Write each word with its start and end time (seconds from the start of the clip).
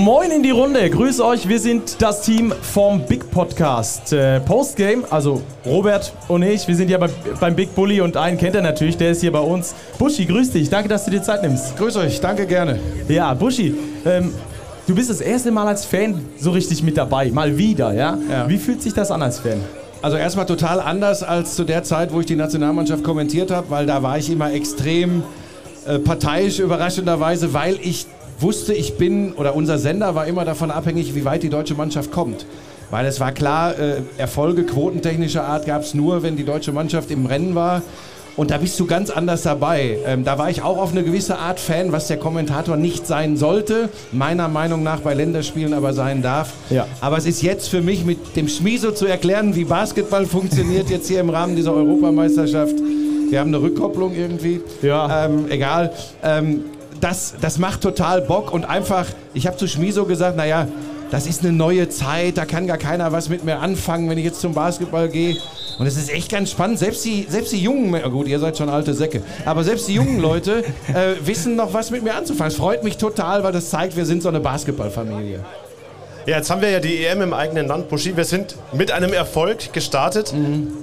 Moin 0.00 0.30
in 0.30 0.42
die 0.42 0.50
Runde, 0.50 0.88
grüß 0.88 1.20
euch, 1.20 1.46
wir 1.46 1.60
sind 1.60 2.00
das 2.00 2.22
Team 2.22 2.54
vom 2.62 3.02
Big 3.04 3.30
Podcast. 3.30 4.14
Äh, 4.14 4.40
Postgame, 4.40 5.02
also 5.10 5.42
Robert 5.66 6.14
und 6.26 6.42
ich, 6.42 6.66
wir 6.66 6.74
sind 6.74 6.88
ja 6.88 6.96
bei, 6.96 7.10
beim 7.38 7.54
Big 7.54 7.74
Bully 7.74 8.00
und 8.00 8.16
einen 8.16 8.38
kennt 8.38 8.54
er 8.54 8.62
natürlich, 8.62 8.96
der 8.96 9.10
ist 9.10 9.20
hier 9.20 9.30
bei 9.30 9.40
uns. 9.40 9.74
Buschi, 9.98 10.24
grüß 10.24 10.52
dich, 10.52 10.70
danke, 10.70 10.88
dass 10.88 11.04
du 11.04 11.10
dir 11.10 11.22
Zeit 11.22 11.42
nimmst. 11.42 11.76
Grüß 11.76 11.98
euch, 11.98 12.18
danke 12.18 12.46
gerne. 12.46 12.80
Ja, 13.08 13.34
Buschi, 13.34 13.74
ähm, 14.06 14.32
du 14.86 14.94
bist 14.94 15.10
das 15.10 15.20
erste 15.20 15.50
Mal 15.50 15.66
als 15.66 15.84
Fan 15.84 16.24
so 16.38 16.52
richtig 16.52 16.82
mit 16.82 16.96
dabei, 16.96 17.30
mal 17.30 17.58
wieder, 17.58 17.92
ja? 17.92 18.16
Ja. 18.30 18.48
Wie 18.48 18.56
fühlt 18.56 18.80
sich 18.80 18.94
das 18.94 19.10
an 19.10 19.20
als 19.20 19.38
Fan? 19.38 19.60
Also 20.00 20.16
erstmal 20.16 20.46
total 20.46 20.80
anders 20.80 21.22
als 21.22 21.56
zu 21.56 21.64
der 21.64 21.82
Zeit, 21.82 22.10
wo 22.10 22.20
ich 22.20 22.26
die 22.26 22.36
Nationalmannschaft 22.36 23.04
kommentiert 23.04 23.50
habe, 23.50 23.68
weil 23.68 23.84
da 23.84 24.02
war 24.02 24.16
ich 24.16 24.30
immer 24.30 24.50
extrem 24.50 25.24
äh, 25.86 25.98
parteiisch 25.98 26.58
überraschenderweise, 26.58 27.52
weil 27.52 27.78
ich 27.82 28.06
wusste, 28.40 28.72
ich 28.72 28.96
bin 28.96 29.32
oder 29.32 29.54
unser 29.54 29.78
Sender 29.78 30.14
war 30.14 30.26
immer 30.26 30.44
davon 30.44 30.70
abhängig, 30.70 31.14
wie 31.14 31.24
weit 31.24 31.42
die 31.42 31.50
deutsche 31.50 31.74
Mannschaft 31.74 32.10
kommt. 32.10 32.46
Weil 32.90 33.06
es 33.06 33.20
war 33.20 33.32
klar, 33.32 33.78
äh, 33.78 34.02
Erfolge 34.18 34.64
quotentechnischer 34.64 35.44
Art 35.44 35.66
gab 35.66 35.82
es 35.82 35.94
nur, 35.94 36.22
wenn 36.22 36.36
die 36.36 36.44
deutsche 36.44 36.72
Mannschaft 36.72 37.10
im 37.10 37.26
Rennen 37.26 37.54
war. 37.54 37.82
Und 38.36 38.50
da 38.50 38.58
bist 38.58 38.78
du 38.80 38.86
ganz 38.86 39.10
anders 39.10 39.42
dabei. 39.42 39.98
Ähm, 40.06 40.24
da 40.24 40.38
war 40.38 40.50
ich 40.50 40.62
auch 40.62 40.78
auf 40.78 40.92
eine 40.92 41.02
gewisse 41.02 41.38
Art 41.38 41.60
Fan, 41.60 41.92
was 41.92 42.06
der 42.06 42.16
Kommentator 42.16 42.76
nicht 42.76 43.06
sein 43.06 43.36
sollte, 43.36 43.90
meiner 44.12 44.48
Meinung 44.48 44.82
nach 44.82 45.00
bei 45.00 45.14
Länderspielen 45.14 45.74
aber 45.74 45.92
sein 45.92 46.22
darf. 46.22 46.52
Ja. 46.70 46.86
Aber 47.00 47.18
es 47.18 47.26
ist 47.26 47.42
jetzt 47.42 47.68
für 47.68 47.82
mich 47.82 48.04
mit 48.04 48.36
dem 48.36 48.48
Schmieso 48.48 48.92
zu 48.92 49.06
erklären, 49.06 49.54
wie 49.56 49.64
Basketball 49.64 50.26
funktioniert 50.26 50.88
jetzt 50.90 51.08
hier 51.08 51.20
im 51.20 51.30
Rahmen 51.30 51.54
dieser 51.54 51.74
Europameisterschaft. 51.74 52.76
Wir 53.28 53.40
haben 53.40 53.48
eine 53.48 53.60
Rückkopplung 53.60 54.14
irgendwie. 54.14 54.60
Ja. 54.80 55.26
Ähm, 55.26 55.46
egal. 55.50 55.92
Ähm, 56.22 56.64
das, 57.00 57.34
das 57.40 57.58
macht 57.58 57.80
total 57.80 58.22
Bock 58.22 58.52
und 58.52 58.64
einfach, 58.64 59.06
ich 59.34 59.46
habe 59.46 59.56
zu 59.56 59.66
Schmieso 59.66 60.04
gesagt, 60.04 60.36
naja, 60.36 60.68
das 61.10 61.26
ist 61.26 61.42
eine 61.42 61.52
neue 61.52 61.88
Zeit, 61.88 62.38
da 62.38 62.44
kann 62.44 62.66
gar 62.66 62.78
keiner 62.78 63.10
was 63.10 63.28
mit 63.28 63.44
mir 63.44 63.58
anfangen, 63.58 64.08
wenn 64.08 64.18
ich 64.18 64.24
jetzt 64.24 64.40
zum 64.40 64.54
Basketball 64.54 65.08
gehe. 65.08 65.36
Und 65.78 65.86
es 65.86 65.96
ist 65.96 66.10
echt 66.10 66.30
ganz 66.30 66.50
spannend. 66.50 66.78
Selbst 66.78 67.04
die, 67.04 67.26
selbst 67.28 67.52
die 67.52 67.58
jungen, 67.58 68.00
gut, 68.12 68.28
ihr 68.28 68.38
seid 68.38 68.56
schon 68.56 68.68
alte 68.68 68.94
Säcke, 68.94 69.22
aber 69.44 69.64
selbst 69.64 69.88
die 69.88 69.94
jungen 69.94 70.20
Leute 70.20 70.62
äh, 70.88 71.14
wissen 71.24 71.56
noch 71.56 71.72
was 71.72 71.90
mit 71.90 72.04
mir 72.04 72.14
anzufangen. 72.14 72.52
Es 72.52 72.56
freut 72.56 72.84
mich 72.84 72.96
total, 72.96 73.42
weil 73.42 73.52
das 73.52 73.70
zeigt, 73.70 73.96
wir 73.96 74.04
sind 74.04 74.22
so 74.22 74.28
eine 74.28 74.40
Basketballfamilie. 74.40 75.40
Ja, 76.30 76.36
jetzt 76.36 76.48
haben 76.48 76.60
wir 76.62 76.70
ja 76.70 76.78
die 76.78 77.04
EM 77.04 77.22
im 77.22 77.32
eigenen 77.34 77.66
Land, 77.66 77.88
Buschi. 77.88 78.16
Wir 78.16 78.24
sind 78.24 78.54
mit 78.72 78.92
einem 78.92 79.12
Erfolg 79.12 79.72
gestartet. 79.72 80.32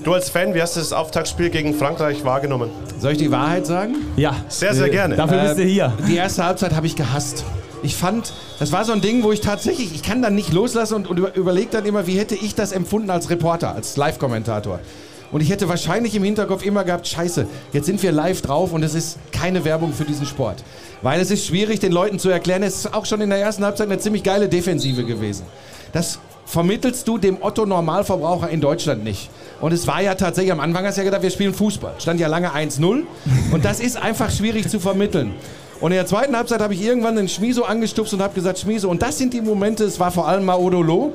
Du 0.04 0.14
als 0.14 0.30
Fan, 0.30 0.54
wie 0.54 0.62
hast 0.62 0.76
du 0.76 0.82
das 0.82 0.92
Auftaktspiel 0.92 1.50
gegen 1.50 1.74
Frankreich 1.74 2.26
wahrgenommen? 2.26 2.70
Soll 3.00 3.14
ich 3.14 3.18
die 3.18 3.32
Wahrheit 3.32 3.66
sagen? 3.66 3.96
Ja, 4.18 4.36
Sehr, 4.50 4.74
sehr 4.74 4.90
gerne. 4.90 5.16
dafür 5.16 5.38
bist 5.44 5.58
du 5.58 5.62
Äh, 5.62 5.68
hier. 5.70 5.94
Die 6.06 6.18
erste 6.18 6.44
Halbzeit 6.44 6.76
habe 6.76 6.86
ich 6.86 6.98
gehasst. 6.98 7.46
Ich 7.82 7.96
fand, 7.96 8.34
das 8.60 8.74
war 8.74 8.84
so 8.84 8.92
ein 8.92 9.00
Ding, 9.00 9.24
wo 9.24 9.32
ich 9.32 9.40
tatsächlich, 9.40 9.96
ich 9.96 10.04
kann 10.04 10.22
dann 10.22 10.36
nicht 10.36 10.52
loslassen 10.52 10.96
und, 10.96 11.08
und 11.08 11.18
über, 11.18 11.34
überlege 11.34 11.70
dann 11.72 11.86
immer, 11.86 12.08
wie 12.08 12.20
hätte 12.20 12.36
ich 12.36 12.54
das 12.54 12.74
empfunden 12.74 13.10
als 13.10 13.30
Reporter, 13.30 13.74
als 13.74 13.96
Live-Kommentator. 13.96 14.82
Und 15.32 15.42
ich 15.42 15.50
hätte 15.50 15.68
wahrscheinlich 15.68 16.16
im 16.16 16.24
Hinterkopf 16.24 16.66
immer 16.66 16.84
gehabt, 16.84 17.08
scheiße, 17.08 17.48
jetzt 17.74 17.86
sind 17.86 18.02
wir 18.02 18.12
live 18.12 18.42
drauf 18.42 18.72
und 18.72 18.84
es 18.84 18.96
ist 18.96 19.18
keine 19.32 19.66
Werbung 19.66 19.94
für 19.94 20.06
diesen 20.06 20.26
Sport. 20.26 20.64
Weil 21.02 21.20
es 21.20 21.32
ist 21.32 21.46
schwierig, 21.46 21.80
den 21.80 21.92
Leuten 21.92 22.18
zu 22.18 22.30
erklären, 22.30 22.64
es 22.64 22.78
ist 22.78 22.94
auch 22.94 23.06
schon 23.06 23.22
in 23.22 23.30
der 23.30 23.40
ersten 23.40 23.64
Halbzeit 23.64 23.88
eine 23.88 24.00
ziemlich 24.00 24.24
geile 24.24 24.48
Defensive 24.48 25.04
gewesen. 25.04 25.46
Das 25.92 26.20
vermittelst 26.46 27.08
du 27.08 27.18
dem 27.18 27.42
Otto-Normalverbraucher 27.42 28.50
in 28.50 28.62
Deutschland 28.62 29.04
nicht. 29.04 29.30
Und 29.60 29.74
es 29.74 29.86
war 29.86 30.02
ja 30.02 30.16
tatsächlich, 30.16 30.54
am 30.54 30.62
Anfang 30.62 30.86
hast 30.86 30.96
du 30.96 31.02
ja 31.02 31.06
gedacht, 31.06 31.22
wir 31.22 31.30
spielen 31.30 31.54
Fußball. 31.54 31.96
Stand 32.00 32.20
ja 32.20 32.28
lange 32.28 32.54
1-0. 32.54 33.04
Und 33.52 33.66
das 33.66 33.80
ist 33.80 34.02
einfach 34.02 34.32
schwierig 34.32 34.70
zu 34.70 34.80
vermitteln. 34.80 35.34
Und 35.80 35.92
in 35.92 35.98
der 35.98 36.06
zweiten 36.08 36.36
Halbzeit 36.36 36.62
habe 36.62 36.74
ich 36.74 36.82
irgendwann 36.82 37.18
den 37.18 37.28
Schmieso 37.28 37.64
angestupst 37.64 38.14
und 38.14 38.22
habe 38.24 38.34
gesagt, 38.34 38.58
Schmieso, 38.58 38.90
und 38.90 39.04
das 39.04 39.20
sind 39.20 39.32
die 39.32 39.42
Momente, 39.42 39.84
es 39.84 40.00
war 40.00 40.10
vor 40.10 40.28
allem 40.28 40.44
Maodolo, 40.44 41.14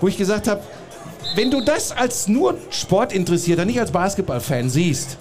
wo 0.00 0.08
ich 0.08 0.16
gesagt 0.16 0.48
habe, 0.48 0.62
wenn 1.34 1.50
du 1.50 1.60
das 1.60 1.92
als 1.92 2.28
nur 2.28 2.56
Sportinteressierter, 2.70 3.64
nicht 3.64 3.80
als 3.80 3.90
Basketballfan 3.90 4.68
siehst, 4.68 5.18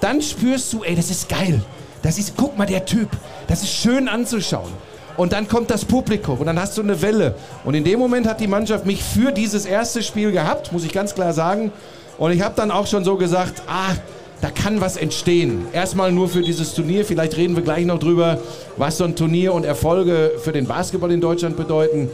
dann 0.00 0.22
spürst 0.22 0.72
du, 0.72 0.84
ey, 0.84 0.94
das 0.94 1.10
ist 1.10 1.28
geil. 1.28 1.62
Das 2.02 2.18
ist, 2.18 2.34
guck 2.36 2.56
mal, 2.56 2.66
der 2.66 2.84
Typ, 2.84 3.08
das 3.48 3.62
ist 3.62 3.72
schön 3.72 4.08
anzuschauen. 4.08 4.70
Und 5.16 5.32
dann 5.32 5.48
kommt 5.48 5.70
das 5.70 5.84
Publikum 5.84 6.38
und 6.38 6.46
dann 6.46 6.60
hast 6.60 6.78
du 6.78 6.82
eine 6.82 7.02
Welle. 7.02 7.34
Und 7.64 7.74
in 7.74 7.82
dem 7.82 7.98
Moment 7.98 8.28
hat 8.28 8.40
die 8.40 8.46
Mannschaft 8.46 8.86
mich 8.86 9.02
für 9.02 9.32
dieses 9.32 9.66
erste 9.66 10.02
Spiel 10.02 10.30
gehabt, 10.30 10.72
muss 10.72 10.84
ich 10.84 10.92
ganz 10.92 11.14
klar 11.14 11.32
sagen. 11.32 11.72
Und 12.18 12.30
ich 12.30 12.42
habe 12.42 12.54
dann 12.56 12.70
auch 12.70 12.86
schon 12.86 13.04
so 13.04 13.16
gesagt, 13.16 13.62
ah, 13.66 13.94
da 14.40 14.50
kann 14.50 14.80
was 14.80 14.96
entstehen. 14.96 15.66
Erstmal 15.72 16.12
nur 16.12 16.28
für 16.28 16.42
dieses 16.42 16.72
Turnier. 16.74 17.04
Vielleicht 17.04 17.36
reden 17.36 17.56
wir 17.56 17.64
gleich 17.64 17.84
noch 17.84 17.98
drüber, 17.98 18.38
was 18.76 18.98
so 18.98 19.04
ein 19.04 19.16
Turnier 19.16 19.52
und 19.52 19.64
Erfolge 19.64 20.32
für 20.40 20.52
den 20.52 20.66
Basketball 20.66 21.10
in 21.10 21.20
Deutschland 21.20 21.56
bedeuten. 21.56 22.08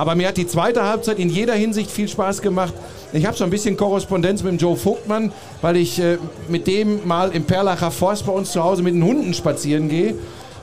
Aber 0.00 0.14
mir 0.14 0.28
hat 0.28 0.38
die 0.38 0.46
zweite 0.46 0.82
Halbzeit 0.84 1.18
in 1.18 1.28
jeder 1.28 1.52
Hinsicht 1.52 1.90
viel 1.90 2.08
Spaß 2.08 2.40
gemacht. 2.40 2.72
Ich 3.12 3.26
habe 3.26 3.36
so 3.36 3.44
ein 3.44 3.50
bisschen 3.50 3.76
Korrespondenz 3.76 4.42
mit 4.42 4.52
dem 4.52 4.58
Joe 4.58 4.74
Vogtmann, 4.74 5.30
weil 5.60 5.76
ich 5.76 6.00
äh, 6.00 6.16
mit 6.48 6.66
dem 6.66 7.06
mal 7.06 7.32
im 7.32 7.44
Perlacher 7.44 7.90
Forst 7.90 8.24
bei 8.24 8.32
uns 8.32 8.50
zu 8.50 8.64
Hause 8.64 8.82
mit 8.82 8.94
den 8.94 9.04
Hunden 9.04 9.34
spazieren 9.34 9.90
gehe. 9.90 10.14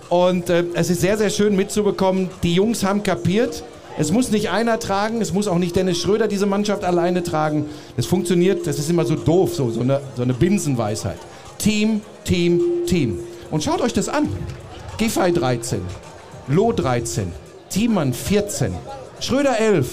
Und 0.10 0.50
äh, 0.50 0.64
es 0.74 0.90
ist 0.90 1.02
sehr, 1.02 1.20
sehr 1.20 1.30
schön 1.30 1.56
mitzubekommen, 1.56 2.32
die 2.42 2.56
Jungs 2.56 2.84
haben 2.84 3.04
kapiert. 3.04 3.64
Es 4.00 4.12
muss 4.12 4.32
nicht 4.32 4.50
einer 4.50 4.80
tragen, 4.80 5.22
es 5.22 5.32
muss 5.32 5.48
auch 5.48 5.60
nicht 5.60 5.76
Dennis 5.76 6.00
Schröder 6.00 6.28
diese 6.28 6.48
Mannschaft 6.48 6.84
alleine 6.84 7.22
tragen. 7.22 7.68
Das 7.96 8.08
funktioniert, 8.08 8.66
das 8.66 8.80
ist 8.80 8.90
immer 8.90 9.06
so 9.06 9.14
doof, 9.14 9.54
so, 9.54 9.70
so, 9.70 9.82
eine, 9.82 10.02
so 10.16 10.24
eine 10.24 10.34
Binsenweisheit. 10.34 11.20
Team, 11.60 12.02
Team, 12.24 12.60
Team. 12.88 13.20
Und 13.52 13.64
schaut 13.64 13.82
euch 13.82 13.94
das 13.94 14.10
an. 14.10 14.30
Giffey 14.98 15.32
13, 15.32 15.82
Loh 16.48 16.74
13, 16.74 17.32
Thiemann 17.70 18.14
14, 18.14 18.74
Schröder 19.20 19.60
11, 19.60 19.90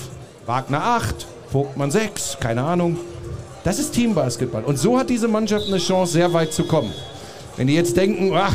Wagner 0.46 0.84
8, 0.84 1.26
Vogtmann 1.50 1.90
6, 1.90 2.38
keine 2.40 2.62
Ahnung. 2.62 2.98
Das 3.64 3.78
ist 3.78 3.92
Teambasketball. 3.92 4.64
Und 4.64 4.78
so 4.78 4.98
hat 4.98 5.08
diese 5.08 5.28
Mannschaft 5.28 5.66
eine 5.66 5.78
Chance, 5.78 6.12
sehr 6.12 6.32
weit 6.34 6.52
zu 6.52 6.64
kommen. 6.64 6.92
Wenn 7.56 7.66
die 7.66 7.74
jetzt 7.74 7.96
denken, 7.96 8.32
ach, 8.34 8.52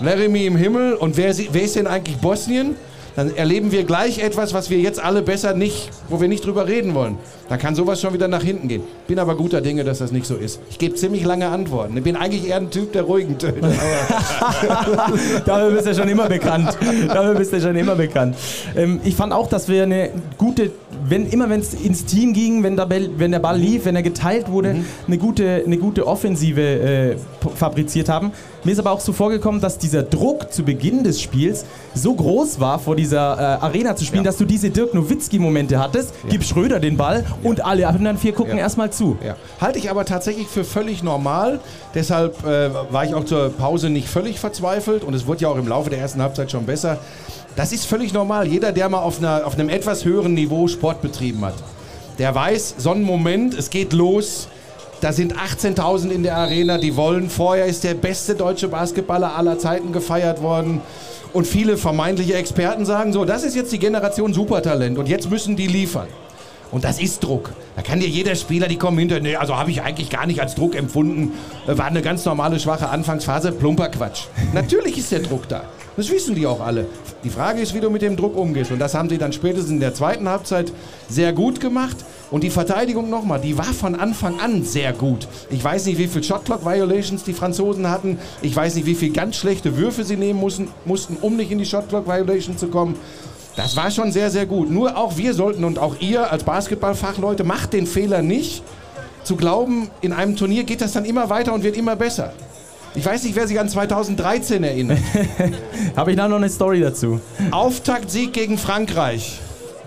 Laramie 0.00 0.46
im 0.46 0.56
Himmel 0.56 0.94
und 0.94 1.16
wer, 1.16 1.34
wer 1.52 1.62
ist 1.62 1.76
denn 1.76 1.86
eigentlich 1.86 2.16
Bosnien? 2.16 2.74
Dann 3.16 3.34
erleben 3.34 3.72
wir 3.72 3.84
gleich 3.84 4.18
etwas, 4.18 4.52
was 4.52 4.68
wir 4.68 4.78
jetzt 4.78 5.02
alle 5.02 5.22
besser 5.22 5.54
nicht, 5.54 5.90
wo 6.08 6.20
wir 6.20 6.28
nicht 6.28 6.44
drüber 6.44 6.68
reden 6.68 6.94
wollen. 6.94 7.16
Dann 7.48 7.58
kann 7.58 7.74
sowas 7.74 8.00
schon 8.00 8.12
wieder 8.12 8.28
nach 8.28 8.42
hinten 8.42 8.68
gehen. 8.68 8.82
Bin 9.08 9.18
aber 9.18 9.36
guter 9.36 9.62
Dinge, 9.62 9.84
dass 9.84 9.98
das 9.98 10.12
nicht 10.12 10.26
so 10.26 10.36
ist. 10.36 10.60
Ich 10.68 10.78
gebe 10.78 10.94
ziemlich 10.96 11.24
lange 11.24 11.48
Antworten. 11.48 11.96
Ich 11.96 12.04
bin 12.04 12.14
eigentlich 12.14 12.46
eher 12.46 12.56
ein 12.56 12.70
Typ 12.70 12.92
der 12.92 13.02
ruhigen 13.02 13.38
Töne. 13.38 13.54
Dafür 15.46 15.70
bist 15.70 15.86
du 15.86 15.94
schon 15.94 16.08
immer 16.08 16.28
bekannt. 16.28 16.76
Dafür 17.08 17.34
bist 17.34 17.54
du 17.54 17.60
schon 17.60 17.74
immer 17.76 17.94
bekannt. 17.94 18.36
Ähm, 18.76 19.00
ich 19.02 19.16
fand 19.16 19.32
auch, 19.32 19.48
dass 19.48 19.66
wir 19.68 19.84
eine 19.84 20.10
gute, 20.36 20.72
wenn 21.08 21.26
immer 21.28 21.48
wenn 21.50 21.60
es 21.60 21.74
ins 21.74 22.04
Team 22.04 22.32
ging, 22.32 22.62
wenn 22.62 22.76
der, 22.76 22.86
Ball, 22.86 23.08
wenn 23.16 23.30
der 23.30 23.38
Ball 23.38 23.58
lief, 23.58 23.84
wenn 23.84 23.96
er 23.96 24.02
geteilt 24.02 24.50
wurde, 24.50 24.76
eine, 25.06 25.18
gute, 25.18 25.62
eine 25.64 25.76
gute 25.78 26.06
Offensive 26.06 26.60
äh, 26.60 27.16
fabriziert 27.54 28.08
haben. 28.08 28.32
Mir 28.64 28.72
ist 28.72 28.78
aber 28.80 28.90
auch 28.90 29.00
so 29.00 29.12
vorgekommen, 29.12 29.60
dass 29.60 29.78
dieser 29.78 30.02
Druck 30.02 30.52
zu 30.52 30.64
Beginn 30.64 31.04
des 31.04 31.20
Spiels 31.20 31.64
so 31.94 32.14
groß 32.14 32.58
war, 32.58 32.78
vor 32.80 32.96
dieser 32.96 33.38
äh, 33.38 33.64
Arena 33.64 33.94
zu 33.94 34.04
spielen, 34.04 34.24
Ja. 34.24 34.30
dass 34.30 34.38
du 34.38 34.44
diese 34.44 34.70
Dirk 34.70 34.92
Nowitzki-Momente 34.94 35.78
hattest. 35.78 36.12
Gib 36.28 36.42
Schröder 36.42 36.80
den 36.80 36.96
Ball 36.96 37.24
und 37.44 37.64
alle 37.64 37.86
anderen 37.86 38.18
vier 38.18 38.32
gucken 38.32 38.54
Ja. 38.56 38.64
erstmal 38.64 38.90
zu. 38.90 39.16
Ja. 39.24 39.36
Halte 39.60 39.78
ich 39.78 39.90
aber 39.90 40.04
tatsächlich 40.04 40.48
für 40.48 40.64
völlig 40.64 41.02
normal. 41.04 41.60
Deshalb 41.94 42.44
äh, 42.44 42.70
war 42.90 43.04
ich 43.04 43.14
auch 43.14 43.24
zur 43.24 43.50
Pause 43.50 43.88
nicht 43.90 44.08
völlig 44.08 44.40
verzweifelt 44.40 45.04
und 45.04 45.14
es 45.14 45.26
wurde 45.26 45.42
ja 45.42 45.48
auch 45.48 45.56
im 45.56 45.68
Laufe 45.68 45.90
der 45.90 46.00
ersten 46.00 46.20
Halbzeit 46.20 46.50
schon 46.50 46.66
besser. 46.66 46.98
Das 47.56 47.72
ist 47.72 47.86
völlig 47.86 48.12
normal. 48.12 48.46
Jeder, 48.46 48.70
der 48.70 48.88
mal 48.90 49.00
auf, 49.00 49.18
einer, 49.18 49.46
auf 49.46 49.54
einem 49.54 49.70
etwas 49.70 50.04
höheren 50.04 50.34
Niveau 50.34 50.68
Sport 50.68 51.00
betrieben 51.00 51.42
hat, 51.44 51.54
der 52.18 52.34
weiß, 52.34 52.76
so 52.78 52.90
ein 52.90 53.02
Moment, 53.02 53.54
es 53.54 53.70
geht 53.70 53.94
los. 53.94 54.48
Da 55.00 55.12
sind 55.12 55.34
18.000 55.34 56.10
in 56.10 56.22
der 56.22 56.36
Arena, 56.36 56.78
die 56.78 56.96
wollen. 56.96 57.28
Vorher 57.28 57.66
ist 57.66 57.84
der 57.84 57.94
beste 57.94 58.34
deutsche 58.34 58.68
Basketballer 58.68 59.36
aller 59.36 59.58
Zeiten 59.58 59.92
gefeiert 59.92 60.42
worden. 60.42 60.80
Und 61.32 61.46
viele 61.46 61.76
vermeintliche 61.76 62.34
Experten 62.34 62.86
sagen 62.86 63.12
so, 63.12 63.24
das 63.24 63.42
ist 63.42 63.56
jetzt 63.56 63.72
die 63.72 63.78
Generation 63.78 64.32
Supertalent 64.32 64.96
und 64.98 65.08
jetzt 65.08 65.30
müssen 65.30 65.56
die 65.56 65.66
liefern. 65.66 66.08
Und 66.70 66.84
das 66.84 66.98
ist 66.98 67.22
Druck. 67.22 67.52
Da 67.76 67.82
kann 67.82 68.00
dir 68.00 68.08
jeder 68.08 68.34
Spieler, 68.34 68.68
die 68.68 68.76
kommen 68.76 68.98
hinter, 68.98 69.20
nee, 69.20 69.36
also 69.36 69.56
habe 69.56 69.70
ich 69.70 69.82
eigentlich 69.82 70.10
gar 70.10 70.26
nicht 70.26 70.40
als 70.40 70.54
Druck 70.54 70.74
empfunden. 70.74 71.32
War 71.66 71.86
eine 71.86 72.02
ganz 72.02 72.24
normale, 72.24 72.58
schwache 72.58 72.88
Anfangsphase. 72.88 73.52
Plumper 73.52 73.88
Quatsch. 73.88 74.24
Natürlich 74.52 74.98
ist 74.98 75.12
der 75.12 75.20
Druck 75.20 75.48
da. 75.48 75.64
Das 75.96 76.10
wissen 76.10 76.34
die 76.34 76.46
auch 76.46 76.60
alle. 76.60 76.86
Die 77.26 77.32
Frage 77.32 77.60
ist, 77.60 77.74
wie 77.74 77.80
du 77.80 77.90
mit 77.90 78.02
dem 78.02 78.16
Druck 78.16 78.36
umgehst. 78.36 78.70
Und 78.70 78.78
das 78.78 78.94
haben 78.94 79.08
sie 79.08 79.18
dann 79.18 79.32
spätestens 79.32 79.72
in 79.72 79.80
der 79.80 79.92
zweiten 79.92 80.28
Halbzeit 80.28 80.72
sehr 81.08 81.32
gut 81.32 81.58
gemacht. 81.58 81.96
Und 82.30 82.44
die 82.44 82.50
Verteidigung 82.50 83.10
nochmal, 83.10 83.40
die 83.40 83.58
war 83.58 83.64
von 83.64 83.96
Anfang 83.96 84.38
an 84.38 84.62
sehr 84.62 84.92
gut. 84.92 85.26
Ich 85.50 85.62
weiß 85.64 85.86
nicht, 85.86 85.98
wie 85.98 86.06
viel 86.06 86.22
Shotclock-Violations 86.22 87.24
die 87.24 87.32
Franzosen 87.32 87.90
hatten. 87.90 88.20
Ich 88.42 88.54
weiß 88.54 88.76
nicht, 88.76 88.86
wie 88.86 88.94
viel 88.94 89.12
ganz 89.12 89.34
schlechte 89.34 89.76
Würfe 89.76 90.04
sie 90.04 90.16
nehmen 90.16 90.38
mussten, 90.38 90.68
mussten 90.84 91.16
um 91.20 91.36
nicht 91.36 91.50
in 91.50 91.58
die 91.58 91.66
Shotclock-Violation 91.66 92.58
zu 92.58 92.68
kommen. 92.68 92.94
Das 93.56 93.74
war 93.74 93.90
schon 93.90 94.12
sehr, 94.12 94.30
sehr 94.30 94.46
gut. 94.46 94.70
Nur 94.70 94.96
auch 94.96 95.16
wir 95.16 95.34
sollten 95.34 95.64
und 95.64 95.80
auch 95.80 95.96
ihr 95.98 96.30
als 96.30 96.44
Basketballfachleute 96.44 97.42
macht 97.42 97.72
den 97.72 97.88
Fehler 97.88 98.22
nicht, 98.22 98.62
zu 99.24 99.34
glauben, 99.34 99.90
in 100.00 100.12
einem 100.12 100.36
Turnier 100.36 100.62
geht 100.62 100.80
das 100.80 100.92
dann 100.92 101.04
immer 101.04 101.28
weiter 101.28 101.52
und 101.52 101.64
wird 101.64 101.76
immer 101.76 101.96
besser. 101.96 102.32
Ich 102.96 103.04
weiß 103.04 103.24
nicht, 103.24 103.36
wer 103.36 103.46
sich 103.46 103.60
an 103.60 103.68
2013 103.68 104.64
erinnert. 104.64 104.98
Habe 105.96 106.12
ich 106.12 106.16
da 106.16 106.28
noch 106.28 106.36
eine 106.36 106.48
Story 106.48 106.80
dazu? 106.80 107.20
Auftaktsieg 107.50 108.32
gegen 108.32 108.56
Frankreich. 108.56 109.38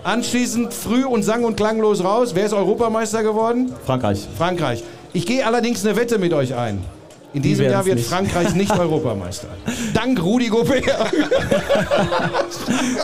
Anschließend 0.04 0.72
früh 0.72 1.04
und 1.04 1.24
sang- 1.24 1.44
und 1.44 1.56
klanglos 1.56 2.02
raus. 2.04 2.30
Wer 2.34 2.46
ist 2.46 2.52
Europameister 2.52 3.22
geworden? 3.24 3.72
Frankreich. 3.84 4.28
Frankreich. 4.38 4.84
Ich 5.12 5.26
gehe 5.26 5.44
allerdings 5.44 5.84
eine 5.84 5.96
Wette 5.96 6.18
mit 6.18 6.32
euch 6.32 6.54
ein. 6.54 6.84
In 7.32 7.42
diesem 7.42 7.66
Jahr 7.66 7.84
wird 7.84 7.96
nicht. 7.96 8.08
Frankreich 8.08 8.54
nicht 8.54 8.72
Europameister. 8.78 9.48
Dank 9.92 10.22
Rudi 10.22 10.48
Gobert. 10.48 10.84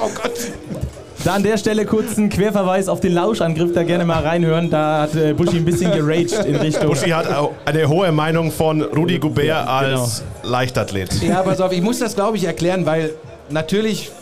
oh 0.00 0.10
Gott. 0.14 0.32
Da 1.26 1.34
an 1.34 1.42
der 1.42 1.58
Stelle 1.58 1.84
kurz 1.86 2.16
ein 2.18 2.28
Querverweis 2.28 2.88
auf 2.88 3.00
den 3.00 3.12
Lauschangriff, 3.12 3.72
da 3.72 3.82
gerne 3.82 4.04
mal 4.04 4.22
reinhören. 4.22 4.70
Da 4.70 5.00
hat 5.00 5.16
äh, 5.16 5.32
Buschi 5.34 5.56
ein 5.56 5.64
bisschen 5.64 5.90
geraged 5.90 6.44
in 6.44 6.54
Richtung. 6.54 6.86
Buschi 6.86 7.10
hat 7.10 7.26
eine 7.64 7.88
hohe 7.88 8.12
Meinung 8.12 8.52
von 8.52 8.80
Rudi 8.80 9.18
Goubert 9.18 9.66
als 9.66 10.22
Leichtathlet. 10.44 11.20
Ja, 11.24 11.42
pass 11.42 11.60
auf, 11.60 11.72
ich 11.72 11.82
muss 11.82 11.98
das, 11.98 12.14
glaube 12.14 12.36
ich, 12.36 12.44
erklären, 12.44 12.86
weil 12.86 13.10
natürlich 13.50 14.12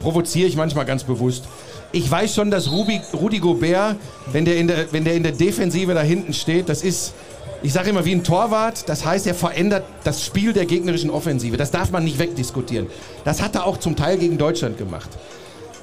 provoziere 0.00 0.48
ich 0.48 0.56
manchmal 0.56 0.84
ganz 0.86 1.04
bewusst. 1.04 1.44
Ich 1.92 2.10
weiß 2.10 2.34
schon, 2.34 2.50
dass 2.50 2.68
Rubi, 2.68 3.00
Rudi 3.12 3.38
Gobert, 3.38 3.94
wenn 4.32 4.44
der, 4.44 4.56
in 4.56 4.66
der, 4.66 4.92
wenn 4.92 5.04
der 5.04 5.14
in 5.14 5.22
der 5.22 5.30
Defensive 5.30 5.94
da 5.94 6.02
hinten 6.02 6.32
steht, 6.32 6.68
das 6.68 6.82
ist, 6.82 7.14
ich 7.62 7.72
sage 7.72 7.90
immer, 7.90 8.04
wie 8.04 8.12
ein 8.12 8.24
Torwart. 8.24 8.88
Das 8.88 9.04
heißt, 9.04 9.28
er 9.28 9.34
verändert 9.34 9.84
das 10.02 10.24
Spiel 10.24 10.52
der 10.52 10.66
gegnerischen 10.66 11.10
Offensive. 11.10 11.56
Das 11.56 11.70
darf 11.70 11.92
man 11.92 12.02
nicht 12.02 12.18
wegdiskutieren. 12.18 12.88
Das 13.24 13.40
hat 13.40 13.54
er 13.54 13.68
auch 13.68 13.76
zum 13.76 13.94
Teil 13.94 14.18
gegen 14.18 14.36
Deutschland 14.36 14.78
gemacht. 14.78 15.10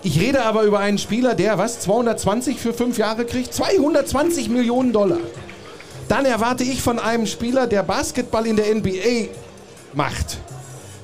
Ich 0.03 0.19
rede 0.19 0.43
aber 0.43 0.63
über 0.63 0.79
einen 0.79 0.97
Spieler, 0.97 1.35
der 1.35 1.59
was, 1.59 1.79
220 1.81 2.59
für 2.59 2.73
fünf 2.73 2.97
Jahre 2.97 3.25
kriegt? 3.25 3.53
220 3.53 4.49
Millionen 4.49 4.93
Dollar. 4.93 5.19
Dann 6.07 6.25
erwarte 6.25 6.63
ich 6.63 6.81
von 6.81 6.97
einem 6.97 7.27
Spieler, 7.27 7.67
der 7.67 7.83
Basketball 7.83 8.47
in 8.47 8.55
der 8.55 8.73
NBA 8.73 9.29
macht, 9.93 10.39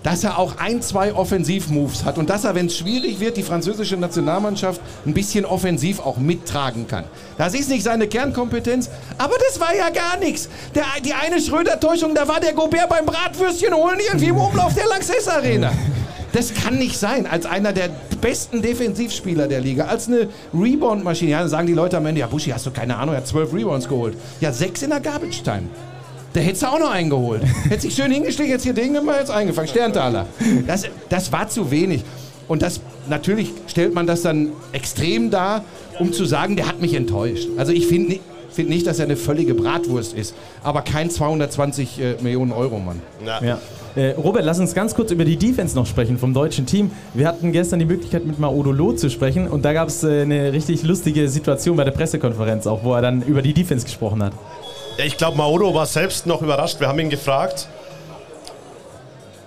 dass 0.01 0.23
er 0.23 0.39
auch 0.39 0.57
ein, 0.57 0.81
zwei 0.81 1.13
Offensivmoves 1.13 2.05
hat 2.05 2.17
und 2.17 2.29
dass 2.29 2.44
er, 2.44 2.55
wenn 2.55 2.65
es 2.65 2.77
schwierig 2.77 3.19
wird, 3.19 3.38
die 3.38 3.44
französische 3.44 3.97
Nationalmannschaft 3.97 4.81
ein 5.05 5.13
bisschen 5.13 5.45
offensiv 5.45 6.00
auch 6.00 6.17
mittragen 6.17 6.88
kann. 6.88 7.03
Das 7.38 7.53
ist 7.53 7.69
nicht 7.69 7.83
seine 7.83 8.07
Kernkompetenz, 8.07 8.89
aber 9.19 9.35
das 9.47 9.59
war 9.59 9.75
ja 9.75 9.89
gar 9.91 10.17
nichts. 10.17 10.50
Der, 10.73 10.85
die 11.05 11.13
eine 11.13 11.39
Schröder-Täuschung, 11.39 12.15
da 12.15 12.27
war 12.27 12.39
der 12.39 12.53
Gobert 12.53 12.89
beim 12.89 13.05
Bratwürstchen 13.05 13.73
holen 13.75 14.00
irgendwie 14.07 14.29
im 14.29 14.38
Umlauf 14.38 14.73
der 14.73 14.88
Lanxess 14.88 15.27
Arena. 15.27 15.71
Das 16.38 16.54
kann 16.54 16.78
nicht 16.78 17.00
sein, 17.00 17.25
als 17.25 17.48
einer 17.48 17.74
der 17.74 17.89
besten 18.22 18.62
Defensivspieler 18.62 19.48
der 19.48 19.60
Liga, 19.60 19.86
als 19.86 20.07
eine 20.07 20.28
Rebound-Maschine. 20.54 21.31
Ja, 21.31 21.39
dann 21.39 21.50
sagen 21.50 21.66
die 21.66 21.74
Leute 21.74 21.98
am 21.98 22.06
Ende, 22.06 22.22
ja 22.22 22.28
Buschi, 22.28 22.51
hast 22.51 22.63
du 22.68 22.69
keine 22.69 22.95
Ahnung, 22.95 23.16
er 23.16 23.22
hat 23.22 23.28
zwölf 23.28 23.51
Rebounds 23.51 23.88
geholt. 23.89 24.16
Ja, 24.39 24.51
sechs 24.54 24.84
in 24.84 24.92
der 24.92 25.00
Garbage-Time. 25.00 25.63
Da 26.34 26.39
hättest 26.39 26.62
du 26.62 26.68
auch 26.68 26.78
noch 26.80 26.92
einen 26.92 27.10
geholt. 27.10 27.42
Hätte 27.69 27.81
sich 27.81 27.95
schön 27.95 28.12
hingestellt, 28.12 28.50
jetzt 28.50 28.62
hier 28.62 28.74
Ding 28.74 28.94
gemacht, 28.94 29.16
jetzt 29.19 29.31
eingefangen. 29.31 29.68
Sterntaler. 29.68 30.28
Das, 30.68 30.84
das 31.10 31.31
war 31.31 31.50
zu 31.50 31.72
wenig. 31.72 32.04
Und 32.48 32.62
das, 32.62 32.81
natürlich 33.10 33.51
stellt 33.66 33.95
man 33.95 34.06
das 34.06 34.22
dann 34.22 34.50
extrem 34.74 35.31
dar, 35.31 35.63
um 36.00 36.13
zu 36.13 36.24
sagen, 36.25 36.56
der 36.56 36.68
hat 36.68 36.80
mich 36.80 36.94
enttäuscht. 36.94 37.48
Also 37.57 37.72
ich 37.72 37.88
finde 37.88 38.10
ni- 38.12 38.22
find 38.51 38.69
nicht, 38.69 38.86
dass 38.86 39.00
er 39.00 39.06
eine 39.06 39.18
völlige 39.18 39.56
Bratwurst 39.56 40.13
ist, 40.13 40.36
aber 40.63 40.84
kein 40.84 41.10
220 41.10 42.00
äh, 42.00 42.16
Millionen 42.22 42.51
Euro 42.51 42.78
Mann. 42.78 43.01
Ja. 43.44 43.60
Äh, 43.97 44.11
Robert, 44.11 44.45
lass 44.45 44.59
uns 44.59 44.75
ganz 44.75 44.94
kurz 44.94 45.09
über 45.09 45.25
die 45.25 45.38
Defense 45.38 45.75
noch 45.75 45.88
sprechen 45.88 46.19
vom 46.19 46.31
deutschen 46.31 46.67
Team. 46.67 46.91
Wir 47.15 47.27
hatten 47.27 47.51
gestern 47.51 47.79
die 47.79 47.85
Möglichkeit, 47.85 48.27
mit 48.27 48.38
Maodo 48.38 48.71
Loh 48.71 48.94
zu 48.94 49.09
sprechen 49.09 49.47
und 49.47 49.65
da 49.65 49.73
gab 49.73 49.88
es 49.88 50.03
äh, 50.03 50.21
eine 50.21 50.53
richtig 50.53 50.83
lustige 50.83 51.27
Situation 51.27 51.75
bei 51.75 51.83
der 51.83 51.94
Pressekonferenz 51.94 52.67
auch, 52.67 52.83
wo 52.83 52.94
er 52.94 53.01
dann 53.01 53.23
über 53.23 53.41
die 53.41 53.53
Defense 53.55 53.83
gesprochen 53.83 54.21
hat. 54.21 54.33
Ja, 54.99 55.05
Ich 55.05 55.17
glaube, 55.17 55.35
Maodo 55.38 55.73
war 55.73 55.88
selbst 55.88 56.27
noch 56.27 56.44
überrascht. 56.44 56.79
Wir 56.79 56.88
haben 56.88 56.99
ihn 56.99 57.09
gefragt, 57.09 57.69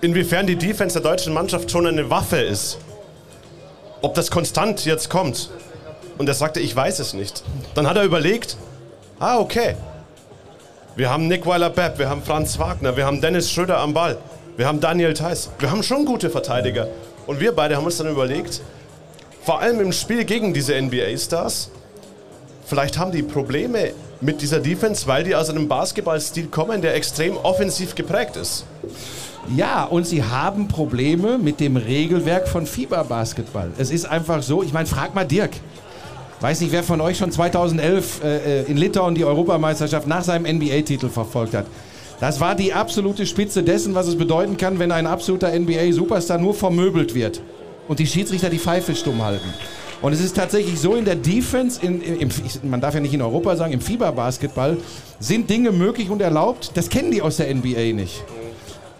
inwiefern 0.01 0.45
die 0.47 0.57
Defense 0.57 0.99
der 1.01 1.09
deutschen 1.09 1.33
Mannschaft 1.33 1.71
schon 1.71 1.87
eine 1.87 2.09
Waffe 2.09 2.41
ist. 2.41 2.77
Ob 4.01 4.15
das 4.15 4.31
konstant 4.31 4.83
jetzt 4.83 5.09
kommt. 5.09 5.49
Und 6.17 6.27
er 6.27 6.33
sagte, 6.33 6.59
ich 6.59 6.75
weiß 6.75 6.99
es 6.99 7.13
nicht. 7.13 7.41
Dann 7.73 7.87
hat 7.87 7.95
er 7.95 8.03
überlegt, 8.03 8.57
ah, 9.17 9.39
okay. 9.39 9.75
Wir 10.97 11.09
haben 11.09 11.29
Nick 11.29 11.45
Weiler-Bepp, 11.45 11.99
wir 11.99 12.09
haben 12.09 12.21
Franz 12.21 12.59
Wagner, 12.59 12.97
wir 12.97 13.05
haben 13.05 13.21
Dennis 13.21 13.49
Schröder 13.49 13.77
am 13.79 13.93
Ball, 13.93 14.17
wir 14.61 14.67
haben 14.67 14.79
Daniel 14.79 15.13
Theiss. 15.13 15.49
Wir 15.59 15.71
haben 15.71 15.83
schon 15.83 16.05
gute 16.05 16.29
Verteidiger. 16.29 16.87
Und 17.27 17.39
wir 17.39 17.51
beide 17.51 17.75
haben 17.75 17.85
uns 17.85 17.97
dann 17.97 18.09
überlegt, 18.09 18.61
vor 19.43 19.59
allem 19.59 19.79
im 19.79 19.91
Spiel 19.91 20.23
gegen 20.23 20.53
diese 20.53 20.79
NBA-Stars, 20.79 21.71
Vielleicht 22.71 22.97
haben 22.97 23.11
die 23.11 23.21
Probleme 23.21 23.91
mit 24.21 24.41
dieser 24.41 24.61
Defense, 24.61 25.05
weil 25.05 25.25
die 25.25 25.35
aus 25.35 25.49
einem 25.49 25.67
Basketballstil 25.67 26.47
kommen, 26.47 26.81
der 26.81 26.95
extrem 26.95 27.35
offensiv 27.35 27.95
geprägt 27.95 28.37
ist. 28.37 28.63
Ja, 29.57 29.83
und 29.83 30.07
sie 30.07 30.23
haben 30.23 30.69
Probleme 30.69 31.37
mit 31.37 31.59
dem 31.59 31.75
Regelwerk 31.75 32.47
von 32.47 32.65
FIBA-Basketball. 32.65 33.71
Es 33.77 33.91
ist 33.91 34.05
einfach 34.05 34.41
so, 34.41 34.63
ich 34.63 34.71
meine, 34.71 34.85
frag 34.85 35.13
mal 35.13 35.25
Dirk. 35.25 35.51
Weiß 36.39 36.61
nicht, 36.61 36.71
wer 36.71 36.81
von 36.81 37.01
euch 37.01 37.17
schon 37.17 37.29
2011 37.29 38.23
äh, 38.23 38.61
in 38.63 38.77
Litauen 38.77 39.15
die 39.15 39.25
Europameisterschaft 39.25 40.07
nach 40.07 40.23
seinem 40.23 40.45
NBA-Titel 40.55 41.09
verfolgt 41.09 41.53
hat. 41.53 41.65
Das 42.21 42.39
war 42.39 42.53
die 42.53 42.71
absolute 42.71 43.25
Spitze 43.25 43.63
dessen, 43.63 43.95
was 43.95 44.05
es 44.05 44.15
bedeuten 44.15 44.55
kann, 44.55 44.77
wenn 44.77 44.91
ein 44.91 45.07
absoluter 45.07 45.51
NBA-Superstar 45.57 46.37
nur 46.37 46.53
vermöbelt 46.53 47.15
wird 47.15 47.41
und 47.87 47.97
die 47.97 48.05
Schiedsrichter 48.05 48.51
die 48.51 48.59
Pfeife 48.59 48.95
stumm 48.95 49.23
halten. 49.23 49.51
Und 50.03 50.13
es 50.13 50.21
ist 50.21 50.35
tatsächlich 50.35 50.79
so, 50.79 50.93
in 50.93 51.03
der 51.03 51.15
Defense, 51.15 51.83
in, 51.83 51.99
im, 51.99 52.29
man 52.61 52.79
darf 52.79 52.93
ja 52.93 52.99
nicht 52.99 53.15
in 53.15 53.23
Europa 53.23 53.55
sagen, 53.55 53.73
im 53.73 53.81
FIBA-Basketball 53.81 54.77
sind 55.19 55.49
Dinge 55.49 55.71
möglich 55.71 56.11
und 56.11 56.21
erlaubt, 56.21 56.71
das 56.75 56.89
kennen 56.89 57.09
die 57.09 57.23
aus 57.23 57.37
der 57.37 57.53
NBA 57.55 57.93
nicht. 57.93 58.23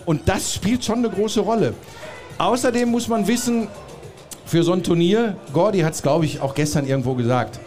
Und 0.06 0.28
das 0.28 0.56
spielt 0.56 0.84
schon 0.84 0.98
eine 0.98 1.10
große 1.12 1.42
Rolle. 1.42 1.76
Außerdem 2.40 2.90
muss 2.90 3.08
man 3.08 3.28
wissen, 3.28 3.68
für 4.48 4.64
so 4.64 4.74
ein 4.74 4.82
Turnier, 4.82 5.38
Gordy 5.54 5.82
hat 5.82 5.94
es, 5.94 6.02
glaube 6.02 6.26
ich, 6.26 6.42
auch 6.42 6.56
gestern 6.56 6.88
irgendwo 6.88 7.14
gesagt, 7.14 7.60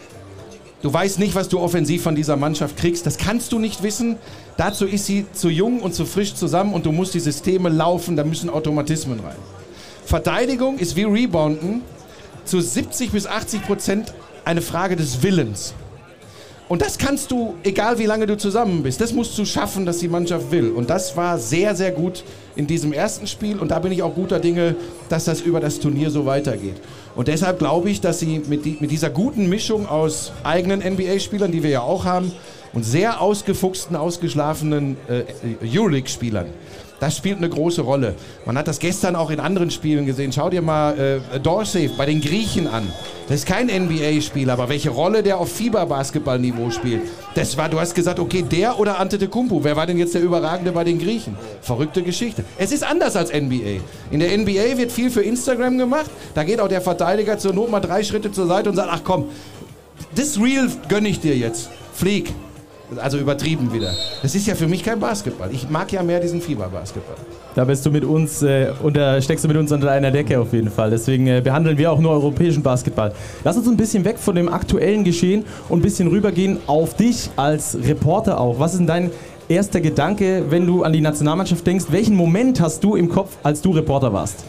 du 0.85 0.93
weißt 0.93 1.19
nicht, 1.19 1.35
was 1.35 1.49
du 1.49 1.61
offensiv 1.61 2.03
von 2.03 2.15
dieser 2.15 2.37
Mannschaft 2.37 2.77
kriegst. 2.77 3.07
Das 3.07 3.17
kannst 3.17 3.53
du 3.53 3.59
nicht 3.59 3.83
wissen. 3.83 4.17
Dazu 4.59 4.85
ist 4.85 5.07
sie 5.07 5.25
zu 5.33 5.49
jung 5.49 5.81
und 5.81 5.95
zu 5.95 6.05
frisch 6.05 6.35
zusammen 6.35 6.75
und 6.75 6.85
du 6.85 6.93
musst 6.93 7.15
die 7.15 7.21
Systeme 7.21 7.71
laufen, 7.71 8.17
da 8.17 8.23
müssen 8.23 8.51
Automatismen 8.51 9.19
rein. 9.21 9.37
Verteidigung 10.05 10.79
ist 10.79 10.95
wie 10.95 11.05
Rebounden 11.05 11.81
zu 12.45 12.61
70 12.61 13.13
bis 13.13 13.27
80 13.27 13.63
Prozent 13.63 14.13
eine 14.45 14.61
Frage 14.61 14.95
des 14.95 15.23
Willens. 15.23 15.73
Und 16.75 16.83
das 16.83 16.99
kannst 16.99 17.31
du, 17.31 17.55
egal 17.63 18.01
wie 18.01 18.05
lange 18.05 18.27
du 18.27 18.37
zusammen 18.37 18.83
bist, 18.83 19.01
das 19.01 19.13
musst 19.13 19.39
du 19.39 19.45
schaffen, 19.45 19.87
dass 19.87 19.99
die 19.99 20.09
Mannschaft 20.09 20.51
will. 20.51 20.73
Und 20.73 20.91
das 20.91 21.17
war 21.17 21.39
sehr, 21.39 21.77
sehr 21.77 21.93
gut 21.93 22.25
in 22.57 22.67
diesem 22.67 22.93
ersten 22.93 23.29
Spiel. 23.29 23.61
Und 23.61 23.71
da 23.71 23.79
bin 23.79 23.93
ich 23.93 24.03
auch 24.03 24.13
guter 24.13 24.41
Dinge, 24.41 24.75
dass 25.09 25.25
das 25.25 25.41
über 25.41 25.61
das 25.61 25.79
Turnier 25.79 26.11
so 26.11 26.27
weitergeht. 26.27 26.75
Und 27.15 27.29
deshalb 27.29 27.61
glaube 27.61 27.91
ich, 27.91 28.01
dass 28.01 28.19
sie 28.19 28.43
mit, 28.49 28.65
die, 28.65 28.77
mit 28.81 28.91
dieser 28.91 29.09
guten 29.09 29.49
Mischung 29.49 29.87
aus 29.89 30.33
eigenen 30.43 30.81
NBA-Spielern, 30.81 31.53
die 31.53 31.63
wir 31.63 31.71
ja 31.71 31.83
auch 31.83 32.05
haben, 32.05 32.33
und 32.73 32.83
sehr 32.83 33.21
ausgefuchsten, 33.21 33.95
ausgeschlafenen 33.95 34.97
äh, 35.07 35.23
Euroleague-Spielern, 35.65 36.47
das 37.01 37.17
spielt 37.17 37.39
eine 37.39 37.49
große 37.49 37.83
Rolle. 37.83 38.15
Man 38.47 38.57
hat 38.57 38.69
das 38.69 38.79
gestern 38.79 39.17
auch 39.17 39.31
in 39.31 39.41
anderen 39.41 39.71
Spielen 39.71 40.07
gesehen. 40.07 40.33
Schau 40.33 40.49
dir 40.49 40.63
mal 40.63 41.21
äh, 41.35 41.41
Dorsey 41.41 41.89
bei 41.89 42.07
den 42.07 42.21
Griechen 42.21 42.67
an. 42.67 42.91
Das 43.29 43.39
ist 43.39 43.47
kein 43.47 43.67
NBA-Spieler, 43.67 44.53
aber 44.53 44.69
welche 44.69 44.91
Rolle 44.91 45.23
der 45.23 45.39
auf 45.39 45.51
Fieber-Basketball-Niveau 45.53 46.71
spielt. 46.71 47.03
Das 47.35 47.57
war, 47.57 47.69
du 47.69 47.81
hast 47.81 47.95
gesagt, 47.95 48.19
okay, 48.19 48.43
der 48.43 48.79
oder 48.79 48.99
Antetokounmpo. 48.99 49.65
Wer 49.65 49.77
war 49.77 49.87
denn 49.87 49.99
jetzt 49.99 50.15
der 50.15 50.23
Überragende 50.23 50.73
bei 50.73 50.85
den 50.85 50.99
Griechen? 50.99 51.37
Verrückte 51.63 52.03
Geschichte. 52.03 52.45
Es 52.59 52.71
ist 52.71 52.85
anders 52.85 53.17
als 53.17 53.33
NBA. 53.33 53.81
In 54.11 54.21
der 54.21 54.37
NBA 54.37 54.77
wird 54.77 54.93
viel 54.93 55.11
für 55.11 55.23
Instagram 55.23 55.79
gemacht. 55.79 56.11
Da 56.35 56.45
geht 56.45 56.61
auch 56.61 56.69
der 56.69 56.81
Verteidiger 56.81 57.39
zur 57.39 57.55
Not 57.55 57.71
mal 57.71 57.81
drei 57.81 58.05
Schritte 58.05 58.31
zur 58.31 58.47
Seite 58.47 58.71
und 58.71 58.77
sagt, 58.77 58.91
ach 58.93 59.01
komm, 59.03 59.31
das 60.15 60.39
Real 60.39 60.69
gönne 60.89 61.09
ich 61.09 61.21
dir 61.21 61.37
jetzt. 61.37 61.71
Flieg. 61.93 62.33
Also 62.97 63.19
übertrieben 63.19 63.73
wieder. 63.73 63.93
Das 64.23 64.35
ist 64.35 64.47
ja 64.47 64.55
für 64.55 64.69
mich 64.69 64.85
kein 64.85 65.01
Basketball. 65.01 65.49
Ich 65.53 65.69
mag 65.69 65.91
ja 65.91 66.03
mehr 66.03 66.21
diesen 66.21 66.41
Fieber-Basketball. 66.41 67.17
Da 67.55 67.65
bist 67.65 67.85
du 67.87 67.91
mit 67.91 68.05
uns, 68.05 68.43
äh, 68.43 68.73
unter, 68.83 69.21
steckst 69.23 69.45
du 69.45 69.49
mit 69.49 69.57
uns 69.57 69.73
unter 69.73 69.91
einer 69.91 70.11
Decke 70.11 70.39
auf 70.39 70.53
jeden 70.53 70.71
Fall. 70.71 70.91
Deswegen 70.91 71.27
äh, 71.27 71.41
behandeln 71.43 71.79
wir 71.79 71.91
auch 71.91 71.99
nur 71.99 72.13
europäischen 72.13 72.63
Basketball. 72.63 73.13
Lass 73.43 73.57
uns 73.57 73.67
ein 73.69 73.77
bisschen 73.77 74.05
weg 74.05 74.19
von 74.19 74.35
dem 74.35 74.49
aktuellen 74.49 75.03
Geschehen 75.03 75.45
und 75.69 75.79
ein 75.79 75.83
bisschen 75.83 76.09
rübergehen 76.09 76.59
auf 76.67 76.95
dich 76.95 77.31
als 77.37 77.77
Reporter 77.83 78.39
auch. 78.39 78.59
Was 78.59 78.73
ist 78.73 78.79
denn 78.81 78.87
dein 78.87 79.11
erster 79.49 79.81
Gedanke, 79.81 80.45
wenn 80.51 80.67
du 80.67 80.83
an 80.83 80.93
die 80.93 81.01
Nationalmannschaft 81.01 81.67
denkst? 81.67 81.87
Welchen 81.89 82.17
Moment 82.17 82.61
hast 82.61 82.85
du 82.85 82.97
im 82.97 83.09
Kopf, 83.09 83.37
als 83.43 83.63
du 83.63 83.71
Reporter 83.71 84.13
warst? 84.13 84.45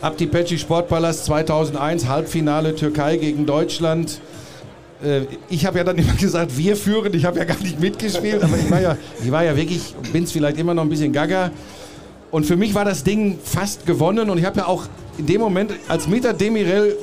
Abdipeci 0.00 0.58
Sportpalast 0.58 1.24
2001, 1.24 2.06
Halbfinale 2.06 2.74
Türkei 2.76 3.16
gegen 3.16 3.46
Deutschland. 3.46 4.20
Äh, 5.02 5.22
Ich 5.48 5.66
habe 5.66 5.78
ja 5.78 5.84
dann 5.84 5.96
immer 5.98 6.14
gesagt, 6.14 6.56
wir 6.56 6.76
führen. 6.76 7.12
Ich 7.14 7.24
habe 7.24 7.38
ja 7.38 7.44
gar 7.44 7.58
nicht 7.58 7.80
mitgespielt, 7.80 8.42
aber 8.42 8.56
ich 8.56 8.70
war 8.70 8.80
ja, 8.80 8.96
ich 9.22 9.30
war 9.30 9.44
ja 9.44 9.56
wirklich, 9.56 9.94
bin 10.12 10.24
es 10.24 10.32
vielleicht 10.32 10.58
immer 10.58 10.74
noch 10.74 10.82
ein 10.82 10.88
bisschen 10.88 11.12
gaga. 11.12 11.50
Und 12.30 12.44
für 12.44 12.56
mich 12.56 12.74
war 12.74 12.84
das 12.84 13.04
Ding 13.04 13.38
fast 13.42 13.86
gewonnen. 13.86 14.30
Und 14.30 14.38
ich 14.38 14.44
habe 14.44 14.58
ja 14.58 14.66
auch 14.66 14.84
in 15.18 15.26
dem 15.26 15.40
Moment, 15.40 15.72
als 15.88 16.06
Meta 16.08 16.32
Demirel 16.32 16.96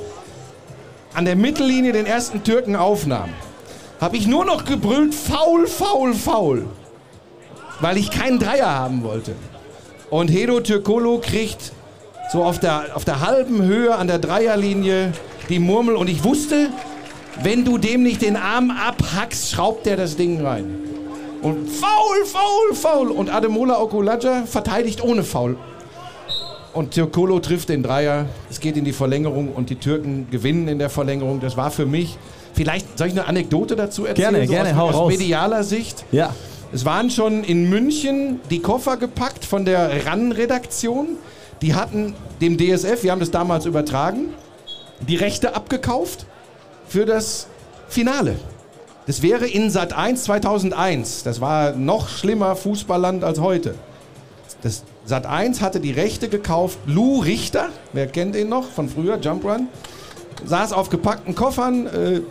an 1.13 1.25
der 1.25 1.35
Mittellinie 1.35 1.93
den 1.93 2.05
ersten 2.05 2.43
Türken 2.43 2.75
aufnahm, 2.75 3.29
habe 4.01 4.17
ich 4.17 4.27
nur 4.27 4.45
noch 4.45 4.65
gebrüllt, 4.65 5.13
faul, 5.13 5.67
faul, 5.67 6.13
faul. 6.13 6.65
weil 7.79 7.97
ich 7.97 8.11
keinen 8.11 8.39
Dreier 8.39 8.69
haben 8.73 9.03
wollte. 9.03 9.33
Und 10.09 10.29
Hedo 10.29 10.59
Türkolo 10.59 11.19
kriegt 11.19 11.71
so 12.31 12.43
auf 12.43 12.59
der, 12.59 12.95
auf 12.95 13.05
der 13.05 13.21
halben 13.21 13.63
Höhe 13.63 13.95
an 13.95 14.07
der 14.07 14.19
Dreierlinie 14.19 15.13
die 15.49 15.59
Murmel 15.59 15.95
und 15.95 16.09
ich 16.09 16.23
wusste, 16.23 16.69
wenn 17.41 17.65
du 17.65 17.77
dem 17.77 18.03
nicht 18.03 18.21
den 18.21 18.35
Arm 18.35 18.71
abhackst, 18.71 19.51
schraubt 19.51 19.85
der 19.85 19.97
das 19.97 20.15
Ding 20.15 20.45
rein. 20.45 20.65
Und 21.41 21.69
faul, 21.69 22.25
faul, 22.25 22.73
faul. 22.75 23.11
Und 23.11 23.33
Ademola 23.33 23.81
Okulaja 23.81 24.43
verteidigt 24.45 25.03
ohne 25.03 25.23
Foul. 25.23 25.57
Und 26.73 26.91
Türkolo 26.91 27.39
trifft 27.39 27.69
den 27.69 27.83
Dreier. 27.83 28.25
Es 28.49 28.59
geht 28.59 28.77
in 28.77 28.85
die 28.85 28.93
Verlängerung 28.93 29.49
und 29.49 29.69
die 29.69 29.75
Türken 29.75 30.27
gewinnen 30.31 30.67
in 30.67 30.79
der 30.79 30.89
Verlängerung. 30.89 31.39
Das 31.39 31.57
war 31.57 31.69
für 31.69 31.85
mich. 31.85 32.17
Vielleicht 32.53 32.97
soll 32.97 33.07
ich 33.07 33.13
eine 33.13 33.27
Anekdote 33.27 33.75
dazu 33.75 34.05
erzählen? 34.05 34.31
Gerne, 34.33 34.47
gerne, 34.47 34.69
aus, 34.69 34.75
hau 34.75 34.87
aus 34.89 34.95
raus. 34.95 35.11
medialer 35.11 35.63
Sicht. 35.63 36.05
Ja. 36.11 36.33
Es 36.71 36.85
waren 36.85 37.09
schon 37.09 37.43
in 37.43 37.69
München 37.69 38.39
die 38.49 38.59
Koffer 38.59 38.97
gepackt 38.97 39.45
von 39.45 39.65
der 39.65 40.05
RAN-Redaktion. 40.05 41.17
Die 41.61 41.75
hatten 41.75 42.15
dem 42.41 42.57
DSF, 42.57 43.03
wir 43.03 43.11
haben 43.11 43.19
das 43.19 43.31
damals 43.31 43.65
übertragen, 43.65 44.29
die 45.07 45.15
Rechte 45.15 45.55
abgekauft 45.55 46.25
für 46.93 47.07
das 47.07 47.47
Finale. 47.87 48.35
Das 49.07 49.23
wäre 49.23 49.47
in 49.47 49.71
Sat 49.71 49.93
1 49.93 50.25
2001. 50.25 51.23
Das 51.23 51.41
war 51.41 51.71
noch 51.71 52.07
schlimmer 52.07 52.55
Fußballland 52.55 53.23
als 53.23 53.39
heute. 53.39 53.73
Das 54.61 54.83
Sat 55.03 55.25
1 55.25 55.61
hatte 55.61 55.79
die 55.79 55.89
Rechte 55.89 56.29
gekauft. 56.29 56.77
Lou 56.85 57.21
Richter, 57.21 57.69
wer 57.93 58.05
kennt 58.05 58.35
ihn 58.35 58.47
noch 58.47 58.69
von 58.69 58.89
früher, 58.89 59.17
Jump 59.19 59.43
Run, 59.43 59.69
saß 60.45 60.71
auf 60.71 60.91
gepackten 60.91 61.33
Koffern. 61.33 61.87
Äh, 61.87 62.21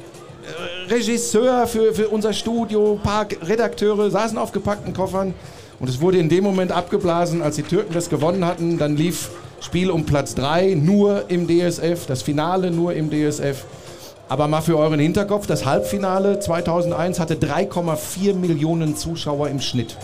Regisseur 0.88 1.66
für, 1.66 1.92
für 1.92 2.08
unser 2.08 2.32
Studio, 2.32 3.00
paar 3.02 3.26
Redakteure 3.42 4.12
saßen 4.12 4.38
auf 4.38 4.52
gepackten 4.52 4.92
Koffern 4.92 5.34
und 5.80 5.88
es 5.88 6.00
wurde 6.00 6.18
in 6.18 6.28
dem 6.28 6.44
Moment 6.44 6.70
abgeblasen, 6.70 7.42
als 7.42 7.56
die 7.56 7.62
Türken 7.64 7.94
das 7.94 8.10
gewonnen 8.10 8.44
hatten. 8.44 8.78
Dann 8.78 8.96
lief 8.96 9.30
Spiel 9.60 9.90
um 9.90 10.06
Platz 10.06 10.36
3 10.36 10.74
nur 10.74 11.24
im 11.30 11.48
DSF, 11.48 12.06
das 12.06 12.22
Finale 12.22 12.70
nur 12.70 12.92
im 12.92 13.10
DSF. 13.10 13.64
Aber 14.32 14.48
mal 14.48 14.62
für 14.62 14.78
euren 14.78 14.98
Hinterkopf, 14.98 15.46
das 15.46 15.66
Halbfinale 15.66 16.40
2001 16.40 17.20
hatte 17.20 17.34
3,4 17.34 18.32
Millionen 18.32 18.96
Zuschauer 18.96 19.48
im 19.48 19.60
Schnitt. 19.60 19.98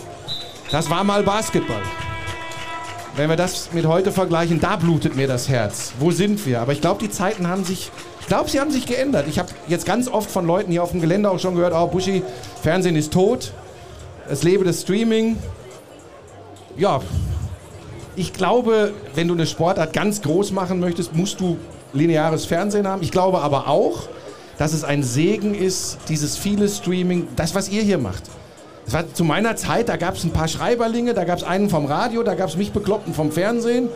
Das 0.69 0.87
war 0.91 1.03
mal 1.03 1.23
Basketball. 1.23 1.81
Wenn 3.15 3.27
wir 3.27 3.37
das 3.37 3.73
mit 3.73 3.87
heute 3.87 4.11
vergleichen, 4.11 4.59
da 4.59 4.75
blutet 4.75 5.15
mir 5.15 5.27
das 5.27 5.49
Herz. 5.49 5.93
Wo 5.97 6.11
sind 6.11 6.45
wir? 6.45 6.61
Aber 6.61 6.73
ich 6.73 6.79
glaube, 6.79 7.01
die 7.01 7.09
Zeiten 7.09 7.47
haben 7.47 7.63
sich, 7.63 7.89
ich 8.21 8.27
glaube, 8.27 8.51
sie 8.51 8.59
haben 8.59 8.69
sich 8.69 8.85
geändert. 8.85 9.25
Ich 9.27 9.39
habe 9.39 9.49
jetzt 9.67 9.87
ganz 9.87 10.07
oft 10.07 10.29
von 10.29 10.45
Leuten 10.45 10.71
hier 10.71 10.83
auf 10.83 10.91
dem 10.91 11.01
Gelände 11.01 11.31
auch 11.31 11.39
schon 11.39 11.55
gehört, 11.55 11.73
oh 11.73 11.87
Buschi, 11.87 12.21
Fernsehen 12.61 12.95
ist 12.95 13.11
tot, 13.11 13.51
es 14.29 14.43
lebe 14.43 14.63
das 14.63 14.81
Streaming. 14.81 15.37
Ja, 16.77 17.01
ich 18.15 18.31
glaube, 18.33 18.93
wenn 19.15 19.27
du 19.27 19.33
eine 19.33 19.47
Sportart 19.47 19.91
ganz 19.91 20.21
groß 20.21 20.51
machen 20.51 20.79
möchtest, 20.79 21.15
musst 21.15 21.39
du 21.39 21.57
lineares 21.93 22.45
Fernsehen 22.45 22.87
haben. 22.87 23.01
Ich 23.01 23.09
glaube 23.11 23.39
aber 23.39 23.67
auch, 23.67 24.07
dass 24.59 24.73
es 24.73 24.83
ein 24.83 25.03
Segen 25.03 25.55
ist, 25.55 25.97
dieses 26.09 26.37
viele 26.37 26.67
Streaming, 26.67 27.27
das, 27.35 27.55
was 27.55 27.69
ihr 27.69 27.81
hier 27.81 27.97
macht. 27.97 28.23
Das 28.85 28.93
war 28.93 29.13
zu 29.13 29.23
meiner 29.23 29.55
Zeit, 29.55 29.87
da 29.87 29.95
gab 29.95 30.15
es 30.15 30.25
ein 30.25 30.31
paar 30.31 30.49
Schreiberlinge, 30.49 31.13
da 31.13 31.23
gab 31.23 31.37
es 31.37 31.43
einen 31.43 31.69
vom 31.69 31.85
Radio, 31.85 32.23
da 32.23 32.35
gab 32.35 32.49
es 32.49 32.57
mich 32.57 32.73
Bekloppten 32.73 33.13
vom 33.13 33.31
Fernsehen 33.31 33.87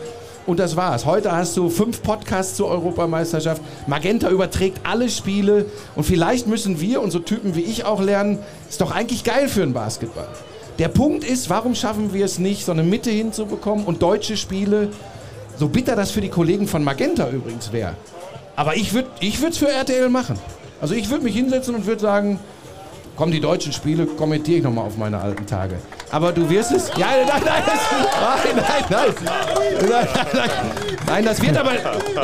und 0.46 0.58
das 0.58 0.74
war's. 0.74 1.04
Heute 1.04 1.32
hast 1.32 1.54
du 1.58 1.68
fünf 1.68 2.02
Podcasts 2.02 2.56
zur 2.56 2.68
Europameisterschaft. 2.68 3.60
Magenta 3.86 4.30
überträgt 4.30 4.80
alle 4.84 5.10
Spiele 5.10 5.66
und 5.96 6.04
vielleicht 6.04 6.46
müssen 6.46 6.80
wir 6.80 7.02
und 7.02 7.10
so 7.10 7.18
Typen 7.18 7.54
wie 7.54 7.62
ich 7.62 7.84
auch 7.84 8.00
lernen, 8.00 8.38
ist 8.68 8.80
doch 8.80 8.90
eigentlich 8.90 9.22
geil 9.22 9.48
für 9.48 9.62
einen 9.62 9.74
Basketball. 9.74 10.28
Der 10.78 10.88
Punkt 10.88 11.24
ist, 11.24 11.50
warum 11.50 11.74
schaffen 11.74 12.14
wir 12.14 12.24
es 12.24 12.38
nicht, 12.38 12.64
so 12.64 12.72
eine 12.72 12.84
Mitte 12.84 13.10
hinzubekommen 13.10 13.84
und 13.84 14.00
deutsche 14.00 14.38
Spiele, 14.38 14.88
so 15.58 15.68
bitter 15.68 15.94
das 15.94 16.10
für 16.10 16.22
die 16.22 16.30
Kollegen 16.30 16.66
von 16.66 16.82
Magenta 16.82 17.28
übrigens 17.28 17.70
wäre. 17.70 17.96
Aber 18.56 18.76
ich 18.76 18.92
würde 18.92 19.08
es 19.20 19.26
ich 19.26 19.42
würd's 19.42 19.58
für 19.58 19.68
RTL 19.68 20.08
machen. 20.08 20.38
Also 20.80 20.94
ich 20.94 21.10
würde 21.10 21.24
mich 21.24 21.34
hinsetzen 21.34 21.74
und 21.74 21.86
würde 21.86 22.00
sagen, 22.00 22.38
komm, 23.16 23.30
die 23.30 23.40
deutschen 23.40 23.72
Spiele 23.72 24.06
kommentiere 24.06 24.58
ich 24.58 24.64
nochmal 24.64 24.86
auf 24.86 24.96
meine 24.96 25.20
alten 25.20 25.46
Tage. 25.46 25.76
Aber 26.10 26.32
du 26.32 26.48
wirst 26.48 26.72
es. 26.72 26.90
Ja, 26.96 27.08
nein, 27.26 27.42
nein, 27.42 27.42
nein, 27.44 27.64
nein, 28.56 28.84
nein, 28.90 29.14
nein, 29.90 30.08
nein. 30.32 30.50
Nein, 31.06 31.24
das 31.24 31.42
wird 31.42 31.56
aber. 31.56 31.72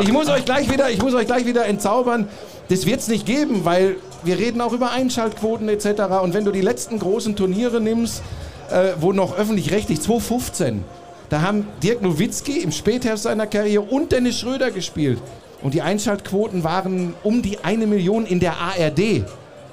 Ich 0.01 0.13
muss 0.13 0.29
euch 0.29 0.45
gleich 0.45 0.71
wieder, 0.71 0.91
ich 0.91 1.03
muss 1.03 1.15
euch 1.15 1.27
gleich 1.27 1.47
wieder 1.47 1.67
entzaubern. 1.67 2.29
Das 2.69 2.87
wird 2.87 3.01
es 3.01 3.09
nicht 3.09 3.27
geben, 3.27 3.65
weil 3.65 3.97
wir 4.23 4.39
reden 4.39 4.61
auch 4.61 4.73
über 4.73 4.93
Einschaltquoten 4.93 5.69
etc. 5.69 6.23
Und 6.23 6.35
wenn 6.35 6.45
du 6.45 6.53
die 6.53 6.61
letzten 6.61 6.99
großen 6.99 7.35
Turniere 7.35 7.81
nimmst, 7.81 8.23
äh, 8.71 8.93
wo 9.01 9.13
noch 9.13 9.37
öffentlich-rechtlich 9.37 10.01
2015, 10.01 10.85
da 11.31 11.43
haben 11.43 11.67
Dirk 11.83 12.03
Nowitzki 12.03 12.59
im 12.59 12.73
Spätherbst 12.73 13.25
seiner 13.25 13.47
Karriere 13.47 13.83
und 13.83 14.13
Dennis 14.13 14.39
Schröder 14.39 14.71
gespielt. 14.71 15.19
Und 15.63 15.75
die 15.75 15.83
Einschaltquoten 15.83 16.65
waren 16.65 17.15
um 17.23 17.43
die 17.43 17.59
eine 17.63 17.87
Million 17.87 18.27
in 18.27 18.41
der 18.41 18.55
ARD. 18.59 19.25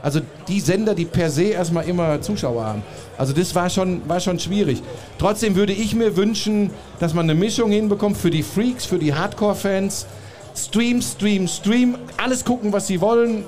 Also 0.02 0.22
die 0.48 0.60
Sender, 0.60 0.94
die 0.94 1.06
per 1.06 1.30
se 1.30 1.44
erstmal 1.46 1.88
immer 1.88 2.22
Zuschauer 2.22 2.64
haben. 2.64 2.84
Also 3.18 3.34
das 3.34 3.56
war 3.56 3.70
schon, 3.70 4.08
war 4.08 4.20
schon 4.20 4.40
schwierig. 4.40 4.82
Trotzdem 5.18 5.56
würde 5.56 5.74
ich 5.74 5.96
mir 5.96 6.16
wünschen, 6.16 6.70
dass 7.00 7.14
man 7.14 7.30
eine 7.30 7.38
Mischung 7.40 7.72
hinbekommt 7.72 8.18
für 8.18 8.30
die 8.30 8.44
Freaks, 8.44 8.86
für 8.86 9.00
die 9.00 9.14
Hardcore-Fans. 9.14 10.06
Stream, 10.56 11.02
Stream, 11.02 11.48
Stream, 11.48 11.98
alles 12.18 12.44
gucken, 12.44 12.74
was 12.74 12.88
sie 12.88 13.00
wollen. 13.02 13.44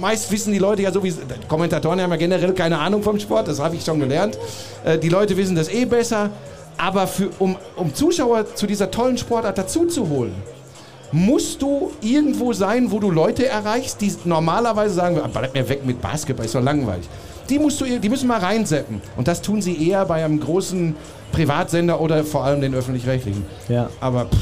Meist 0.00 0.30
wissen 0.30 0.52
die 0.52 0.58
Leute 0.58 0.82
ja 0.82 0.92
so 0.92 1.02
wie 1.04 1.12
Kommentatoren 1.48 2.00
haben 2.00 2.10
ja 2.10 2.16
generell 2.16 2.52
keine 2.52 2.78
Ahnung 2.78 3.02
vom 3.02 3.18
Sport, 3.18 3.48
das 3.48 3.60
habe 3.60 3.76
ich 3.76 3.84
schon 3.84 4.00
gelernt. 4.00 4.38
Äh, 4.84 4.98
Die 4.98 5.08
Leute 5.08 5.36
wissen 5.36 5.54
das 5.54 5.68
eh 5.68 5.84
besser. 5.84 6.30
Aber 6.78 7.06
für, 7.06 7.28
um, 7.38 7.56
um 7.76 7.94
Zuschauer 7.94 8.54
zu 8.54 8.66
dieser 8.66 8.90
tollen 8.90 9.18
Sportart 9.18 9.58
dazuzuholen, 9.58 10.34
musst 11.12 11.60
du 11.62 11.90
irgendwo 12.00 12.52
sein, 12.52 12.90
wo 12.90 12.98
du 12.98 13.10
Leute 13.10 13.46
erreichst, 13.46 14.00
die 14.00 14.12
normalerweise 14.24 14.94
sagen, 14.94 15.18
"Ah, 15.22 15.28
bleib 15.32 15.54
mir 15.54 15.68
weg 15.68 15.84
mit 15.84 16.00
Basketball, 16.00 16.46
ist 16.46 16.54
doch 16.54 16.62
langweilig. 16.62 17.08
Die, 17.50 17.58
musst 17.58 17.80
du, 17.80 17.84
die 17.84 18.08
müssen 18.08 18.28
mal 18.28 18.38
reinseppen. 18.38 19.00
Und 19.16 19.28
das 19.28 19.42
tun 19.42 19.60
sie 19.60 19.88
eher 19.88 20.04
bei 20.06 20.24
einem 20.24 20.40
großen 20.40 20.94
Privatsender 21.32 22.00
oder 22.00 22.24
vor 22.24 22.44
allem 22.44 22.60
den 22.60 22.74
öffentlich-rechtlichen. 22.74 23.44
Ja. 23.68 23.88
Aber 24.00 24.26
pff, 24.26 24.36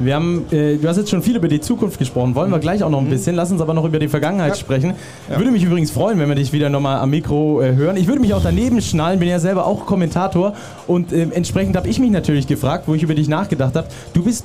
Wir 0.00 0.16
haben, 0.16 0.44
äh, 0.50 0.76
du 0.76 0.88
hast 0.88 0.96
jetzt 0.96 1.10
schon 1.10 1.22
viel 1.22 1.36
über 1.36 1.46
die 1.46 1.60
Zukunft 1.60 1.98
gesprochen, 2.00 2.34
wollen 2.34 2.50
wir 2.50 2.58
gleich 2.58 2.82
auch 2.82 2.90
noch 2.90 2.98
ein 3.00 3.08
bisschen. 3.08 3.36
Lass 3.36 3.52
uns 3.52 3.60
aber 3.60 3.74
noch 3.74 3.84
über 3.84 4.00
die 4.00 4.08
Vergangenheit 4.08 4.50
Ja. 4.50 4.54
sprechen. 4.56 4.94
Ja. 5.30 5.38
Würde 5.38 5.52
mich 5.52 5.62
übrigens 5.62 5.92
freuen, 5.92 6.18
wenn 6.18 6.28
wir 6.28 6.34
dich 6.34 6.52
wieder 6.52 6.68
nochmal 6.68 6.98
am 6.98 7.10
Mikro 7.10 7.62
äh, 7.62 7.74
hören. 7.76 7.96
Ich 7.96 8.08
würde 8.08 8.20
mich 8.20 8.34
auch 8.34 8.42
daneben 8.42 8.80
schnallen, 8.82 9.20
bin 9.20 9.28
ja 9.28 9.38
selber 9.38 9.64
auch 9.66 9.86
Kommentator 9.86 10.54
und 10.88 11.12
ähm, 11.12 11.30
entsprechend 11.32 11.76
habe 11.76 11.88
ich 11.88 12.00
mich 12.00 12.10
natürlich 12.10 12.48
gefragt, 12.48 12.84
wo 12.88 12.94
ich 12.94 13.04
über 13.04 13.14
dich 13.14 13.28
nachgedacht 13.28 13.76
habe. 13.76 13.86
Du 14.14 14.24
bist, 14.24 14.44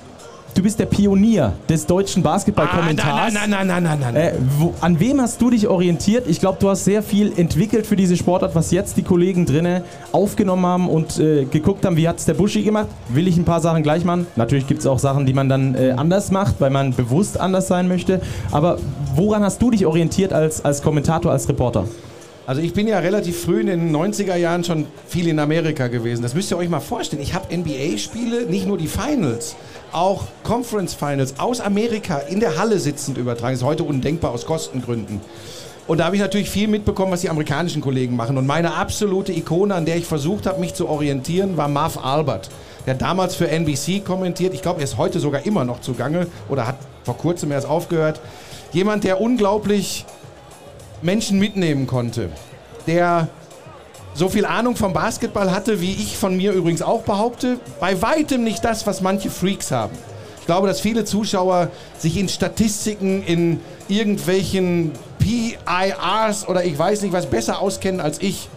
du 0.59 0.63
bist 0.63 0.77
der 0.77 0.87
Pionier 0.87 1.53
des 1.69 1.85
deutschen 1.85 2.21
Basketballkommentars. 2.21 3.07
Ah, 3.07 3.29
nein, 3.31 3.49
nein, 3.49 3.67
nein, 3.67 3.83
nein, 3.83 3.99
nein, 4.01 4.13
nein. 4.13 4.15
Äh, 4.15 4.33
wo, 4.57 4.73
an 4.81 4.99
wem 4.99 5.21
hast 5.21 5.41
du 5.41 5.49
dich 5.49 5.67
orientiert? 5.69 6.27
Ich 6.27 6.41
glaube, 6.41 6.57
du 6.59 6.69
hast 6.69 6.83
sehr 6.83 7.01
viel 7.01 7.31
entwickelt 7.37 7.87
für 7.87 7.95
diese 7.95 8.17
Sportart, 8.17 8.55
was 8.55 8.71
jetzt 8.71 8.97
die 8.97 9.03
Kollegen 9.03 9.45
drinnen 9.45 9.83
aufgenommen 10.11 10.65
haben 10.65 10.89
und 10.89 11.17
äh, 11.17 11.45
geguckt 11.45 11.85
haben, 11.85 11.95
wie 11.95 12.09
hat 12.09 12.17
es 12.17 12.25
der 12.25 12.33
Buschi 12.33 12.63
gemacht? 12.63 12.87
Will 13.07 13.29
ich 13.29 13.37
ein 13.37 13.45
paar 13.45 13.61
Sachen 13.61 13.83
gleich 13.83 14.03
machen? 14.03 14.27
Natürlich 14.35 14.67
gibt 14.67 14.81
es 14.81 14.87
auch 14.87 14.99
Sachen, 14.99 15.25
die 15.25 15.33
man 15.33 15.47
dann 15.47 15.75
äh, 15.75 15.91
anders 15.91 16.29
macht, 16.29 16.59
weil 16.59 16.71
man 16.71 16.93
bewusst 16.93 17.39
anders 17.39 17.69
sein 17.69 17.87
möchte. 17.87 18.19
Aber 18.51 18.79
woran 19.15 19.41
hast 19.43 19.61
du 19.61 19.71
dich 19.71 19.85
orientiert 19.85 20.33
als, 20.33 20.65
als 20.65 20.81
Kommentator, 20.81 21.31
als 21.31 21.47
Reporter? 21.47 21.85
Also 22.49 22.63
ich 22.63 22.73
bin 22.73 22.87
ja 22.87 22.97
relativ 22.97 23.43
früh 23.43 23.59
in 23.59 23.67
den 23.67 23.95
90er 23.95 24.35
Jahren 24.35 24.63
schon 24.63 24.87
viel 25.07 25.27
in 25.27 25.37
Amerika 25.37 25.85
gewesen. 25.85 26.23
Das 26.23 26.33
müsst 26.33 26.49
ihr 26.49 26.57
euch 26.57 26.67
mal 26.67 26.79
vorstellen. 26.79 27.21
Ich 27.21 27.35
habe 27.35 27.55
NBA-Spiele, 27.55 28.47
nicht 28.47 28.65
nur 28.65 28.79
die 28.79 28.87
Finals, 28.87 29.55
auch 29.91 30.23
Conference 30.43 30.95
Finals 30.95 31.39
aus 31.39 31.61
Amerika 31.61 32.17
in 32.17 32.39
der 32.39 32.57
Halle 32.57 32.79
sitzend 32.79 33.19
übertragen. 33.19 33.53
Das 33.53 33.61
ist 33.61 33.67
heute 33.67 33.83
undenkbar 33.83 34.31
aus 34.31 34.47
Kostengründen. 34.47 35.21
Und 35.85 35.99
da 35.99 36.05
habe 36.05 36.15
ich 36.15 36.23
natürlich 36.23 36.49
viel 36.49 36.67
mitbekommen, 36.67 37.11
was 37.11 37.21
die 37.21 37.29
amerikanischen 37.29 37.83
Kollegen 37.83 38.15
machen. 38.15 38.35
Und 38.35 38.47
meine 38.47 38.73
absolute 38.73 39.31
Ikone, 39.31 39.75
an 39.75 39.85
der 39.85 39.97
ich 39.97 40.07
versucht 40.07 40.47
habe, 40.47 40.59
mich 40.59 40.73
zu 40.73 40.89
orientieren, 40.89 41.55
war 41.55 41.67
Marv 41.67 42.03
Albert. 42.03 42.49
Der 42.87 42.95
damals 42.95 43.35
für 43.35 43.47
NBC 43.47 44.03
kommentiert. 44.03 44.55
Ich 44.55 44.63
glaube, 44.63 44.79
er 44.79 44.85
ist 44.85 44.97
heute 44.97 45.19
sogar 45.19 45.45
immer 45.45 45.65
noch 45.65 45.81
zugange 45.81 46.25
oder 46.49 46.65
hat 46.65 46.77
vor 47.03 47.15
kurzem 47.15 47.51
erst 47.51 47.67
aufgehört. 47.67 48.19
Jemand, 48.73 49.03
der 49.03 49.21
unglaublich 49.21 50.05
Menschen 51.01 51.39
mitnehmen 51.39 51.87
konnte, 51.87 52.29
der 52.87 53.27
so 54.13 54.27
viel 54.27 54.45
Ahnung 54.45 54.75
vom 54.75 54.93
Basketball 54.93 55.51
hatte, 55.51 55.81
wie 55.81 55.91
ich 55.91 56.17
von 56.17 56.35
mir 56.35 56.51
übrigens 56.51 56.81
auch 56.81 57.03
behaupte, 57.03 57.59
bei 57.79 58.01
weitem 58.01 58.43
nicht 58.43 58.65
das, 58.65 58.85
was 58.85 59.01
manche 59.01 59.29
Freaks 59.29 59.71
haben. 59.71 59.93
Ich 60.39 60.45
glaube, 60.45 60.67
dass 60.67 60.81
viele 60.81 61.05
Zuschauer 61.05 61.69
sich 61.97 62.17
in 62.17 62.27
Statistiken, 62.27 63.23
in 63.23 63.59
irgendwelchen 63.87 64.91
PIRs 65.19 66.47
oder 66.47 66.65
ich 66.65 66.77
weiß 66.77 67.03
nicht 67.03 67.13
was 67.13 67.27
besser 67.27 67.59
auskennen 67.59 68.01
als 68.01 68.19
ich. 68.21 68.49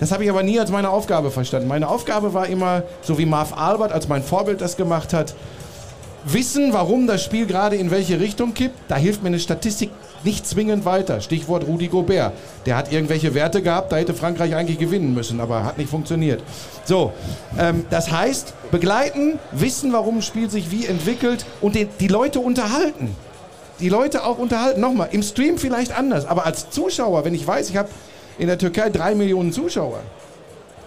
Das 0.00 0.12
habe 0.12 0.24
ich 0.24 0.30
aber 0.30 0.42
nie 0.42 0.58
als 0.58 0.70
meine 0.70 0.90
Aufgabe 0.90 1.30
verstanden. 1.30 1.68
Meine 1.68 1.88
Aufgabe 1.88 2.32
war 2.32 2.46
immer, 2.46 2.82
so 3.02 3.18
wie 3.18 3.26
Marv 3.26 3.52
Albert 3.56 3.92
als 3.92 4.08
mein 4.08 4.22
Vorbild 4.22 4.60
das 4.60 4.76
gemacht 4.76 5.12
hat, 5.12 5.34
wissen, 6.24 6.72
warum 6.72 7.06
das 7.06 7.24
Spiel 7.24 7.46
gerade 7.46 7.76
in 7.76 7.90
welche 7.90 8.20
Richtung 8.20 8.54
kippt. 8.54 8.78
Da 8.88 8.96
hilft 8.96 9.22
mir 9.22 9.28
eine 9.28 9.40
Statistik 9.40 9.90
nicht 10.24 10.46
zwingend 10.46 10.84
weiter. 10.84 11.20
Stichwort 11.20 11.66
Rudi 11.66 11.88
Gobert. 11.88 12.32
Der 12.66 12.76
hat 12.76 12.92
irgendwelche 12.92 13.34
Werte 13.34 13.62
gehabt, 13.62 13.92
da 13.92 13.96
hätte 13.96 14.14
Frankreich 14.14 14.54
eigentlich 14.54 14.78
gewinnen 14.78 15.14
müssen, 15.14 15.40
aber 15.40 15.64
hat 15.64 15.78
nicht 15.78 15.90
funktioniert. 15.90 16.42
So, 16.84 17.12
ähm, 17.58 17.84
das 17.90 18.10
heißt, 18.10 18.54
begleiten, 18.70 19.38
wissen, 19.52 19.92
warum 19.92 20.18
ein 20.18 20.22
Spiel 20.22 20.50
sich 20.50 20.70
wie 20.70 20.86
entwickelt 20.86 21.46
und 21.60 21.74
die, 21.74 21.86
die 22.00 22.08
Leute 22.08 22.40
unterhalten. 22.40 23.14
Die 23.80 23.88
Leute 23.88 24.24
auch 24.24 24.38
unterhalten. 24.38 24.80
Nochmal, 24.80 25.08
im 25.12 25.22
Stream 25.22 25.58
vielleicht 25.58 25.96
anders, 25.96 26.26
aber 26.26 26.46
als 26.46 26.70
Zuschauer, 26.70 27.24
wenn 27.24 27.34
ich 27.34 27.46
weiß, 27.46 27.70
ich 27.70 27.76
habe 27.76 27.88
in 28.38 28.48
der 28.48 28.58
Türkei 28.58 28.90
drei 28.90 29.14
Millionen 29.14 29.52
Zuschauer, 29.52 30.00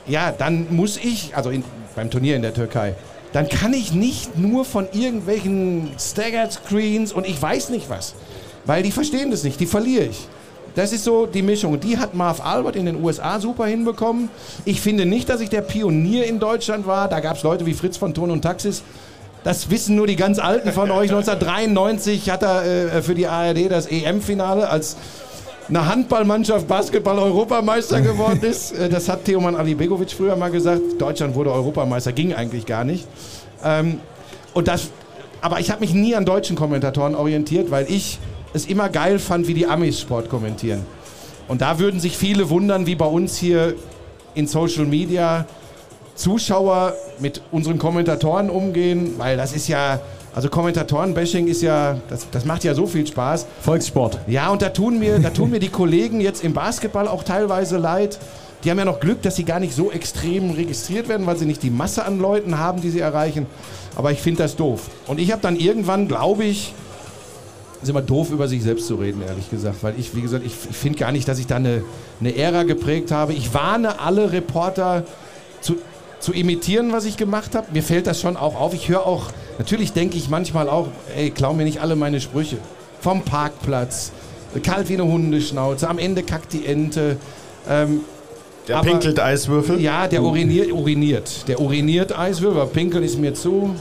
ja, 0.08 0.34
dann 0.38 0.68
muss 0.76 0.98
ich, 0.98 1.36
also 1.36 1.52
in, 1.52 1.64
beim 1.96 2.10
Turnier 2.10 2.36
in 2.36 2.42
der 2.42 2.54
Türkei, 2.54 2.96
dann 3.34 3.48
kann 3.48 3.74
ich 3.74 3.94
nicht 3.94 4.38
nur 4.38 4.66
von 4.66 4.88
irgendwelchen 4.92 5.92
Staggered 5.98 6.52
Screens 6.52 7.14
und 7.14 7.26
ich 7.26 7.42
weiß 7.42 7.70
nicht 7.70 7.90
was. 7.90 8.14
Weil 8.66 8.84
die 8.84 8.92
verstehen 8.92 9.32
das 9.32 9.44
nicht, 9.44 9.60
die 9.60 9.66
verliere 9.66 10.06
ich. 10.06 10.28
Das 10.76 10.94
ist 10.94 11.04
so 11.04 11.26
die 11.26 11.42
Mischung. 11.42 11.80
Die 11.80 11.98
hat 11.98 12.14
Marv 12.14 12.46
Albert 12.46 12.76
in 12.76 12.86
den 12.86 13.04
USA 13.04 13.40
super 13.40 13.66
hinbekommen. 13.66 14.30
Ich 14.64 14.80
finde 14.80 15.06
nicht, 15.06 15.28
dass 15.30 15.42
ich 15.42 15.50
der 15.50 15.62
Pionier 15.62 16.26
in 16.26 16.40
Deutschland 16.40 16.88
war. 16.88 17.10
Da 17.10 17.20
gab 17.20 17.36
es 17.38 17.44
Leute 17.44 17.66
wie 17.66 17.74
Fritz 17.74 17.98
von 17.98 18.14
Ton 18.14 18.32
und 18.32 18.42
Taxis. 18.42 18.84
Das 19.44 19.70
wissen 19.70 19.96
nur 19.96 20.08
die 20.08 20.16
ganz 20.16 20.40
Alten 20.40 20.72
von 20.72 20.92
euch. 20.92 21.10
1993 21.12 22.30
hat 22.30 22.44
er 22.44 22.64
äh, 22.64 23.02
für 23.02 23.16
die 23.16 23.28
ARD 23.28 23.70
das 23.70 23.88
EM-Finale 23.88 24.70
als 24.70 24.96
eine 25.68 25.88
Handballmannschaft 25.88 26.68
Basketball-Europameister 26.68 28.02
geworden 28.02 28.42
ist. 28.44 28.72
Äh, 28.82 28.88
das 28.88 29.10
hat 29.10 29.26
Theoman 29.26 29.56
Alibegovic 29.56 30.12
früher 30.12 30.36
mal 30.38 30.52
gesagt. 30.52 30.82
Deutschland 31.00 31.36
wurde 31.36 31.52
Europameister, 31.52 32.14
ging 32.14 32.34
eigentlich 32.34 32.66
gar 32.66 32.86
nicht. 32.86 33.06
Ähm, 33.64 34.00
und 34.54 34.68
das, 34.68 34.90
aber 35.42 35.60
ich 35.60 35.70
habe 35.72 35.82
mich 35.82 35.94
nie 35.94 36.16
an 36.16 36.24
deutschen 36.26 36.56
Kommentatoren 36.56 37.16
orientiert, 37.16 37.72
weil 37.72 37.86
ich 37.90 38.20
es 38.54 38.66
immer 38.66 38.90
geil 38.90 39.20
fand, 39.20 39.48
wie 39.48 39.54
die 39.54 39.66
Amis 39.66 40.00
Sport 40.00 40.30
kommentieren. 40.30 40.86
Und 41.48 41.62
da 41.62 41.80
würden 41.80 42.00
sich 42.00 42.18
viele 42.18 42.50
wundern, 42.50 42.86
wie 42.86 42.96
bei 42.96 43.06
uns 43.06 43.38
hier 43.38 43.76
in 44.36 44.48
Social 44.48 44.86
Media 44.86 45.46
Zuschauer 46.16 46.94
mit 47.20 47.42
unseren 47.52 47.80
Kommentatoren 47.80 48.50
umgehen, 48.50 49.16
weil 49.18 49.38
das 49.38 49.54
ist 49.54 49.68
ja, 49.68 50.00
also 50.36 50.50
Kommentatoren-Bashing 50.50 51.48
ist 51.48 51.62
ja, 51.62 51.98
das, 52.10 52.28
das 52.30 52.46
macht 52.46 52.64
ja 52.64 52.74
so 52.74 52.86
viel 52.86 53.08
Spaß. 53.08 53.48
Volkssport. 53.62 54.20
Ja, 54.28 54.50
und 54.50 54.62
da 54.62 54.70
tun, 54.70 55.00
mir, 55.00 55.20
da 55.20 55.30
tun 55.30 55.50
mir 55.50 55.60
die 55.60 55.70
Kollegen 55.70 56.22
jetzt 56.22 56.44
im 56.44 56.54
Basketball 56.54 57.08
auch 57.08 57.24
teilweise 57.24 57.78
leid. 57.78 58.20
Die 58.64 58.70
haben 58.70 58.78
ja 58.78 58.86
noch 58.86 59.00
Glück, 59.00 59.22
dass 59.24 59.36
sie 59.36 59.44
gar 59.44 59.60
nicht 59.60 59.74
so 59.74 59.92
extrem 59.92 60.52
registriert 60.52 61.10
werden, 61.10 61.26
weil 61.26 61.38
sie 61.38 61.46
nicht 61.46 61.64
die 61.64 61.72
Masse 61.72 62.06
an 62.06 62.20
Leuten 62.20 62.60
haben, 62.60 62.82
die 62.82 62.92
sie 62.92 63.00
erreichen. 63.00 63.48
Aber 63.96 64.12
ich 64.12 64.20
finde 64.20 64.44
das 64.44 64.56
doof. 64.56 64.90
Und 65.08 65.20
ich 65.20 65.32
habe 65.32 65.42
dann 65.42 65.56
irgendwann, 65.56 66.08
glaube 66.08 66.44
ich, 66.44 66.74
ist 67.82 67.90
immer 67.90 68.02
doof, 68.02 68.30
über 68.32 68.48
sich 68.48 68.62
selbst 68.64 68.88
zu 68.88 68.96
reden, 68.96 69.22
ehrlich 69.28 69.50
gesagt. 69.50 69.78
Weil 69.82 69.96
ich, 69.98 70.16
wie 70.16 70.22
gesagt, 70.22 70.46
ich, 70.46 70.54
ich 70.70 70.76
finde 70.78 71.00
gar 71.00 71.12
nicht, 71.12 71.28
dass 71.28 71.40
ich 71.40 71.48
da 71.48 71.56
eine, 71.56 71.84
eine 72.20 72.36
Ära 72.36 72.64
geprägt 72.64 73.12
habe. 73.12 73.34
Ich 73.34 73.54
warne 73.54 74.00
alle 74.00 74.32
Reporter 74.32 75.04
zu, 75.62 75.76
zu 76.20 76.34
imitieren, 76.34 76.92
was 76.92 77.06
ich 77.06 77.18
gemacht 77.18 77.56
habe. 77.56 77.68
Mir 77.74 77.82
fällt 77.84 78.08
das 78.08 78.22
schon 78.22 78.38
auch 78.38 78.60
auf. 78.60 78.74
Ich 78.74 78.88
höre 78.90 79.06
auch, 79.06 79.32
natürlich 79.58 79.94
denke 79.94 80.18
ich 80.18 80.30
manchmal 80.30 80.70
auch, 80.70 80.88
ey, 81.16 81.32
klau 81.32 81.54
mir 81.54 81.64
nicht 81.64 81.82
alle 81.82 81.96
meine 81.96 82.22
Sprüche. 82.22 82.58
Vom 83.00 83.24
Parkplatz, 83.24 84.12
kalt 84.64 84.90
wie 84.90 84.94
eine 84.94 85.06
Hundeschnauze, 85.06 85.90
am 85.90 85.98
Ende 85.98 86.22
kackt 86.24 86.54
die 86.54 86.66
Ente. 86.68 87.18
Ähm, 87.68 88.02
Der 88.68 88.78
aber- 88.78 88.90
pinkelt 88.92 89.20
Eiswürfel. 89.20 89.82
ja, 89.82 90.08
der 90.08 90.22
uriniert, 90.22 90.72
uriniert. 90.72 91.48
Der 91.48 91.60
uriniert 91.60 92.16
Eiswürfel, 92.18 92.68
pinkeln 92.68 93.04
ist 93.04 93.18
mir 93.18 93.34
zu. 93.34 93.76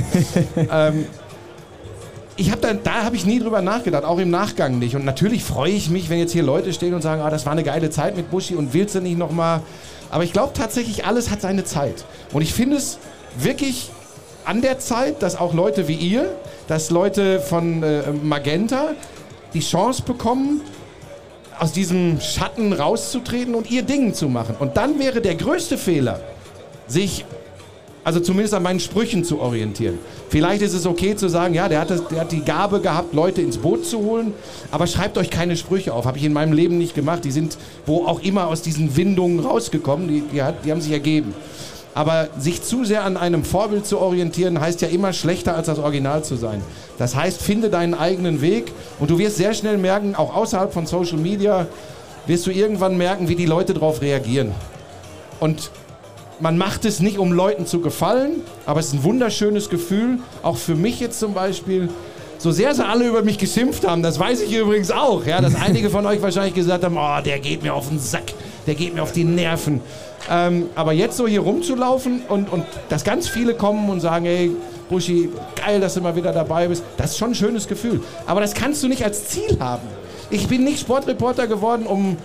ähm, 0.56 1.04
ich 2.36 2.50
habe 2.50 2.60
da, 2.60 2.74
da 2.74 3.04
habe 3.04 3.16
ich 3.16 3.24
nie 3.24 3.38
drüber 3.38 3.62
nachgedacht, 3.62 4.04
auch 4.04 4.18
im 4.18 4.30
Nachgang 4.30 4.78
nicht. 4.78 4.94
Und 4.94 5.04
natürlich 5.04 5.42
freue 5.42 5.72
ich 5.72 5.88
mich, 5.88 6.10
wenn 6.10 6.18
jetzt 6.18 6.32
hier 6.32 6.42
Leute 6.42 6.72
stehen 6.72 6.92
und 6.94 7.02
sagen, 7.02 7.22
ah, 7.22 7.30
das 7.30 7.46
war 7.46 7.52
eine 7.52 7.62
geile 7.62 7.90
Zeit 7.90 8.16
mit 8.16 8.30
Buschi 8.30 8.54
und 8.54 8.74
willst 8.74 8.94
du 8.94 9.00
nicht 9.00 9.16
nochmal. 9.16 9.62
Aber 10.10 10.22
ich 10.22 10.32
glaube 10.32 10.52
tatsächlich, 10.52 11.06
alles 11.06 11.30
hat 11.30 11.40
seine 11.40 11.64
Zeit. 11.64 12.04
Und 12.32 12.42
ich 12.42 12.52
finde 12.52 12.76
es 12.76 12.98
wirklich 13.38 13.90
an 14.44 14.60
der 14.60 14.78
Zeit, 14.78 15.22
dass 15.22 15.36
auch 15.36 15.54
Leute 15.54 15.88
wie 15.88 15.94
ihr, 15.94 16.30
dass 16.68 16.90
Leute 16.90 17.40
von 17.40 17.82
äh, 17.82 18.02
Magenta 18.12 18.90
die 19.54 19.60
Chance 19.60 20.02
bekommen, 20.02 20.60
aus 21.58 21.72
diesem 21.72 22.20
Schatten 22.20 22.74
rauszutreten 22.74 23.54
und 23.54 23.70
ihr 23.70 23.82
Ding 23.82 24.12
zu 24.12 24.28
machen. 24.28 24.56
Und 24.58 24.76
dann 24.76 24.98
wäre 24.98 25.22
der 25.22 25.36
größte 25.36 25.78
Fehler, 25.78 26.20
sich, 26.86 27.24
also 28.06 28.20
zumindest 28.20 28.54
an 28.54 28.62
meinen 28.62 28.78
Sprüchen 28.78 29.24
zu 29.24 29.40
orientieren. 29.40 29.98
Vielleicht 30.28 30.62
ist 30.62 30.74
es 30.74 30.86
okay 30.86 31.16
zu 31.16 31.28
sagen, 31.28 31.54
ja, 31.54 31.68
der 31.68 31.80
hat, 31.80 31.90
das, 31.90 32.06
der 32.06 32.20
hat 32.20 32.30
die 32.30 32.44
Gabe 32.44 32.80
gehabt, 32.80 33.14
Leute 33.14 33.42
ins 33.42 33.58
Boot 33.58 33.84
zu 33.84 33.98
holen, 33.98 34.32
aber 34.70 34.86
schreibt 34.86 35.18
euch 35.18 35.28
keine 35.28 35.56
Sprüche 35.56 35.92
auf. 35.92 36.06
Habe 36.06 36.16
ich 36.16 36.22
in 36.22 36.32
meinem 36.32 36.52
Leben 36.52 36.78
nicht 36.78 36.94
gemacht. 36.94 37.24
Die 37.24 37.32
sind 37.32 37.58
wo 37.84 38.06
auch 38.06 38.22
immer 38.22 38.46
aus 38.46 38.62
diesen 38.62 38.96
Windungen 38.96 39.40
rausgekommen, 39.40 40.06
die, 40.06 40.20
die, 40.20 40.40
hat, 40.40 40.64
die 40.64 40.70
haben 40.70 40.80
sich 40.80 40.92
ergeben. 40.92 41.34
Aber 41.94 42.28
sich 42.38 42.62
zu 42.62 42.84
sehr 42.84 43.02
an 43.02 43.16
einem 43.16 43.42
Vorbild 43.42 43.86
zu 43.86 43.98
orientieren, 43.98 44.60
heißt 44.60 44.82
ja 44.82 44.88
immer 44.88 45.12
schlechter 45.12 45.56
als 45.56 45.66
das 45.66 45.80
Original 45.80 46.22
zu 46.22 46.36
sein. 46.36 46.62
Das 46.98 47.16
heißt, 47.16 47.42
finde 47.42 47.70
deinen 47.70 47.94
eigenen 47.94 48.40
Weg 48.40 48.70
und 49.00 49.10
du 49.10 49.18
wirst 49.18 49.36
sehr 49.36 49.52
schnell 49.52 49.78
merken, 49.78 50.14
auch 50.14 50.32
außerhalb 50.32 50.72
von 50.72 50.86
Social 50.86 51.18
Media, 51.18 51.66
wirst 52.28 52.46
du 52.46 52.52
irgendwann 52.52 52.96
merken, 52.96 53.28
wie 53.28 53.34
die 53.34 53.46
Leute 53.46 53.74
darauf 53.74 54.00
reagieren. 54.00 54.52
Und 55.40 55.72
man 56.40 56.58
macht 56.58 56.84
es 56.84 57.00
nicht, 57.00 57.18
um 57.18 57.32
Leuten 57.32 57.66
zu 57.66 57.80
gefallen, 57.80 58.42
aber 58.66 58.80
es 58.80 58.88
ist 58.88 58.94
ein 58.94 59.04
wunderschönes 59.04 59.70
Gefühl, 59.70 60.18
auch 60.42 60.56
für 60.56 60.74
mich 60.74 61.00
jetzt 61.00 61.18
zum 61.18 61.34
Beispiel. 61.34 61.88
So 62.38 62.50
sehr 62.50 62.74
sie 62.74 62.84
alle 62.84 63.08
über 63.08 63.22
mich 63.22 63.38
geschimpft 63.38 63.86
haben, 63.88 64.02
das 64.02 64.18
weiß 64.18 64.42
ich 64.42 64.54
übrigens 64.54 64.90
auch, 64.90 65.24
ja, 65.24 65.40
dass 65.40 65.54
einige 65.54 65.88
von 65.88 66.04
euch 66.04 66.20
wahrscheinlich 66.20 66.54
gesagt 66.54 66.84
haben, 66.84 66.96
oh, 66.98 67.22
der 67.24 67.38
geht 67.38 67.62
mir 67.62 67.72
auf 67.72 67.88
den 67.88 67.98
Sack, 67.98 68.34
der 68.66 68.74
geht 68.74 68.94
mir 68.94 69.02
auf 69.02 69.12
die 69.12 69.24
Nerven. 69.24 69.80
Ähm, 70.30 70.66
aber 70.74 70.92
jetzt 70.92 71.16
so 71.16 71.26
hier 71.26 71.40
rumzulaufen 71.40 72.22
und, 72.28 72.52
und 72.52 72.64
dass 72.88 73.04
ganz 73.04 73.26
viele 73.26 73.54
kommen 73.54 73.88
und 73.88 74.00
sagen, 74.00 74.26
hey, 74.26 74.50
Buschi, 74.90 75.30
geil, 75.54 75.80
dass 75.80 75.94
du 75.94 76.00
mal 76.00 76.14
wieder 76.14 76.32
dabei 76.32 76.68
bist, 76.68 76.84
das 76.98 77.12
ist 77.12 77.18
schon 77.18 77.30
ein 77.30 77.34
schönes 77.34 77.66
Gefühl. 77.66 78.02
Aber 78.26 78.40
das 78.40 78.52
kannst 78.52 78.82
du 78.82 78.88
nicht 78.88 79.04
als 79.04 79.28
Ziel 79.28 79.56
haben. 79.58 79.86
Ich 80.28 80.48
bin 80.48 80.64
nicht 80.64 80.80
Sportreporter 80.80 81.46
geworden, 81.46 81.86
um 81.86 82.16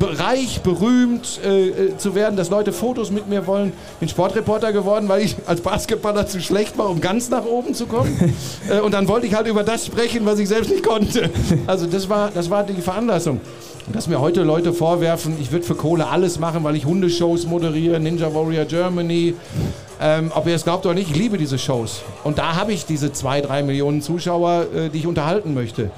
reich, 0.00 0.60
berühmt 0.62 1.40
äh, 1.44 1.68
äh, 1.68 1.96
zu 1.96 2.14
werden, 2.14 2.36
dass 2.36 2.50
Leute 2.50 2.72
Fotos 2.72 3.10
mit 3.10 3.28
mir 3.28 3.46
wollen. 3.46 3.72
Bin 4.00 4.08
Sportreporter 4.08 4.72
geworden, 4.72 5.08
weil 5.08 5.22
ich 5.22 5.36
als 5.46 5.60
Basketballer 5.60 6.26
zu 6.26 6.40
schlecht 6.40 6.78
war, 6.78 6.88
um 6.90 7.00
ganz 7.00 7.30
nach 7.30 7.44
oben 7.44 7.74
zu 7.74 7.86
kommen. 7.86 8.34
äh, 8.68 8.80
und 8.80 8.92
dann 8.92 9.08
wollte 9.08 9.26
ich 9.26 9.34
halt 9.34 9.46
über 9.46 9.62
das 9.62 9.86
sprechen, 9.86 10.24
was 10.26 10.38
ich 10.38 10.48
selbst 10.48 10.70
nicht 10.70 10.84
konnte. 10.84 11.30
Also 11.66 11.86
das 11.86 12.08
war, 12.08 12.30
das 12.30 12.50
war 12.50 12.64
die 12.64 12.80
Veranlassung. 12.80 13.40
Dass 13.92 14.06
mir 14.06 14.20
heute 14.20 14.42
Leute 14.42 14.72
vorwerfen, 14.72 15.36
ich 15.40 15.50
würde 15.50 15.64
für 15.64 15.74
Kohle 15.74 16.06
alles 16.06 16.38
machen, 16.38 16.62
weil 16.62 16.76
ich 16.76 16.84
Hundeshows 16.84 17.46
moderiere, 17.46 17.98
Ninja 17.98 18.32
Warrior 18.32 18.64
Germany. 18.64 19.34
Ähm, 20.00 20.32
ob 20.34 20.46
ihr 20.46 20.54
es 20.54 20.64
glaubt 20.64 20.86
oder 20.86 20.94
nicht, 20.94 21.10
ich 21.10 21.16
liebe 21.16 21.36
diese 21.36 21.58
Shows. 21.58 22.02
Und 22.24 22.38
da 22.38 22.54
habe 22.56 22.72
ich 22.72 22.86
diese 22.86 23.12
zwei, 23.12 23.40
drei 23.40 23.62
Millionen 23.62 24.00
Zuschauer, 24.00 24.66
äh, 24.74 24.88
die 24.88 24.98
ich 24.98 25.06
unterhalten 25.06 25.54
möchte. 25.54 25.90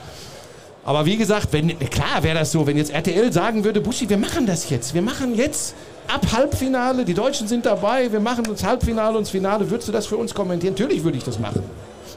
Aber 0.84 1.06
wie 1.06 1.16
gesagt, 1.16 1.48
wenn, 1.52 1.78
klar 1.78 2.22
wäre 2.22 2.38
das 2.38 2.52
so, 2.52 2.66
wenn 2.66 2.76
jetzt 2.76 2.92
RTL 2.92 3.32
sagen 3.32 3.64
würde, 3.64 3.80
Buschi, 3.80 4.08
wir 4.08 4.18
machen 4.18 4.44
das 4.44 4.68
jetzt. 4.68 4.92
Wir 4.92 5.00
machen 5.00 5.34
jetzt 5.34 5.74
ab 6.08 6.26
Halbfinale, 6.32 7.04
die 7.04 7.14
Deutschen 7.14 7.48
sind 7.48 7.64
dabei, 7.64 8.12
wir 8.12 8.20
machen 8.20 8.44
das 8.44 8.62
Halbfinale 8.62 9.16
und 9.16 9.24
das 9.24 9.30
Finale. 9.30 9.70
Würdest 9.70 9.88
du 9.88 9.92
das 9.92 10.06
für 10.06 10.18
uns 10.18 10.34
kommentieren? 10.34 10.74
Natürlich 10.74 11.02
würde 11.02 11.16
ich 11.16 11.24
das 11.24 11.38
machen. 11.38 11.62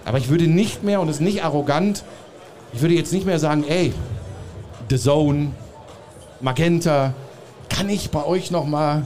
Aber 0.03 0.17
ich 0.17 0.29
würde 0.29 0.47
nicht 0.47 0.83
mehr, 0.83 0.99
und 0.99 1.07
das 1.07 1.17
ist 1.17 1.21
nicht 1.21 1.43
arrogant, 1.43 2.03
ich 2.73 2.81
würde 2.81 2.95
jetzt 2.95 3.13
nicht 3.13 3.25
mehr 3.25 3.39
sagen, 3.39 3.63
ey, 3.67 3.93
The 4.89 4.97
Zone, 4.97 5.51
Magenta, 6.41 7.13
kann 7.69 7.89
ich 7.89 8.09
bei 8.09 8.25
euch 8.25 8.51
nochmal 8.51 9.05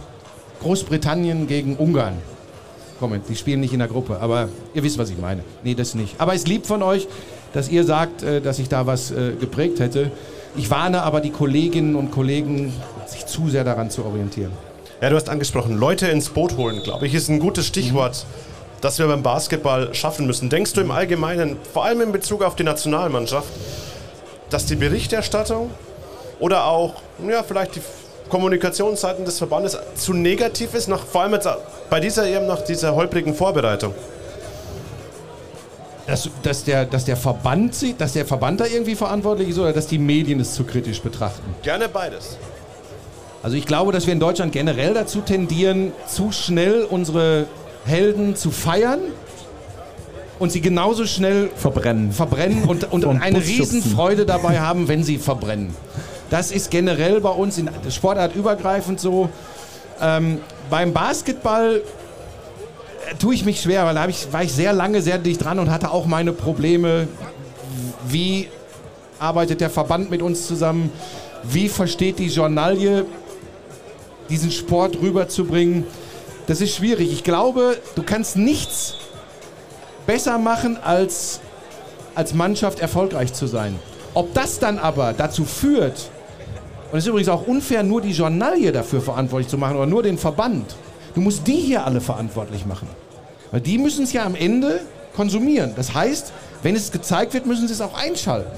Großbritannien 0.62 1.48
gegen 1.48 1.76
Ungarn? 1.76 2.18
Moment, 3.00 3.28
die 3.30 3.36
spielen 3.36 3.60
nicht 3.60 3.74
in 3.74 3.80
der 3.80 3.88
Gruppe, 3.88 4.20
aber 4.22 4.50
ihr 4.74 4.84
wisst, 4.84 4.98
was 4.98 5.10
ich 5.10 5.18
meine. 5.18 5.44
Nee, 5.64 5.74
das 5.74 5.96
nicht. 5.96 6.20
Aber 6.20 6.34
es 6.34 6.42
ist 6.42 6.48
lieb 6.48 6.68
von 6.68 6.84
euch, 6.84 7.08
dass 7.54 7.70
ihr 7.70 7.84
sagt, 7.84 8.24
äh, 8.24 8.42
dass 8.42 8.60
ich 8.60 8.70
da 8.70 8.88
was 8.88 9.12
äh, 9.12 9.34
geprägt 9.40 9.80
hätte. 9.80 10.12
Ich 10.56 10.70
warne 10.70 11.04
aber 11.04 11.22
die 11.22 11.32
Kolleginnen 11.32 11.96
und 11.96 12.12
Kollegen, 12.12 12.74
sich 13.06 13.26
zu 13.26 13.50
sehr 13.50 13.64
daran 13.64 13.90
zu 13.90 14.06
orientieren. 14.06 14.52
Ja, 15.02 15.10
du 15.10 15.16
hast 15.16 15.30
angesprochen, 15.30 15.78
Leute 15.78 16.08
ins 16.08 16.30
Boot 16.30 16.58
holen, 16.58 16.84
glaube 16.84 17.08
ich, 17.08 17.16
ist 17.16 17.30
ein 17.30 17.40
gutes 17.40 17.66
Stichwort, 17.66 18.26
das 18.82 19.00
wir 19.00 19.08
beim 19.08 19.24
Basketball 19.24 19.94
schaffen 19.96 20.28
müssen. 20.28 20.50
Denkst 20.50 20.74
du 20.74 20.82
im 20.82 20.92
Allgemeinen, 20.92 21.58
vor 21.74 21.86
allem 21.86 22.02
in 22.02 22.12
Bezug 22.12 22.44
auf 22.44 22.56
die 22.56 22.64
Nationalmannschaft, 22.64 23.50
dass 24.50 24.66
die 24.66 24.76
Berichterstattung 24.76 25.72
oder 26.40 26.66
auch, 26.66 26.96
ja, 27.28 27.44
vielleicht 27.44 27.76
die 27.78 27.82
Kommunikationsseiten 28.30 29.26
des 29.26 29.38
Verbandes 29.38 29.78
zu 29.96 30.14
negativ 30.14 30.74
ist, 30.74 30.88
nach, 30.88 31.06
vor 31.06 31.24
allem 31.24 31.34
jetzt 31.34 31.50
bei 31.90 32.00
dieser 32.00 32.28
EM 32.28 32.48
nach 32.48 32.62
dieser 32.62 32.96
holprigen 32.96 33.34
Vorbereitung? 33.34 33.94
Dass, 36.12 36.30
dass, 36.44 36.66
der, 36.66 36.84
dass 36.84 37.06
der 37.06 37.16
Verband 37.16 37.74
sieht, 37.74 38.02
dass 38.02 38.12
der 38.12 38.26
Verband 38.26 38.60
da 38.60 38.66
irgendwie 38.66 38.96
verantwortlich 38.96 39.48
ist 39.48 39.58
oder 39.58 39.72
dass 39.72 39.88
die 39.88 39.98
Medien 39.98 40.42
es 40.42 40.54
zu 40.54 40.66
kritisch 40.66 41.02
betrachten? 41.02 41.56
Gerne 41.64 41.88
beides. 41.88 42.38
Also 43.42 43.56
ich 43.56 43.66
glaube, 43.66 43.94
dass 43.94 44.08
wir 44.08 44.14
in 44.14 44.20
Deutschland 44.20 44.52
generell 44.52 44.94
dazu 44.94 45.22
tendieren, 45.22 45.94
zu 46.10 46.34
schnell 46.34 46.84
unsere 46.84 47.46
Helden 47.86 48.36
zu 48.36 48.52
feiern 48.52 49.00
und 50.38 50.52
sie 50.52 50.60
genauso 50.60 51.06
schnell 51.06 51.50
Verbrennen. 51.56 52.12
verbrennen 52.12 52.66
und, 52.66 52.92
und 52.92 53.06
Und 53.12 53.22
eine 53.22 53.40
Bus. 53.40 53.48
Riesenfreude 53.48 54.26
dabei 54.26 54.60
haben, 54.60 54.90
wenn 54.90 55.06
sie 55.06 55.18
verbrennen. 55.18 55.74
Das 56.30 56.52
ist 56.52 56.72
generell 56.72 57.22
bei 57.22 57.30
uns 57.30 57.58
in 57.58 57.70
Sportart 57.90 58.36
übergreifend 58.36 59.00
so. 59.00 59.30
Ähm, 60.02 60.40
beim 60.70 60.92
Basketball 60.92 61.82
tue 63.20 63.36
ich 63.36 63.46
mich 63.46 63.62
schwer, 63.62 63.86
weil 63.86 63.96
da 63.96 64.08
ich, 64.08 64.32
war 64.32 64.44
ich 64.44 64.54
sehr 64.54 64.74
lange 64.74 65.02
sehr 65.02 65.18
dicht 65.18 65.44
dran 65.44 65.60
und 65.60 65.70
hatte 65.70 65.92
auch 65.92 66.06
meine 66.06 66.34
Probleme. 66.34 67.08
Wie 68.08 68.48
arbeitet 69.20 69.62
der 69.62 69.70
Verband 69.70 70.10
mit 70.10 70.22
uns 70.22 70.48
zusammen? 70.48 70.92
Wie 71.44 71.70
versteht 71.70 72.20
die 72.20 72.28
Journalie, 72.28 73.06
diesen 74.30 74.52
Sport 74.52 75.02
rüberzubringen? 75.02 75.86
Das 76.48 76.62
ist 76.62 76.76
schwierig. 76.76 77.12
Ich 77.12 77.24
glaube, 77.24 77.78
du 77.96 78.04
kannst 78.04 78.36
nichts 78.36 78.96
besser 80.06 80.38
machen, 80.38 80.78
als 80.84 81.40
als 82.16 82.34
Mannschaft 82.34 82.80
erfolgreich 82.80 83.34
zu 83.34 83.48
sein. 83.48 83.80
Ob 84.14 84.34
das 84.34 84.60
dann 84.60 84.78
aber 84.80 85.14
dazu 85.14 85.46
führt, 85.46 86.10
und 86.92 86.98
es 86.98 87.06
ist 87.06 87.08
übrigens 87.08 87.30
auch 87.30 87.48
unfair, 87.48 87.84
nur 87.84 88.02
die 88.02 88.12
Journalie 88.12 88.72
dafür 88.72 89.02
verantwortlich 89.02 89.48
zu 89.48 89.58
machen 89.58 89.78
oder 89.78 89.86
nur 89.86 90.04
den 90.04 90.18
Verband. 90.18 90.76
Du 91.16 91.22
musst 91.22 91.48
die 91.48 91.58
hier 91.58 91.86
alle 91.86 92.02
verantwortlich 92.02 92.66
machen. 92.66 92.88
Weil 93.52 93.62
die 93.62 93.78
müssen 93.78 94.04
es 94.04 94.14
ja 94.14 94.26
am 94.26 94.36
Ende 94.36 94.82
konsumieren. 95.16 95.74
Das 95.76 95.94
heißt, 95.94 96.32
wenn 96.64 96.76
es 96.76 96.92
gezeigt 96.92 97.34
wird, 97.34 97.46
müssen 97.46 97.68
sie 97.68 97.74
es 97.74 97.82
auch 97.82 97.94
einschalten. 97.94 98.52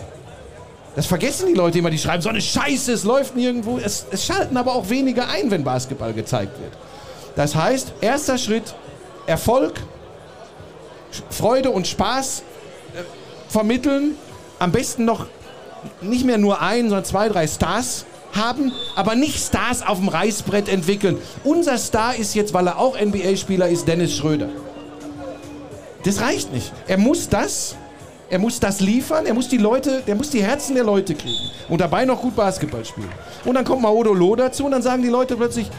Das 0.95 1.07
vergessen 1.07 1.47
die 1.47 1.55
Leute 1.55 1.79
immer, 1.79 1.89
die 1.89 1.97
schreiben, 1.97 2.21
so 2.21 2.29
eine 2.29 2.41
Scheiße, 2.41 2.93
es 2.93 3.03
läuft 3.03 3.35
nirgendwo. 3.35 3.79
Es, 3.79 4.05
es 4.11 4.25
schalten 4.25 4.55
aber 4.57 4.75
auch 4.75 4.89
weniger 4.89 5.27
ein, 5.27 5.49
wenn 5.49 5.63
Basketball 5.63 6.13
gezeigt 6.13 6.59
wird. 6.59 6.73
Das 7.35 7.55
heißt, 7.55 7.93
erster 8.01 8.37
Schritt, 8.37 8.75
Erfolg, 9.25 9.73
Freude 11.31 11.71
und 11.71 11.87
Spaß 11.87 12.43
äh, 12.95 13.51
vermitteln. 13.51 14.15
Am 14.59 14.71
besten 14.71 15.05
noch 15.05 15.25
nicht 16.01 16.25
mehr 16.25 16.37
nur 16.37 16.61
ein, 16.61 16.83
sondern 16.83 17.05
zwei, 17.05 17.27
drei 17.27 17.47
Stars 17.47 18.05
haben, 18.35 18.71
aber 18.95 19.15
nicht 19.15 19.39
Stars 19.39 19.85
auf 19.85 19.99
dem 19.99 20.07
Reißbrett 20.07 20.69
entwickeln. 20.69 21.17
Unser 21.43 21.77
Star 21.77 22.15
ist 22.15 22.35
jetzt, 22.35 22.53
weil 22.53 22.67
er 22.67 22.79
auch 22.79 22.99
NBA-Spieler 22.99 23.69
ist, 23.69 23.87
Dennis 23.87 24.15
Schröder. 24.15 24.49
Das 26.03 26.21
reicht 26.21 26.51
nicht. 26.51 26.71
Er 26.87 26.97
muss 26.97 27.29
das, 27.29 27.75
er 28.29 28.39
muss 28.39 28.59
das 28.59 28.79
liefern, 28.79 29.25
er 29.25 29.33
muss 29.33 29.47
die 29.47 29.57
Leute, 29.57 30.01
der 30.05 30.15
muss 30.15 30.29
die 30.29 30.43
Herzen 30.43 30.75
der 30.75 30.83
Leute 30.83 31.15
kriegen 31.15 31.49
und 31.69 31.79
dabei 31.79 32.05
noch 32.05 32.21
gut 32.21 32.35
Basketball 32.35 32.83
spielen. 32.83 33.09
Und 33.45 33.55
dann 33.55 33.63
kommt 33.63 33.81
Maodolo 33.81 34.35
dazu 34.35 34.65
und 34.65 34.71
dann 34.71 34.81
sagen 34.81 35.03
die 35.03 35.09
Leute 35.09 35.35
plötzlich, 35.35 35.69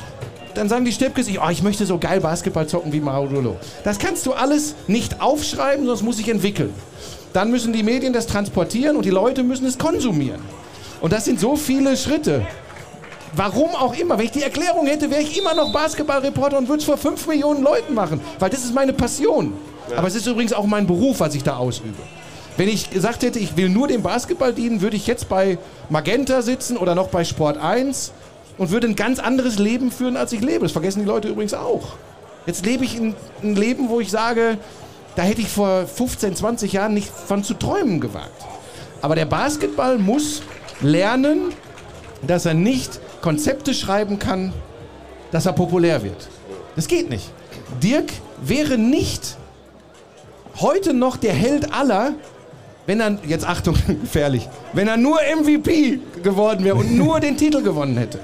dann 0.54 0.68
sagen 0.68 0.84
die 0.84 0.92
Steppkes, 0.92 1.28
oh, 1.28 1.50
ich 1.50 1.62
möchte 1.62 1.84
so 1.84 1.98
geil 1.98 2.20
Basketball 2.20 2.66
zocken 2.66 2.92
wie 2.92 3.00
Maodolo. 3.00 3.56
Das 3.82 3.98
kannst 3.98 4.24
du 4.24 4.32
alles 4.32 4.74
nicht 4.86 5.20
aufschreiben, 5.20 5.88
es 5.88 6.02
muss 6.02 6.16
sich 6.16 6.28
entwickeln. 6.28 6.72
Dann 7.32 7.50
müssen 7.50 7.72
die 7.72 7.82
Medien 7.82 8.12
das 8.12 8.28
transportieren 8.28 8.96
und 8.96 9.04
die 9.04 9.10
Leute 9.10 9.42
müssen 9.42 9.66
es 9.66 9.76
konsumieren. 9.76 10.40
Und 11.04 11.12
das 11.12 11.26
sind 11.26 11.38
so 11.38 11.54
viele 11.54 11.98
Schritte. 11.98 12.46
Warum 13.36 13.74
auch 13.74 13.94
immer. 13.94 14.16
Wenn 14.16 14.24
ich 14.24 14.30
die 14.30 14.42
Erklärung 14.42 14.86
hätte, 14.86 15.10
wäre 15.10 15.20
ich 15.20 15.38
immer 15.38 15.52
noch 15.52 15.70
Basketballreporter 15.70 16.56
und 16.56 16.66
würde 16.66 16.78
es 16.78 16.86
vor 16.86 16.96
fünf 16.96 17.26
Millionen 17.26 17.62
Leuten 17.62 17.92
machen. 17.92 18.22
Weil 18.38 18.48
das 18.48 18.64
ist 18.64 18.74
meine 18.74 18.94
Passion. 18.94 19.52
Aber 19.94 20.08
es 20.08 20.14
ist 20.14 20.26
übrigens 20.26 20.54
auch 20.54 20.64
mein 20.64 20.86
Beruf, 20.86 21.20
was 21.20 21.34
ich 21.34 21.42
da 21.42 21.58
ausübe. 21.58 21.92
Wenn 22.56 22.70
ich 22.70 22.88
gesagt 22.88 23.22
hätte, 23.22 23.38
ich 23.38 23.54
will 23.54 23.68
nur 23.68 23.86
dem 23.86 24.00
Basketball 24.00 24.54
dienen, 24.54 24.80
würde 24.80 24.96
ich 24.96 25.06
jetzt 25.06 25.28
bei 25.28 25.58
Magenta 25.90 26.40
sitzen 26.40 26.78
oder 26.78 26.94
noch 26.94 27.08
bei 27.08 27.22
Sport 27.22 27.58
1 27.58 28.12
und 28.56 28.70
würde 28.70 28.86
ein 28.86 28.96
ganz 28.96 29.18
anderes 29.18 29.58
Leben 29.58 29.92
führen, 29.92 30.16
als 30.16 30.32
ich 30.32 30.40
lebe. 30.40 30.60
Das 30.60 30.72
vergessen 30.72 31.00
die 31.00 31.06
Leute 31.06 31.28
übrigens 31.28 31.52
auch. 31.52 31.82
Jetzt 32.46 32.64
lebe 32.64 32.82
ich 32.82 32.98
ein, 32.98 33.14
ein 33.42 33.56
Leben, 33.56 33.90
wo 33.90 34.00
ich 34.00 34.10
sage, 34.10 34.56
da 35.16 35.22
hätte 35.22 35.42
ich 35.42 35.50
vor 35.50 35.86
15, 35.86 36.34
20 36.34 36.72
Jahren 36.72 36.94
nicht 36.94 37.10
von 37.10 37.44
zu 37.44 37.52
träumen 37.52 38.00
gewagt. 38.00 38.42
Aber 39.02 39.14
der 39.14 39.26
Basketball 39.26 39.98
muss 39.98 40.40
lernen, 40.80 41.52
dass 42.26 42.46
er 42.46 42.54
nicht 42.54 43.00
Konzepte 43.20 43.74
schreiben 43.74 44.18
kann, 44.18 44.52
dass 45.30 45.46
er 45.46 45.52
populär 45.52 46.02
wird. 46.02 46.28
Das 46.76 46.88
geht 46.88 47.10
nicht. 47.10 47.30
Dirk 47.82 48.12
wäre 48.42 48.78
nicht 48.78 49.36
heute 50.60 50.94
noch 50.94 51.16
der 51.16 51.32
Held 51.32 51.72
aller, 51.72 52.12
wenn 52.86 53.00
er, 53.00 53.18
jetzt 53.26 53.46
Achtung, 53.46 53.76
gefährlich, 54.02 54.48
wenn 54.72 54.88
er 54.88 54.96
nur 54.96 55.18
MVP 55.40 56.00
geworden 56.22 56.64
wäre 56.64 56.76
und 56.76 56.96
nur 56.96 57.20
den 57.20 57.36
Titel 57.36 57.62
gewonnen 57.62 57.96
hätte. 57.96 58.20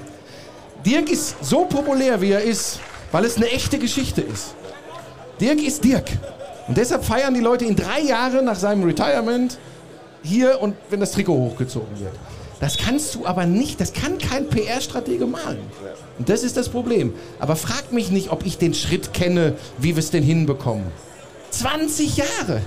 Dirk 0.85 1.11
ist 1.11 1.43
so 1.43 1.65
populär, 1.65 2.21
wie 2.21 2.31
er 2.31 2.41
ist, 2.41 2.79
weil 3.11 3.25
es 3.25 3.37
eine 3.37 3.47
echte 3.49 3.77
Geschichte 3.77 4.21
ist. 4.21 4.55
Dirk 5.39 5.61
ist 5.61 5.83
Dirk. 5.83 6.05
Und 6.67 6.77
deshalb 6.77 7.03
feiern 7.03 7.33
die 7.33 7.39
Leute 7.39 7.65
ihn 7.65 7.75
drei 7.75 8.01
Jahre 8.01 8.43
nach 8.43 8.55
seinem 8.55 8.83
Retirement 8.83 9.57
hier 10.23 10.61
und 10.61 10.75
wenn 10.89 10.99
das 10.99 11.11
Trikot 11.11 11.33
hochgezogen 11.33 11.99
wird. 11.99 12.13
Das 12.61 12.77
kannst 12.77 13.15
du 13.15 13.25
aber 13.25 13.45
nicht, 13.45 13.81
das 13.81 13.91
kann 13.91 14.17
kein 14.19 14.47
PR-Stratege 14.47 15.25
malen. 15.25 15.57
Und 16.19 16.29
das 16.29 16.43
ist 16.43 16.55
das 16.55 16.69
Problem. 16.69 17.13
Aber 17.39 17.55
frag 17.55 17.91
mich 17.91 18.11
nicht, 18.11 18.31
ob 18.31 18.45
ich 18.45 18.57
den 18.59 18.73
Schritt 18.75 19.13
kenne, 19.13 19.55
wie 19.79 19.95
wir 19.95 19.99
es 19.99 20.11
denn 20.11 20.23
hinbekommen. 20.23 20.85
20 21.49 22.17
Jahre. 22.17 22.61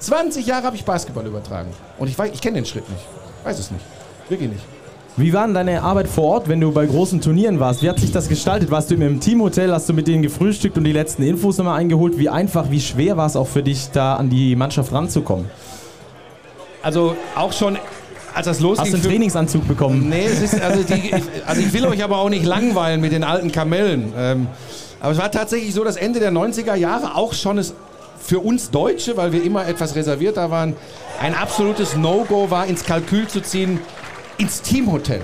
20 0.00 0.46
Jahre 0.46 0.64
habe 0.64 0.76
ich 0.76 0.84
Basketball 0.84 1.24
übertragen. 1.26 1.70
Und 1.98 2.08
ich, 2.08 2.16
weiß- 2.16 2.32
ich 2.34 2.40
kenne 2.42 2.56
den 2.56 2.66
Schritt 2.66 2.88
nicht. 2.90 3.02
Weiß 3.44 3.58
es 3.58 3.70
nicht. 3.70 3.84
Wirklich 4.28 4.50
nicht. 4.50 4.62
Wie 5.16 5.32
war 5.32 5.46
denn 5.46 5.54
deine 5.54 5.80
Arbeit 5.80 6.08
vor 6.08 6.24
Ort, 6.24 6.48
wenn 6.48 6.60
du 6.60 6.72
bei 6.72 6.84
großen 6.84 7.22
Turnieren 7.22 7.58
warst? 7.58 7.82
Wie 7.82 7.88
hat 7.88 7.98
sich 8.00 8.12
das 8.12 8.28
gestaltet? 8.28 8.70
Warst 8.70 8.90
du 8.90 8.96
im 8.96 9.20
Teamhotel? 9.20 9.72
Hast 9.72 9.88
du 9.88 9.94
mit 9.94 10.08
denen 10.08 10.22
gefrühstückt 10.22 10.76
und 10.76 10.84
die 10.84 10.92
letzten 10.92 11.22
Infos 11.22 11.56
nochmal 11.56 11.78
eingeholt? 11.80 12.18
Wie 12.18 12.28
einfach, 12.28 12.70
wie 12.70 12.80
schwer 12.80 13.16
war 13.16 13.26
es 13.26 13.36
auch 13.36 13.46
für 13.48 13.62
dich, 13.62 13.88
da 13.92 14.16
an 14.16 14.28
die 14.28 14.56
Mannschaft 14.56 14.92
ranzukommen? 14.92 15.46
Also 16.82 17.16
auch 17.34 17.52
schon, 17.52 17.78
als 18.36 18.46
das 18.46 18.60
losging. 18.60 18.84
Hast 18.84 18.92
du 18.92 18.96
einen 18.98 19.06
Trainingsanzug 19.06 19.66
bekommen? 19.66 20.08
Nee, 20.10 20.26
es 20.26 20.42
ist, 20.42 20.60
also, 20.60 20.82
die, 20.82 21.08
ich, 21.08 21.14
also 21.46 21.60
ich 21.60 21.72
will 21.72 21.86
euch 21.86 22.04
aber 22.04 22.18
auch 22.18 22.28
nicht 22.28 22.44
langweilen 22.44 23.00
mit 23.00 23.12
den 23.12 23.24
alten 23.24 23.50
Kamellen. 23.50 24.12
Ähm, 24.16 24.46
aber 25.00 25.12
es 25.12 25.18
war 25.18 25.30
tatsächlich 25.30 25.72
so, 25.72 25.84
dass 25.84 25.96
Ende 25.96 26.20
der 26.20 26.32
90er 26.32 26.74
Jahre 26.74 27.14
auch 27.14 27.32
schon 27.32 27.56
es 27.56 27.72
für 28.20 28.40
uns 28.40 28.70
Deutsche, 28.70 29.16
weil 29.16 29.32
wir 29.32 29.42
immer 29.42 29.66
etwas 29.66 29.94
reservierter 29.94 30.50
waren, 30.50 30.74
ein 31.20 31.34
absolutes 31.34 31.96
No-Go 31.96 32.50
war, 32.50 32.66
ins 32.66 32.84
Kalkül 32.84 33.26
zu 33.26 33.40
ziehen, 33.40 33.80
ins 34.36 34.60
Teamhotel. 34.60 35.22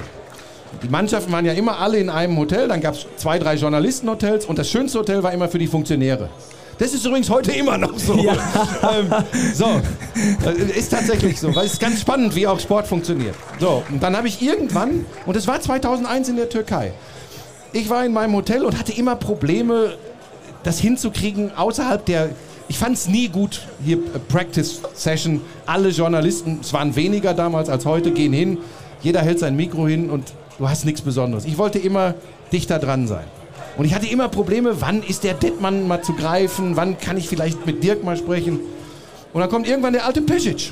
Die 0.83 0.89
Mannschaften 0.89 1.33
waren 1.33 1.45
ja 1.45 1.53
immer 1.53 1.81
alle 1.81 1.99
in 1.99 2.09
einem 2.09 2.39
Hotel, 2.39 2.69
dann 2.69 2.81
gab 2.81 2.95
es 2.95 3.07
zwei, 3.17 3.39
drei 3.39 3.57
Journalistenhotels 3.57 4.47
und 4.47 4.59
das 4.59 4.71
schönste 4.71 5.01
Hotel 5.01 5.23
war 5.23 5.33
immer 5.33 5.49
für 5.49 5.59
die 5.59 5.67
Funktionäre. 5.67 6.31
Das 6.83 6.93
ist 6.93 7.07
übrigens 7.07 7.31
heute 7.31 7.53
immer 7.53 7.79
noch 7.79 7.97
so. 7.97 8.17
Ja. 8.17 8.33
Ähm, 8.83 9.09
so, 9.55 9.81
äh, 10.45 10.77
ist 10.77 10.91
tatsächlich 10.91 11.39
so, 11.39 11.55
weil 11.55 11.67
es 11.67 11.75
ist 11.75 11.81
ganz 11.81 12.01
spannend, 12.01 12.35
wie 12.35 12.49
auch 12.49 12.59
Sport 12.59 12.89
funktioniert. 12.89 13.37
So, 13.61 13.85
und 13.89 14.03
dann 14.03 14.17
habe 14.17 14.27
ich 14.27 14.43
irgendwann, 14.43 15.07
und 15.25 15.37
das 15.37 15.47
war 15.47 15.61
2001 15.61 16.31
in 16.31 16.37
der 16.37 16.49
Türkei, 16.49 16.93
ich 17.73 17.89
war 17.89 18.05
in 18.05 18.13
meinem 18.13 18.35
Hotel 18.35 18.65
und 18.65 18.77
hatte 18.77 18.93
immer 18.93 19.15
Probleme, 19.15 19.95
das 20.65 20.81
hinzukriegen 20.81 21.57
außerhalb 21.57 22.05
der. 22.05 22.31
Ich 22.67 22.79
fand 22.79 22.97
es 22.97 23.07
nie 23.07 23.29
gut, 23.29 23.61
hier 23.85 23.99
äh, 23.99 24.19
Practice 24.29 24.81
Session. 24.95 25.41
Alle 25.65 25.91
Journalisten, 25.91 26.59
es 26.63 26.73
waren 26.73 26.97
weniger 26.97 27.33
damals 27.33 27.69
als 27.69 27.87
heute, 27.87 28.11
gehen 28.11 28.33
hin. 28.33 28.59
Jeder 29.03 29.21
hält 29.21 29.39
sein 29.39 29.55
Mikro 29.55 29.87
hin 29.87 30.11
und 30.11 30.33
du 30.59 30.69
hast 30.69 30.85
nichts 30.85 31.03
Besonderes. 31.03 31.45
Ich 31.45 31.59
wollte 31.59 31.79
immer 31.79 32.15
dichter 32.53 32.81
dran 32.81 33.07
sein. 33.07 33.25
Und 33.77 33.85
ich 33.87 33.95
hatte 33.95 34.07
immer 34.07 34.29
Probleme, 34.29 34.81
wann 34.81 35.03
ist 35.03 35.25
der 35.25 35.35
Dettmann 35.35 35.89
mal 35.89 36.03
zu 36.03 36.13
greifen, 36.13 36.77
wann 36.77 36.99
kann 36.99 37.17
ich 37.17 37.29
vielleicht 37.29 37.65
mit 37.67 37.83
Dirk 37.83 38.05
mal 38.05 38.17
sprechen. 38.17 38.61
Und 39.33 39.41
dann 39.41 39.49
kommt 39.49 39.67
irgendwann 39.67 39.95
der 39.95 40.05
alte 40.05 40.21
Pesic. 40.21 40.71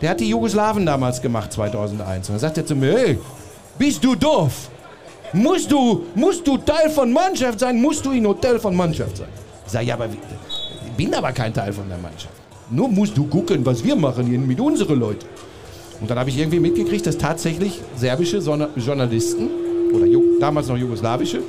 Der 0.00 0.10
hat 0.10 0.20
die 0.20 0.28
Jugoslawen 0.28 0.86
damals 0.86 1.20
gemacht, 1.20 1.52
2001. 1.52 2.28
Und 2.28 2.34
dann 2.34 2.40
sagt 2.40 2.56
er 2.58 2.64
zu 2.64 2.76
mir, 2.76 2.96
hey, 2.96 3.18
bist 3.78 4.02
du 4.04 4.14
doof? 4.14 4.70
Musst 5.32 5.70
du, 5.70 6.04
musst 6.14 6.46
du 6.46 6.56
Teil 6.58 6.90
von 6.90 7.12
Mannschaft 7.12 7.60
sein? 7.60 7.80
Musst 7.80 8.04
du 8.04 8.12
in 8.12 8.26
Hotel 8.26 8.58
von 8.58 8.74
Mannschaft 8.74 9.18
sein? 9.18 9.28
Ich 9.66 9.72
sage, 9.72 9.86
ja, 9.86 9.94
aber 9.94 10.06
ich 10.06 10.92
bin 10.96 11.14
aber 11.14 11.32
kein 11.32 11.52
Teil 11.52 11.72
von 11.72 11.88
der 11.88 11.98
Mannschaft. 11.98 12.34
Nur 12.70 12.88
musst 12.88 13.16
du 13.16 13.26
gucken, 13.26 13.64
was 13.66 13.82
wir 13.82 13.96
machen 13.96 14.46
mit 14.46 14.60
unseren 14.60 14.98
Leuten. 14.98 15.26
Und 16.00 16.10
dann 16.10 16.18
habe 16.18 16.30
ich 16.30 16.38
irgendwie 16.38 16.60
mitgekriegt, 16.60 17.06
dass 17.06 17.18
tatsächlich 17.18 17.80
serbische 17.96 18.38
Journalisten 18.38 19.48
oder 19.92 20.06
damals 20.40 20.68
noch 20.68 20.76
jugoslawische, 20.76 21.42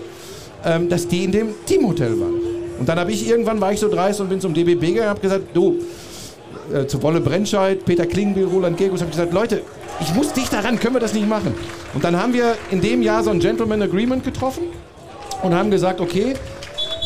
ähm, 0.66 0.90
dass 0.90 1.08
die 1.08 1.24
in 1.24 1.32
dem 1.32 1.50
Teamhotel 1.66 2.20
waren. 2.20 2.36
Und 2.80 2.90
dann 2.90 3.00
habe 3.00 3.12
ich 3.12 3.28
irgendwann, 3.28 3.62
war 3.62 3.72
ich 3.72 3.80
so 3.80 3.90
dreist 3.90 4.22
und 4.22 4.30
bin 4.30 4.42
zum 4.42 4.54
DBB 4.54 4.82
gegangen 4.82 5.02
und 5.02 5.10
habe 5.10 5.20
gesagt, 5.22 5.44
du, 5.54 5.78
äh, 6.74 6.88
zu 6.88 7.02
Wolle 7.04 7.22
Brennscheid, 7.22 7.86
Peter 7.86 8.06
Klingenbiel, 8.06 8.46
Roland 8.46 8.78
Gegus, 8.78 9.02
habe 9.02 9.12
ich 9.12 9.18
gesagt, 9.18 9.34
Leute, 9.34 9.62
ich 10.00 10.14
muss 10.16 10.34
dich 10.34 10.50
daran, 10.50 10.80
können 10.80 10.96
wir 10.96 11.00
das 11.00 11.14
nicht 11.14 11.28
machen. 11.28 11.54
Und 11.94 12.04
dann 12.04 12.20
haben 12.20 12.34
wir 12.34 12.56
in 12.72 12.82
dem 12.82 13.02
Jahr 13.02 13.24
so 13.24 13.30
ein 13.30 13.40
Gentleman 13.40 13.82
Agreement 13.82 14.24
getroffen 14.24 14.64
und 15.44 15.54
haben 15.54 15.70
gesagt, 15.70 16.02
okay, 16.02 16.34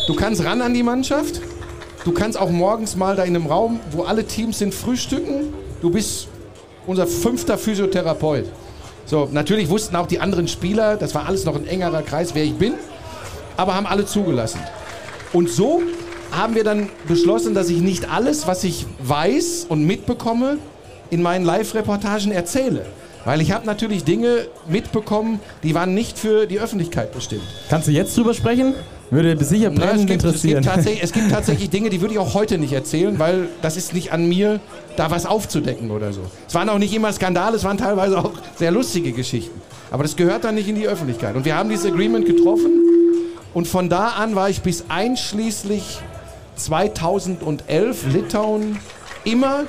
du 0.06 0.14
kannst 0.14 0.44
ran 0.44 0.62
an 0.62 0.72
die 0.72 0.82
Mannschaft, 0.82 1.40
du 2.04 2.12
kannst 2.12 2.38
auch 2.38 2.50
morgens 2.50 2.96
mal 2.96 3.16
da 3.16 3.24
in 3.24 3.36
einem 3.36 3.46
Raum, 3.46 3.80
wo 3.90 4.04
alle 4.04 4.24
Teams 4.24 4.58
sind, 4.58 4.74
frühstücken, 4.74 5.52
du 5.82 5.90
bist 5.90 6.28
unser 6.86 7.06
fünfter 7.06 7.58
Physiotherapeut. 7.58 8.46
So, 9.04 9.28
natürlich 9.30 9.68
wussten 9.68 9.94
auch 9.96 10.06
die 10.06 10.20
anderen 10.20 10.48
Spieler, 10.48 10.96
das 10.96 11.14
war 11.14 11.26
alles 11.26 11.44
noch 11.44 11.54
ein 11.54 11.66
engerer 11.66 12.02
Kreis, 12.02 12.34
wer 12.34 12.44
ich 12.44 12.54
bin, 12.54 12.74
aber 13.56 13.74
haben 13.74 13.86
alle 13.86 14.06
zugelassen. 14.06 14.60
Und 15.32 15.50
so 15.50 15.82
haben 16.32 16.54
wir 16.54 16.64
dann 16.64 16.88
beschlossen, 17.08 17.54
dass 17.54 17.68
ich 17.68 17.80
nicht 17.80 18.10
alles, 18.10 18.46
was 18.46 18.64
ich 18.64 18.86
weiß 19.00 19.66
und 19.68 19.86
mitbekomme, 19.86 20.58
in 21.10 21.22
meinen 21.22 21.44
Live-Reportagen 21.44 22.32
erzähle. 22.32 22.86
Weil 23.24 23.40
ich 23.40 23.50
habe 23.50 23.66
natürlich 23.66 24.04
Dinge 24.04 24.46
mitbekommen, 24.68 25.40
die 25.64 25.74
waren 25.74 25.94
nicht 25.94 26.16
für 26.18 26.46
die 26.46 26.60
Öffentlichkeit 26.60 27.12
bestimmt. 27.12 27.42
Kannst 27.68 27.88
du 27.88 27.92
jetzt 27.92 28.16
drüber 28.16 28.34
sprechen? 28.34 28.74
Würde 29.10 29.44
sicher 29.44 29.70
brennend 29.70 30.00
es, 30.02 30.06
gibt, 30.06 30.24
es, 30.24 30.24
interessieren. 30.24 30.62
gibt 30.62 30.74
tatsächlich, 30.74 31.02
es 31.02 31.12
gibt 31.12 31.30
tatsächlich 31.32 31.70
Dinge, 31.70 31.90
die 31.90 32.00
würde 32.00 32.14
ich 32.14 32.20
auch 32.20 32.34
heute 32.34 32.58
nicht 32.58 32.72
erzählen, 32.72 33.18
weil 33.18 33.48
das 33.62 33.76
ist 33.76 33.94
nicht 33.94 34.12
an 34.12 34.28
mir, 34.28 34.60
da 34.96 35.10
was 35.10 35.26
aufzudecken 35.26 35.90
oder 35.90 36.12
so. 36.12 36.20
Es 36.46 36.54
waren 36.54 36.68
auch 36.68 36.78
nicht 36.78 36.94
immer 36.94 37.12
Skandale, 37.12 37.56
es 37.56 37.64
waren 37.64 37.78
teilweise 37.78 38.18
auch 38.18 38.32
sehr 38.56 38.70
lustige 38.70 39.12
Geschichten. 39.12 39.60
Aber 39.90 40.02
das 40.02 40.14
gehört 40.14 40.44
dann 40.44 40.54
nicht 40.54 40.68
in 40.68 40.76
die 40.76 40.86
Öffentlichkeit. 40.86 41.34
Und 41.34 41.44
wir 41.44 41.56
haben 41.56 41.68
dieses 41.68 41.86
Agreement 41.86 42.26
getroffen 42.26 42.70
und 43.56 43.66
von 43.66 43.88
da 43.88 44.08
an 44.08 44.36
war 44.36 44.50
ich 44.50 44.60
bis 44.60 44.84
einschließlich 44.90 46.00
2011 46.56 48.12
Litauen 48.12 48.78
immer 49.24 49.64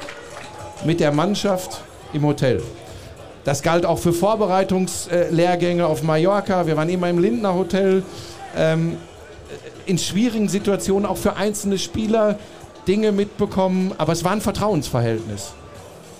mit 0.84 1.00
der 1.00 1.13
Mannschaft 1.13 1.84
im 2.12 2.26
Hotel. 2.26 2.62
Das 3.45 3.62
galt 3.62 3.86
auch 3.86 3.97
für 3.97 4.12
Vorbereitungslehrgänge 4.12 5.88
auf 5.88 6.04
Mallorca. 6.04 6.67
Wir 6.67 6.76
waren 6.76 6.89
immer 6.89 7.10
im 7.10 7.19
Lindner 7.19 7.54
Hotel. 7.54 8.04
Ähm, 8.58 8.97
in 9.86 9.97
schwierigen 9.97 10.50
Situationen 10.50 11.06
auch 11.06 11.15
für 11.15 11.38
einzelne 11.38 11.78
Spieler 11.78 12.38
Dinge 12.89 13.13
mitbekommen, 13.13 13.93
aber 13.97 14.12
es 14.12 14.26
war 14.26 14.34
ein 14.34 14.41
Vertrauensverhältnis. 14.41 15.54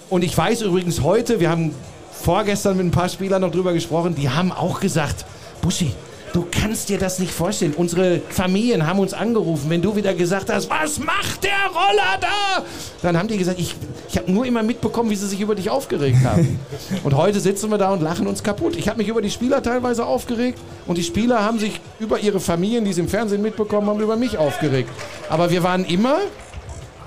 Und 0.10 0.23
ich 0.23 0.38
weiß 0.38 0.62
übrigens 0.62 1.01
heute, 1.03 1.41
wir 1.41 1.49
haben 1.49 1.75
vorgestern 2.13 2.77
mit 2.77 2.86
ein 2.86 2.91
paar 2.91 3.10
Spielern 3.10 3.41
noch 3.41 3.51
drüber 3.51 3.73
gesprochen, 3.73 4.15
die 4.15 4.30
haben 4.30 4.53
auch 4.53 4.80
gesagt, 4.80 5.25
Buschi, 5.62 5.91
du 6.33 6.45
kannst 6.51 6.89
dir 6.89 6.97
das 6.97 7.19
nicht 7.19 7.31
vorstellen. 7.31 7.73
Unsere 7.75 8.21
Familien 8.29 8.85
haben 8.85 8.99
uns 8.99 9.13
angerufen, 9.13 9.69
wenn 9.69 9.81
du 9.81 9.95
wieder 9.95 10.13
gesagt 10.13 10.51
hast, 10.51 10.69
was 10.69 10.99
macht 10.99 11.43
der 11.43 11.51
Roller 11.73 12.17
da? 12.19 12.63
Dann 13.01 13.17
haben 13.17 13.27
die 13.27 13.37
gesagt, 13.37 13.59
ich, 13.59 13.75
ich 14.09 14.17
habe 14.17 14.31
nur 14.31 14.45
immer 14.45 14.63
mitbekommen, 14.63 15.09
wie 15.09 15.15
sie 15.15 15.27
sich 15.27 15.39
über 15.39 15.55
dich 15.55 15.69
aufgeregt 15.69 16.23
haben. 16.23 16.59
und 17.03 17.15
heute 17.15 17.39
sitzen 17.39 17.69
wir 17.69 17.77
da 17.77 17.91
und 17.91 18.01
lachen 18.01 18.27
uns 18.27 18.43
kaputt. 18.43 18.75
Ich 18.75 18.87
habe 18.87 18.97
mich 18.97 19.07
über 19.07 19.21
die 19.21 19.31
Spieler 19.31 19.61
teilweise 19.61 20.05
aufgeregt 20.05 20.59
und 20.85 20.97
die 20.97 21.03
Spieler 21.03 21.43
haben 21.43 21.59
sich 21.59 21.79
über 21.99 22.19
ihre 22.19 22.39
Familien, 22.39 22.85
die 22.85 22.93
sie 22.93 23.01
im 23.01 23.09
Fernsehen 23.09 23.41
mitbekommen 23.41 23.87
haben, 23.87 23.99
über 23.99 24.15
mich 24.15 24.37
aufgeregt. 24.37 24.89
Aber 25.29 25.49
wir 25.49 25.63
waren 25.63 25.85
immer, 25.85 26.17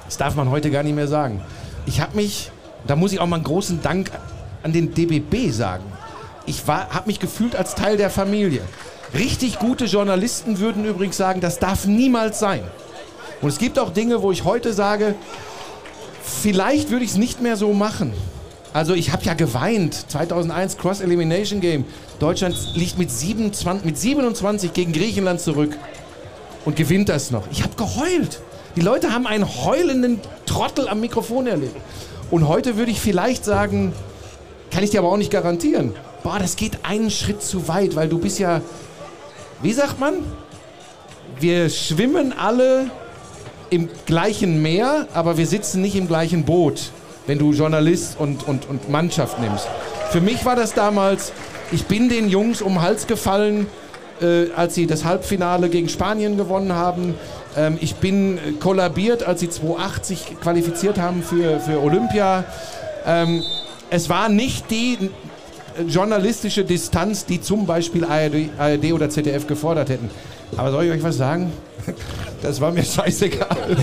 das 0.06 0.16
darf 0.16 0.34
man 0.34 0.50
heute 0.50 0.70
gar 0.70 0.82
nicht 0.82 0.94
mehr 0.94 1.08
sagen, 1.08 1.40
ich 1.86 2.00
habe 2.00 2.16
mich, 2.16 2.50
da 2.86 2.96
muss 2.96 3.12
ich 3.12 3.20
auch 3.20 3.26
mal 3.26 3.36
einen 3.36 3.44
großen 3.44 3.82
Dank 3.82 4.10
an 4.62 4.72
den 4.72 4.94
DBB 4.94 5.50
sagen. 5.50 5.84
Ich 6.46 6.66
habe 6.66 7.06
mich 7.06 7.20
gefühlt 7.20 7.54
als 7.54 7.74
Teil 7.74 7.96
der 7.96 8.10
Familie. 8.10 8.62
Richtig 9.14 9.58
gute 9.58 9.86
Journalisten 9.86 10.58
würden 10.60 10.84
übrigens 10.84 11.16
sagen, 11.16 11.40
das 11.40 11.58
darf 11.58 11.86
niemals 11.86 12.38
sein. 12.38 12.62
Und 13.40 13.48
es 13.48 13.58
gibt 13.58 13.78
auch 13.78 13.90
Dinge, 13.90 14.22
wo 14.22 14.30
ich 14.30 14.44
heute 14.44 14.72
sage, 14.72 15.14
vielleicht 16.22 16.90
würde 16.90 17.04
ich 17.04 17.12
es 17.12 17.16
nicht 17.16 17.40
mehr 17.40 17.56
so 17.56 17.72
machen. 17.72 18.12
Also 18.72 18.94
ich 18.94 19.12
habe 19.12 19.24
ja 19.24 19.34
geweint, 19.34 19.94
2001 20.10 20.78
Cross 20.78 21.00
Elimination 21.00 21.60
Game. 21.60 21.84
Deutschland 22.20 22.56
liegt 22.74 22.98
mit 22.98 23.10
27, 23.10 23.84
mit 23.84 23.98
27 23.98 24.72
gegen 24.72 24.92
Griechenland 24.92 25.40
zurück 25.40 25.76
und 26.64 26.76
gewinnt 26.76 27.08
das 27.08 27.32
noch. 27.32 27.44
Ich 27.50 27.64
habe 27.64 27.74
geheult. 27.74 28.40
Die 28.76 28.80
Leute 28.80 29.12
haben 29.12 29.26
einen 29.26 29.44
heulenden 29.64 30.20
Trottel 30.46 30.88
am 30.88 31.00
Mikrofon 31.00 31.48
erlebt. 31.48 31.74
Und 32.30 32.46
heute 32.46 32.76
würde 32.76 32.92
ich 32.92 33.00
vielleicht 33.00 33.44
sagen, 33.44 33.92
kann 34.70 34.84
ich 34.84 34.90
dir 34.90 35.00
aber 35.00 35.10
auch 35.10 35.16
nicht 35.16 35.32
garantieren. 35.32 35.94
Boah, 36.22 36.38
das 36.38 36.54
geht 36.54 36.84
einen 36.84 37.10
Schritt 37.10 37.42
zu 37.42 37.66
weit, 37.66 37.96
weil 37.96 38.08
du 38.08 38.18
bist 38.18 38.38
ja, 38.38 38.60
wie 39.62 39.72
sagt 39.72 40.00
man? 40.00 40.14
Wir 41.38 41.68
schwimmen 41.68 42.32
alle 42.36 42.90
im 43.68 43.88
gleichen 44.06 44.62
Meer, 44.62 45.06
aber 45.14 45.36
wir 45.36 45.46
sitzen 45.46 45.82
nicht 45.82 45.96
im 45.96 46.08
gleichen 46.08 46.44
Boot, 46.44 46.90
wenn 47.26 47.38
du 47.38 47.52
Journalist 47.52 48.18
und, 48.18 48.46
und, 48.48 48.68
und 48.68 48.88
Mannschaft 48.90 49.38
nimmst. 49.38 49.68
Für 50.10 50.20
mich 50.20 50.44
war 50.44 50.56
das 50.56 50.74
damals, 50.74 51.32
ich 51.72 51.84
bin 51.84 52.08
den 52.08 52.28
Jungs 52.28 52.62
um 52.62 52.74
den 52.74 52.82
Hals 52.82 53.06
gefallen, 53.06 53.66
äh, 54.20 54.50
als 54.56 54.74
sie 54.74 54.86
das 54.86 55.04
Halbfinale 55.04 55.68
gegen 55.68 55.88
Spanien 55.88 56.36
gewonnen 56.36 56.72
haben. 56.72 57.14
Ähm, 57.56 57.78
ich 57.80 57.96
bin 57.96 58.38
kollabiert, 58.60 59.22
als 59.22 59.40
sie 59.40 59.50
280 59.50 60.40
qualifiziert 60.40 60.98
haben 60.98 61.22
für, 61.22 61.60
für 61.60 61.80
Olympia. 61.80 62.44
Ähm, 63.06 63.42
es 63.90 64.08
war 64.08 64.28
nicht 64.28 64.70
die 64.70 65.10
journalistische 65.88 66.64
Distanz, 66.64 67.24
die 67.26 67.40
zum 67.40 67.66
Beispiel 67.66 68.04
ARD, 68.04 68.50
ARD, 68.58 68.92
oder 68.92 69.10
ZDF 69.10 69.46
gefordert 69.46 69.88
hätten. 69.90 70.10
Aber 70.56 70.70
soll 70.72 70.84
ich 70.84 70.92
euch 70.92 71.02
was 71.02 71.16
sagen? 71.16 71.52
Das 72.42 72.58
war 72.58 72.72
mir 72.72 72.82
scheißegal. 72.82 73.46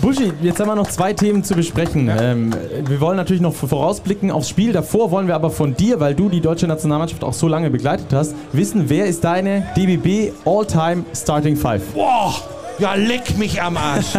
Buschi, 0.00 0.32
jetzt 0.40 0.58
haben 0.58 0.68
wir 0.68 0.74
noch 0.74 0.88
zwei 0.88 1.12
Themen 1.12 1.42
zu 1.44 1.54
besprechen. 1.54 2.08
Ähm, 2.08 2.54
wir 2.86 3.00
wollen 3.00 3.16
natürlich 3.16 3.42
noch 3.42 3.54
vorausblicken 3.54 4.30
aufs 4.30 4.48
Spiel. 4.48 4.72
Davor 4.72 5.10
wollen 5.10 5.26
wir 5.26 5.34
aber 5.34 5.50
von 5.50 5.74
dir, 5.74 6.00
weil 6.00 6.14
du 6.14 6.28
die 6.28 6.40
deutsche 6.40 6.66
Nationalmannschaft 6.66 7.24
auch 7.24 7.34
so 7.34 7.48
lange 7.48 7.68
begleitet 7.68 8.06
hast, 8.12 8.34
wissen, 8.52 8.84
wer 8.88 9.06
ist 9.06 9.24
deine 9.24 9.66
DBB 9.76 10.32
All-Time 10.46 11.04
Starting 11.14 11.56
Five? 11.56 11.82
Boah! 11.92 12.34
Ja, 12.78 12.94
leck 12.94 13.36
mich 13.36 13.60
am 13.60 13.76
Arsch. 13.76 14.14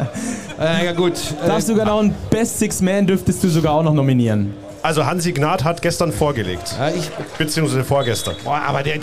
äh, 0.60 0.84
ja 0.84 0.92
gut. 0.92 1.14
Darfst 1.46 1.70
du 1.70 1.74
genau 1.74 2.00
einen 2.00 2.14
Best 2.28 2.58
Six 2.58 2.82
Man 2.82 3.06
dürftest 3.06 3.42
du 3.42 3.48
sogar 3.48 3.72
auch 3.72 3.82
noch 3.82 3.94
nominieren. 3.94 4.52
Also 4.82 5.06
Hansi 5.06 5.32
Gnad 5.32 5.62
hat 5.62 5.80
gestern 5.80 6.12
vorgelegt. 6.12 6.74
Ja, 6.78 6.88
ich, 6.88 7.08
Beziehungsweise 7.38 7.84
vorgestern. 7.84 8.34
boah, 8.42 8.60
aber 8.66 8.82
der, 8.82 8.96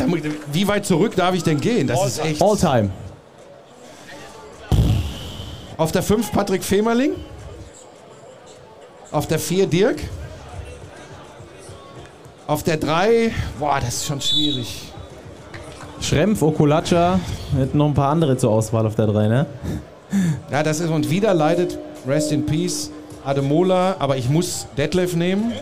wie 0.51 0.67
weit 0.67 0.85
zurück 0.85 1.15
darf 1.15 1.33
ich 1.35 1.43
denn 1.43 1.61
gehen? 1.61 1.87
Das 1.87 2.05
ist 2.05 2.23
echt. 2.25 2.41
All-Time. 2.41 2.89
Auf 5.77 5.93
der 5.93 6.03
5 6.03 6.31
Patrick 6.33 6.63
Femerling. 6.63 7.11
Auf 9.11 9.27
der 9.27 9.39
4 9.39 9.67
Dirk. 9.67 9.99
Auf 12.47 12.63
der 12.63 12.77
3, 12.77 13.31
boah, 13.59 13.79
das 13.79 13.95
ist 13.95 14.05
schon 14.07 14.19
schwierig. 14.19 14.91
Schrempf, 16.01 16.41
Okulacha, 16.41 17.19
hätten 17.55 17.77
noch 17.77 17.87
ein 17.87 17.93
paar 17.93 18.09
andere 18.09 18.35
zur 18.37 18.51
Auswahl 18.51 18.85
auf 18.85 18.95
der 18.95 19.07
3, 19.07 19.27
ne? 19.27 19.45
Ja, 20.51 20.63
das 20.63 20.79
ist 20.79 20.89
und 20.89 21.09
wieder 21.09 21.33
leidet, 21.33 21.77
rest 22.07 22.31
in 22.31 22.45
peace, 22.45 22.89
Ademola, 23.29 23.95
aber 23.99 24.17
ich 24.17 24.29
muss 24.29 24.67
Detlef 24.77 25.15
nehmen. 25.15 25.53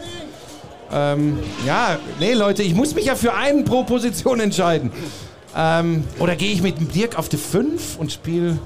Ähm, 0.92 1.40
ja, 1.66 2.00
nee, 2.20 2.34
Leute, 2.34 2.64
ich 2.64 2.74
muss 2.74 2.96
mich 2.96 3.06
ja 3.06 3.16
für 3.16 3.34
einen 3.34 3.66
pro 3.66 3.84
Position 3.84 4.40
entscheiden. 4.40 4.92
Ähm, 5.56 6.06
oder 6.20 6.36
gehe 6.36 6.52
ich 6.52 6.62
mit 6.62 6.96
Dirk 6.96 7.18
auf 7.18 7.30
die 7.30 7.38
5 7.38 7.98
und 7.98 8.12
spiele. 8.12 8.58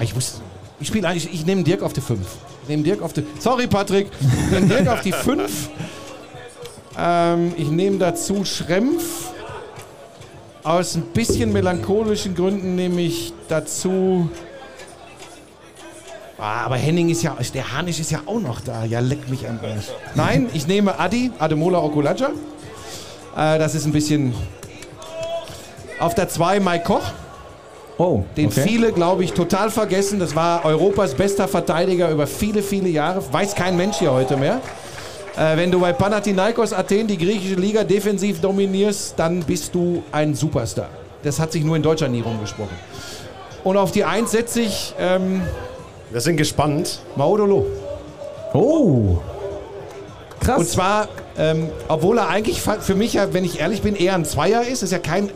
Ich 0.00 0.14
muss. 0.14 0.40
Ich 0.80 0.88
spiele 0.88 1.06
eigentlich. 1.06 1.32
Ich 1.32 1.44
nehme 1.44 1.62
Dirk 1.62 1.82
auf 1.82 1.92
die 1.92 2.00
5. 2.00 2.20
Ich 2.62 2.68
nehme 2.68 2.82
Dirk 2.82 3.02
auf 3.02 3.12
die. 3.12 3.24
Sorry, 3.38 3.66
Patrick. 3.66 4.08
Ich 4.20 4.50
nehme 4.50 4.68
Dirk 4.68 4.88
auf 4.88 5.02
die 5.02 5.12
5. 5.12 5.68
Ähm, 6.98 7.52
ich 7.56 7.68
nehme 7.68 7.98
dazu 7.98 8.44
Schrempf. 8.44 9.30
Aus 10.62 10.94
ein 10.94 11.02
bisschen 11.14 11.52
melancholischen 11.52 12.34
Gründen 12.34 12.74
nehme 12.74 13.02
ich 13.02 13.32
dazu. 13.48 14.30
Ah, 16.40 16.64
aber 16.64 16.76
Henning 16.76 17.10
ist 17.10 17.22
ja, 17.22 17.36
der 17.52 17.72
Hanisch 17.72 18.00
ist 18.00 18.10
ja 18.10 18.20
auch 18.24 18.40
noch 18.40 18.60
da. 18.60 18.84
Ja, 18.84 19.00
leck 19.00 19.28
mich 19.28 19.46
am 19.46 19.58
Arsch. 19.62 19.88
Nein, 20.14 20.48
ich 20.54 20.66
nehme 20.66 20.98
Adi, 20.98 21.30
Ademola 21.38 21.78
Okulaja. 21.78 22.30
Äh, 23.36 23.58
das 23.58 23.74
ist 23.74 23.84
ein 23.84 23.92
bisschen. 23.92 24.34
Auf 25.98 26.14
der 26.14 26.30
2 26.30 26.60
Mike 26.60 26.84
Koch, 26.84 27.12
Oh, 27.98 28.24
den 28.34 28.46
okay. 28.46 28.62
viele, 28.66 28.92
glaube 28.92 29.24
ich, 29.24 29.34
total 29.34 29.70
vergessen. 29.70 30.18
Das 30.18 30.34
war 30.34 30.64
Europas 30.64 31.14
bester 31.14 31.46
Verteidiger 31.46 32.10
über 32.10 32.26
viele, 32.26 32.62
viele 32.62 32.88
Jahre. 32.88 33.22
Weiß 33.30 33.54
kein 33.54 33.76
Mensch 33.76 33.98
hier 33.98 34.10
heute 34.10 34.38
mehr. 34.38 34.62
Äh, 35.36 35.58
wenn 35.58 35.70
du 35.70 35.78
bei 35.80 35.92
Panathinaikos 35.92 36.72
Athen 36.72 37.06
die 37.06 37.18
griechische 37.18 37.56
Liga 37.56 37.84
defensiv 37.84 38.40
dominierst, 38.40 39.18
dann 39.18 39.40
bist 39.40 39.74
du 39.74 40.02
ein 40.12 40.34
Superstar. 40.34 40.88
Das 41.22 41.38
hat 41.38 41.52
sich 41.52 41.62
nur 41.62 41.76
in 41.76 41.82
Deutschland 41.82 42.14
nie 42.14 42.22
rumgesprochen. 42.22 42.74
Und 43.64 43.76
auf 43.76 43.92
die 43.92 44.04
1 44.04 44.30
setze 44.30 44.62
ich 44.62 44.94
ähm, 44.98 45.42
Wir 46.10 46.20
sind 46.20 46.36
gespannt. 46.36 47.00
Maudolo. 47.14 47.66
Oh. 48.52 49.18
Krass. 50.40 50.58
Und 50.58 50.68
zwar, 50.68 51.08
ähm, 51.38 51.68
obwohl 51.86 52.18
er 52.18 52.28
eigentlich 52.28 52.60
für 52.60 52.94
mich 52.94 53.14
ja, 53.14 53.32
wenn 53.32 53.44
ich 53.44 53.60
ehrlich 53.60 53.82
bin, 53.82 53.94
eher 53.94 54.14
ein 54.14 54.24
Zweier 54.24 54.62
ist, 54.62 54.82
ist 54.82 54.90
ja 54.90 54.98
kein 54.98 55.30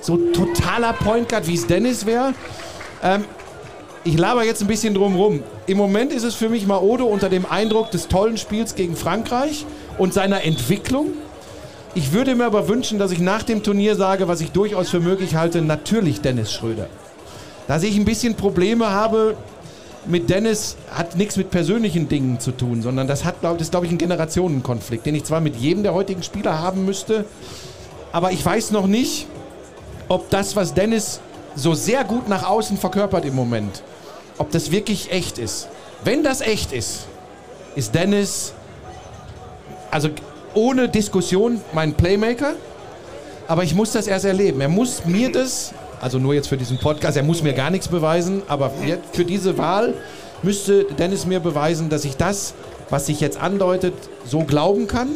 so 0.00 0.16
totaler 0.16 0.92
Point 0.92 1.28
Guard, 1.28 1.48
wie 1.48 1.54
es 1.54 1.66
Dennis 1.66 2.06
wäre. 2.06 2.34
Ähm, 3.02 3.24
ich 4.04 4.16
laber 4.16 4.44
jetzt 4.44 4.60
ein 4.60 4.68
bisschen 4.68 4.94
drum 4.94 5.16
rum. 5.16 5.42
Im 5.66 5.78
Moment 5.78 6.12
ist 6.12 6.24
es 6.24 6.34
für 6.34 6.48
mich 6.48 6.66
Maodo 6.66 7.04
unter 7.06 7.28
dem 7.28 7.46
Eindruck 7.46 7.90
des 7.90 8.08
tollen 8.08 8.36
Spiels 8.36 8.74
gegen 8.74 8.94
Frankreich 8.94 9.64
und 9.98 10.14
seiner 10.14 10.44
Entwicklung. 10.44 11.08
Ich 11.94 12.12
würde 12.12 12.34
mir 12.34 12.44
aber 12.44 12.68
wünschen, 12.68 12.98
dass 12.98 13.10
ich 13.10 13.18
nach 13.18 13.42
dem 13.42 13.62
Turnier 13.62 13.96
sage, 13.96 14.28
was 14.28 14.40
ich 14.40 14.52
durchaus 14.52 14.88
für 14.88 15.00
möglich 15.00 15.34
halte, 15.34 15.62
natürlich 15.62 16.20
Dennis 16.20 16.52
Schröder. 16.52 16.86
Dass 17.68 17.82
ich 17.82 17.96
ein 17.96 18.04
bisschen 18.04 18.34
Probleme 18.34 18.90
habe 18.90 19.36
mit 20.06 20.30
Dennis, 20.30 20.76
hat 20.90 21.16
nichts 21.16 21.36
mit 21.36 21.50
persönlichen 21.50 22.08
Dingen 22.08 22.40
zu 22.40 22.52
tun, 22.52 22.82
sondern 22.82 23.06
das 23.06 23.24
hat, 23.24 23.40
glaub, 23.40 23.60
ist, 23.60 23.70
glaube 23.70 23.86
ich, 23.86 23.92
ein 23.92 23.98
Generationenkonflikt, 23.98 25.06
den 25.06 25.14
ich 25.14 25.24
zwar 25.24 25.40
mit 25.40 25.56
jedem 25.56 25.82
der 25.82 25.94
heutigen 25.94 26.22
Spieler 26.22 26.58
haben 26.58 26.84
müsste, 26.84 27.24
aber 28.10 28.32
ich 28.32 28.44
weiß 28.44 28.72
noch 28.72 28.86
nicht, 28.86 29.26
ob 30.08 30.28
das, 30.30 30.56
was 30.56 30.74
Dennis 30.74 31.20
so 31.54 31.74
sehr 31.74 32.04
gut 32.04 32.28
nach 32.28 32.48
außen 32.48 32.76
verkörpert 32.76 33.24
im 33.24 33.34
Moment, 33.34 33.82
ob 34.38 34.50
das 34.50 34.70
wirklich 34.70 35.12
echt 35.12 35.38
ist. 35.38 35.68
Wenn 36.04 36.24
das 36.24 36.40
echt 36.40 36.72
ist, 36.72 37.06
ist 37.76 37.94
Dennis, 37.94 38.52
also 39.90 40.10
ohne 40.54 40.88
Diskussion, 40.88 41.60
mein 41.72 41.94
Playmaker. 41.94 42.54
Aber 43.48 43.64
ich 43.64 43.74
muss 43.74 43.92
das 43.92 44.06
erst 44.06 44.24
erleben. 44.24 44.60
Er 44.60 44.68
muss 44.68 45.04
mir 45.04 45.30
das, 45.30 45.74
also 46.02 46.18
nur 46.18 46.34
jetzt 46.34 46.48
für 46.48 46.56
diesen 46.56 46.78
Podcast, 46.78 47.16
er 47.16 47.22
muss 47.22 47.42
mir 47.42 47.52
gar 47.52 47.70
nichts 47.70 47.86
beweisen, 47.86 48.42
aber 48.48 48.72
für 49.12 49.24
diese 49.24 49.56
Wahl 49.56 49.94
müsste 50.42 50.84
Dennis 50.98 51.26
mir 51.26 51.38
beweisen, 51.38 51.88
dass 51.88 52.04
ich 52.04 52.16
das, 52.16 52.54
was 52.90 53.06
sich 53.06 53.20
jetzt 53.20 53.40
andeutet, 53.40 53.94
so 54.26 54.40
glauben 54.40 54.88
kann. 54.88 55.08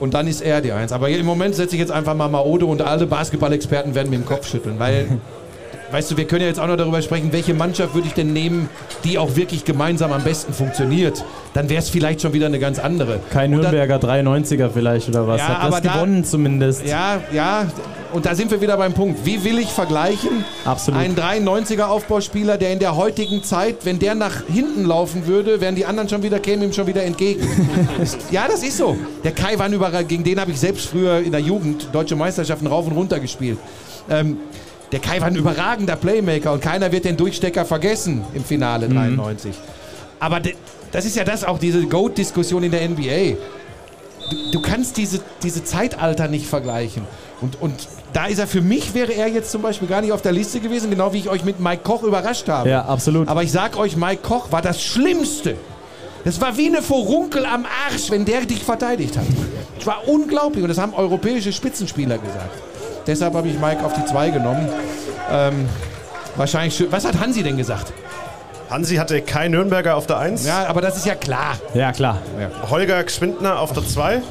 Und 0.00 0.14
dann 0.14 0.26
ist 0.26 0.42
er 0.42 0.60
die 0.60 0.72
Eins. 0.72 0.92
Aber 0.92 1.08
im 1.08 1.24
Moment 1.24 1.54
setze 1.54 1.76
ich 1.76 1.80
jetzt 1.80 1.92
einfach 1.92 2.14
mal 2.14 2.28
Maode 2.28 2.66
und 2.66 2.82
alle 2.82 3.06
Basketballexperten 3.06 3.94
werden 3.94 4.10
mir 4.10 4.18
den 4.18 4.26
Kopf 4.26 4.48
schütteln, 4.48 4.78
weil 4.78 5.06
weißt 5.90 6.10
du, 6.10 6.16
wir 6.16 6.26
können 6.26 6.42
ja 6.42 6.48
jetzt 6.48 6.58
auch 6.60 6.66
noch 6.66 6.76
darüber 6.76 7.00
sprechen, 7.02 7.32
welche 7.32 7.54
Mannschaft 7.54 7.94
würde 7.94 8.08
ich 8.08 8.14
denn 8.14 8.32
nehmen, 8.32 8.68
die 9.04 9.18
auch 9.18 9.36
wirklich 9.36 9.64
gemeinsam 9.64 10.12
am 10.12 10.22
besten 10.24 10.52
funktioniert. 10.52 11.24
Dann 11.54 11.68
wäre 11.68 11.80
es 11.80 11.88
vielleicht 11.88 12.20
schon 12.22 12.32
wieder 12.32 12.46
eine 12.46 12.58
ganz 12.58 12.78
andere. 12.78 13.20
Kein 13.30 13.50
Nürnberger 13.50 13.96
93er 13.96 14.68
vielleicht 14.70 15.08
oder 15.08 15.26
was. 15.26 15.40
Ja, 15.40 15.48
Hat 15.48 15.60
aber 15.62 15.70
das 15.80 15.82
da- 15.82 15.92
gewonnen 15.94 16.24
zumindest. 16.24 16.86
Ja, 16.86 17.20
ja. 17.32 17.66
Und 18.12 18.24
da 18.24 18.34
sind 18.34 18.50
wir 18.50 18.60
wieder 18.60 18.76
beim 18.76 18.92
Punkt. 18.94 19.26
Wie 19.26 19.42
will 19.44 19.58
ich 19.58 19.68
vergleichen? 19.68 20.44
Absolut. 20.64 21.00
Ein 21.00 21.16
93er 21.16 21.84
Aufbauspieler, 21.86 22.56
der 22.56 22.72
in 22.72 22.78
der 22.78 22.96
heutigen 22.96 23.42
Zeit, 23.42 23.78
wenn 23.84 23.98
der 23.98 24.14
nach 24.14 24.44
hinten 24.46 24.84
laufen 24.84 25.26
würde, 25.26 25.60
wären 25.60 25.74
die 25.74 25.84
anderen 25.86 26.08
schon 26.08 26.22
wieder, 26.22 26.38
kämen 26.38 26.62
ihm 26.62 26.72
schon 26.72 26.86
wieder 26.86 27.02
entgegen. 27.02 27.46
Ja, 28.30 28.46
das 28.48 28.62
ist 28.62 28.76
so. 28.78 28.96
Der 29.24 29.32
Kai 29.32 29.58
war 29.58 29.68
überall, 29.68 30.04
gegen 30.04 30.22
den 30.24 30.38
habe 30.40 30.50
ich 30.50 30.60
selbst 30.60 30.86
früher 30.86 31.18
in 31.18 31.32
der 31.32 31.40
Jugend 31.40 31.88
deutsche 31.92 32.16
Meisterschaften 32.16 32.66
rauf 32.66 32.86
und 32.86 32.92
runter 32.92 33.18
gespielt. 33.20 33.58
Ähm, 34.08 34.38
der 34.92 35.00
Kai 35.00 35.20
war 35.20 35.28
ein 35.28 35.36
überragender 35.36 35.96
Playmaker 35.96 36.52
und 36.52 36.60
keiner 36.62 36.92
wird 36.92 37.04
den 37.04 37.16
Durchstecker 37.16 37.64
vergessen 37.64 38.24
im 38.34 38.44
Finale 38.44 38.88
93. 38.88 39.54
Aber 40.20 40.40
de- 40.40 40.54
das 40.92 41.04
ist 41.04 41.16
ja 41.16 41.24
das 41.24 41.44
auch, 41.44 41.58
diese 41.58 41.82
GOAT-Diskussion 41.86 42.62
in 42.62 42.70
der 42.70 42.88
NBA. 42.88 43.36
Du, 44.30 44.36
du 44.52 44.62
kannst 44.62 44.96
diese, 44.96 45.20
diese 45.42 45.62
Zeitalter 45.64 46.28
nicht 46.28 46.46
vergleichen. 46.46 47.02
Und, 47.40 47.60
und 47.60 47.74
da 48.12 48.26
ist 48.26 48.38
er 48.38 48.46
für 48.46 48.62
mich, 48.62 48.94
wäre 48.94 49.12
er 49.12 49.28
jetzt 49.28 49.50
zum 49.50 49.60
Beispiel 49.62 49.88
gar 49.88 50.00
nicht 50.00 50.12
auf 50.12 50.22
der 50.22 50.32
Liste 50.32 50.60
gewesen, 50.60 50.88
genau 50.90 51.12
wie 51.12 51.18
ich 51.18 51.28
euch 51.28 51.44
mit 51.44 51.60
Mike 51.60 51.82
Koch 51.82 52.02
überrascht 52.02 52.48
habe. 52.48 52.70
Ja, 52.70 52.84
absolut. 52.86 53.28
Aber 53.28 53.42
ich 53.42 53.52
sag 53.52 53.76
euch, 53.76 53.96
Mike 53.96 54.22
Koch 54.22 54.50
war 54.52 54.62
das 54.62 54.82
Schlimmste. 54.82 55.56
Das 56.24 56.40
war 56.40 56.56
wie 56.56 56.66
eine 56.68 56.80
Vorunkel 56.82 57.44
am 57.44 57.66
Arsch, 57.88 58.10
wenn 58.10 58.24
der 58.24 58.40
dich 58.46 58.64
verteidigt 58.64 59.16
hat. 59.18 59.26
Das 59.76 59.86
war 59.86 60.08
unglaublich 60.08 60.62
und 60.64 60.68
das 60.68 60.78
haben 60.78 60.94
europäische 60.94 61.52
Spitzenspieler 61.52 62.18
gesagt. 62.18 62.56
Deshalb 63.06 63.34
habe 63.34 63.48
ich 63.48 63.58
Mike 63.58 63.84
auf 63.84 63.92
die 63.92 64.04
2 64.04 64.30
genommen. 64.30 64.68
Ähm, 65.30 65.68
wahrscheinlich 66.36 66.76
schön. 66.76 66.90
Was 66.90 67.04
hat 67.04 67.18
Hansi 67.20 67.42
denn 67.42 67.56
gesagt? 67.56 67.92
Hansi 68.68 68.96
hatte 68.96 69.22
Kai 69.22 69.48
Nürnberger 69.48 69.96
auf 69.96 70.06
der 70.06 70.18
1, 70.18 70.44
Ja, 70.46 70.66
aber 70.66 70.80
das 70.80 70.96
ist 70.96 71.06
ja 71.06 71.14
klar. 71.14 71.56
Ja, 71.74 71.92
klar. 71.92 72.18
Holger 72.68 73.02
Gschwindner 73.04 73.60
auf 73.60 73.72
der 73.72 73.86
2. 73.86 74.22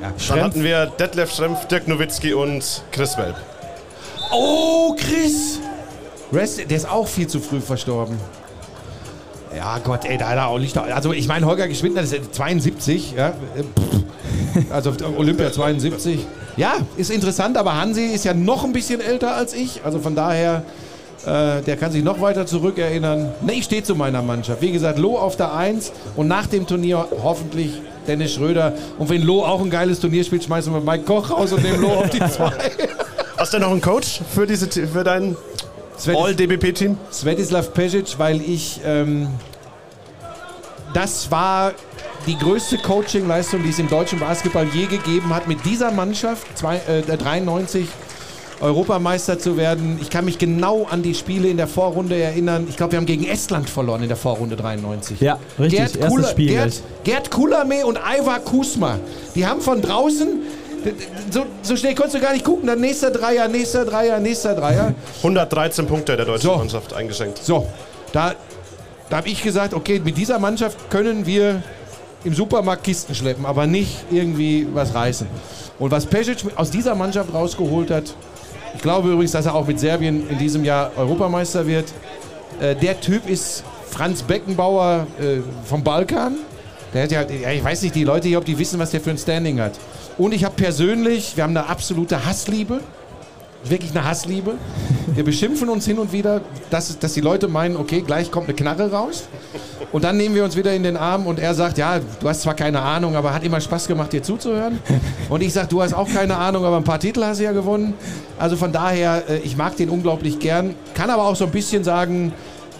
Dann 0.00 0.18
Schrempf. 0.18 0.42
hatten 0.42 0.64
wir 0.64 0.86
Detlef 0.86 1.32
Schrempf, 1.32 1.66
Dirk 1.66 1.86
Nowitzki 1.86 2.34
und 2.34 2.82
Chris 2.90 3.16
Welp. 3.16 3.36
Oh, 4.32 4.96
Chris! 4.98 5.60
Rest, 6.32 6.58
der 6.68 6.76
ist 6.76 6.90
auch 6.90 7.06
viel 7.06 7.26
zu 7.28 7.38
früh 7.40 7.60
verstorben. 7.60 8.18
Ja, 9.56 9.78
Gott, 9.78 10.04
ey, 10.04 10.16
da 10.18 10.28
hat 10.30 10.36
er 10.36 10.46
auch 10.48 10.58
nicht. 10.58 10.76
Also, 10.76 11.12
ich 11.12 11.28
meine, 11.28 11.46
Holger 11.46 11.68
Geschwindner 11.68 12.02
ist 12.02 12.14
72, 12.34 13.14
ja. 13.16 13.34
Also 14.70 14.92
Olympia 15.16 15.52
72. 15.52 16.26
Ja, 16.56 16.74
ist 16.96 17.10
interessant, 17.10 17.56
aber 17.56 17.74
Hansi 17.74 18.02
ist 18.06 18.24
ja 18.24 18.34
noch 18.34 18.64
ein 18.64 18.72
bisschen 18.72 19.00
älter 19.00 19.34
als 19.34 19.54
ich. 19.54 19.80
Also 19.84 19.98
von 19.98 20.14
daher, 20.14 20.64
äh, 21.24 21.62
der 21.62 21.76
kann 21.78 21.90
sich 21.92 22.04
noch 22.04 22.20
weiter 22.20 22.44
zurückerinnern. 22.44 23.32
Ne, 23.40 23.52
ich 23.54 23.64
stehe 23.64 23.82
zu 23.82 23.94
meiner 23.94 24.20
Mannschaft. 24.20 24.60
Wie 24.60 24.72
gesagt, 24.72 24.98
Lo 24.98 25.18
auf 25.18 25.36
der 25.36 25.54
1 25.54 25.92
und 26.16 26.28
nach 26.28 26.46
dem 26.46 26.66
Turnier 26.66 27.06
hoffentlich 27.22 27.80
Dennis 28.06 28.34
Schröder. 28.34 28.74
Und 28.98 29.08
wenn 29.08 29.22
Lo 29.22 29.42
auch 29.44 29.62
ein 29.62 29.70
geiles 29.70 30.00
Turnier 30.00 30.24
spielt, 30.24 30.44
schmeißen 30.44 30.72
wir 30.72 30.80
Mike 30.80 31.04
Koch 31.04 31.30
raus 31.30 31.52
und 31.52 31.62
nehmen 31.62 31.80
Lo 31.80 31.88
auf 31.88 32.10
die 32.10 32.18
2. 32.30 32.52
Hast 33.38 33.54
du 33.54 33.58
noch 33.58 33.70
einen 33.70 33.80
Coach 33.80 34.20
für, 34.34 34.46
diese, 34.46 34.68
für 34.70 35.04
dein 36.08 36.16
All-DBP-Team? 36.16 36.96
Svetislav 37.12 37.72
Pesic, 37.74 38.18
weil 38.18 38.40
ich 38.40 38.80
ähm, 38.84 39.28
das 40.94 41.30
war 41.30 41.72
die 42.26 42.36
größte 42.38 42.78
Coaching-Leistung, 42.78 43.62
die 43.62 43.70
es 43.70 43.78
im 43.78 43.88
deutschen 43.88 44.18
Basketball 44.20 44.66
je 44.72 44.86
gegeben 44.86 45.34
hat, 45.34 45.48
mit 45.48 45.64
dieser 45.64 45.90
Mannschaft 45.90 46.46
zwei, 46.56 46.76
äh, 46.76 47.02
93 47.02 47.86
Europameister 48.60 49.38
zu 49.40 49.56
werden. 49.56 49.98
Ich 50.00 50.08
kann 50.08 50.24
mich 50.24 50.38
genau 50.38 50.86
an 50.88 51.02
die 51.02 51.14
Spiele 51.14 51.48
in 51.48 51.56
der 51.56 51.66
Vorrunde 51.66 52.14
erinnern. 52.14 52.66
Ich 52.68 52.76
glaube, 52.76 52.92
wir 52.92 52.98
haben 52.98 53.06
gegen 53.06 53.26
Estland 53.26 53.68
verloren 53.68 54.02
in 54.02 54.08
der 54.08 54.16
Vorrunde 54.16 54.54
93. 54.54 55.20
Ja, 55.20 55.38
richtig. 55.58 55.78
Gerd, 55.78 55.96
Erstes 55.96 56.08
Kula, 56.08 56.28
Spiel. 56.28 56.48
Gerd, 56.48 56.82
Gerd 57.02 57.30
Kulame 57.32 57.84
und 57.84 57.98
Ivar 57.98 58.38
Kusma, 58.38 59.00
die 59.34 59.44
haben 59.44 59.60
von 59.60 59.82
draußen, 59.82 60.42
so, 61.30 61.46
so 61.62 61.76
schnell 61.76 61.94
konntest 61.94 62.16
du 62.16 62.20
gar 62.20 62.32
nicht 62.32 62.44
gucken, 62.44 62.66
dann 62.66 62.80
nächster 62.80 63.10
Dreier, 63.10 63.48
nächster 63.48 63.84
Dreier, 63.84 64.18
nächster 64.20 64.54
Dreier. 64.54 64.94
113 65.18 65.86
Punkte 65.86 66.16
der 66.16 66.26
deutschen 66.26 66.50
So. 66.50 66.56
Mannschaft 66.56 66.92
eingeschenkt. 66.92 67.38
So, 67.38 67.66
da, 68.12 68.34
da 69.08 69.16
habe 69.18 69.28
ich 69.28 69.42
gesagt, 69.42 69.74
okay, 69.74 70.00
mit 70.04 70.16
dieser 70.16 70.38
Mannschaft 70.38 70.90
können 70.90 71.26
wir 71.26 71.62
im 72.24 72.34
Supermarkt 72.34 72.84
Kisten 72.84 73.14
schleppen, 73.14 73.44
aber 73.46 73.66
nicht 73.66 74.04
irgendwie 74.10 74.66
was 74.72 74.94
reißen. 74.94 75.26
Und 75.78 75.90
was 75.90 76.06
Pesic 76.06 76.38
aus 76.56 76.70
dieser 76.70 76.94
Mannschaft 76.94 77.32
rausgeholt 77.34 77.90
hat, 77.90 78.14
ich 78.74 78.82
glaube 78.82 79.10
übrigens, 79.10 79.32
dass 79.32 79.46
er 79.46 79.54
auch 79.54 79.66
mit 79.66 79.80
Serbien 79.80 80.28
in 80.28 80.38
diesem 80.38 80.64
Jahr 80.64 80.92
Europameister 80.96 81.66
wird. 81.66 81.86
Äh, 82.60 82.74
der 82.76 83.00
Typ 83.00 83.28
ist 83.28 83.64
Franz 83.90 84.22
Beckenbauer 84.22 85.06
äh, 85.20 85.40
vom 85.64 85.82
Balkan. 85.84 86.36
Der 86.94 87.02
hat 87.04 87.10
ja, 87.12 87.22
ich 87.50 87.64
weiß 87.64 87.82
nicht, 87.82 87.94
die 87.94 88.04
Leute 88.04 88.28
hier, 88.28 88.38
ob 88.38 88.44
die 88.44 88.58
wissen, 88.58 88.78
was 88.78 88.90
der 88.90 89.00
für 89.00 89.10
ein 89.10 89.18
Standing 89.18 89.60
hat. 89.60 89.72
Und 90.18 90.34
ich 90.34 90.44
habe 90.44 90.54
persönlich, 90.54 91.36
wir 91.36 91.44
haben 91.44 91.56
eine 91.56 91.68
absolute 91.68 92.24
Hassliebe. 92.24 92.80
Wirklich 93.64 93.92
eine 93.92 94.04
Hassliebe. 94.04 94.54
Wir 95.14 95.24
beschimpfen 95.24 95.68
uns 95.68 95.84
hin 95.84 95.98
und 95.98 96.12
wieder, 96.12 96.40
dass, 96.70 96.98
dass 96.98 97.12
die 97.12 97.20
Leute 97.20 97.46
meinen, 97.48 97.76
okay, 97.76 98.00
gleich 98.00 98.30
kommt 98.30 98.48
eine 98.48 98.56
Knarre 98.56 98.90
raus. 98.90 99.24
Und 99.92 100.04
dann 100.04 100.16
nehmen 100.16 100.34
wir 100.34 100.42
uns 100.42 100.56
wieder 100.56 100.74
in 100.74 100.82
den 100.82 100.96
Arm 100.96 101.26
und 101.26 101.38
er 101.38 101.54
sagt, 101.54 101.78
ja, 101.78 102.00
du 102.20 102.28
hast 102.28 102.42
zwar 102.42 102.54
keine 102.54 102.80
Ahnung, 102.80 103.14
aber 103.14 103.32
hat 103.32 103.44
immer 103.44 103.60
Spaß 103.60 103.86
gemacht, 103.86 104.12
dir 104.12 104.22
zuzuhören. 104.22 104.80
Und 105.28 105.42
ich 105.42 105.52
sage, 105.52 105.68
du 105.68 105.82
hast 105.82 105.92
auch 105.92 106.08
keine 106.08 106.36
Ahnung, 106.36 106.64
aber 106.64 106.76
ein 106.76 106.84
paar 106.84 106.98
Titel 106.98 107.22
hast 107.22 107.40
du 107.40 107.44
ja 107.44 107.52
gewonnen. 107.52 107.94
Also 108.38 108.56
von 108.56 108.72
daher, 108.72 109.22
äh, 109.28 109.38
ich 109.38 109.56
mag 109.56 109.76
den 109.76 109.90
unglaublich 109.90 110.38
gern. 110.38 110.74
Kann 110.94 111.10
aber 111.10 111.24
auch 111.24 111.36
so 111.36 111.44
ein 111.44 111.52
bisschen 111.52 111.84
sagen, 111.84 112.32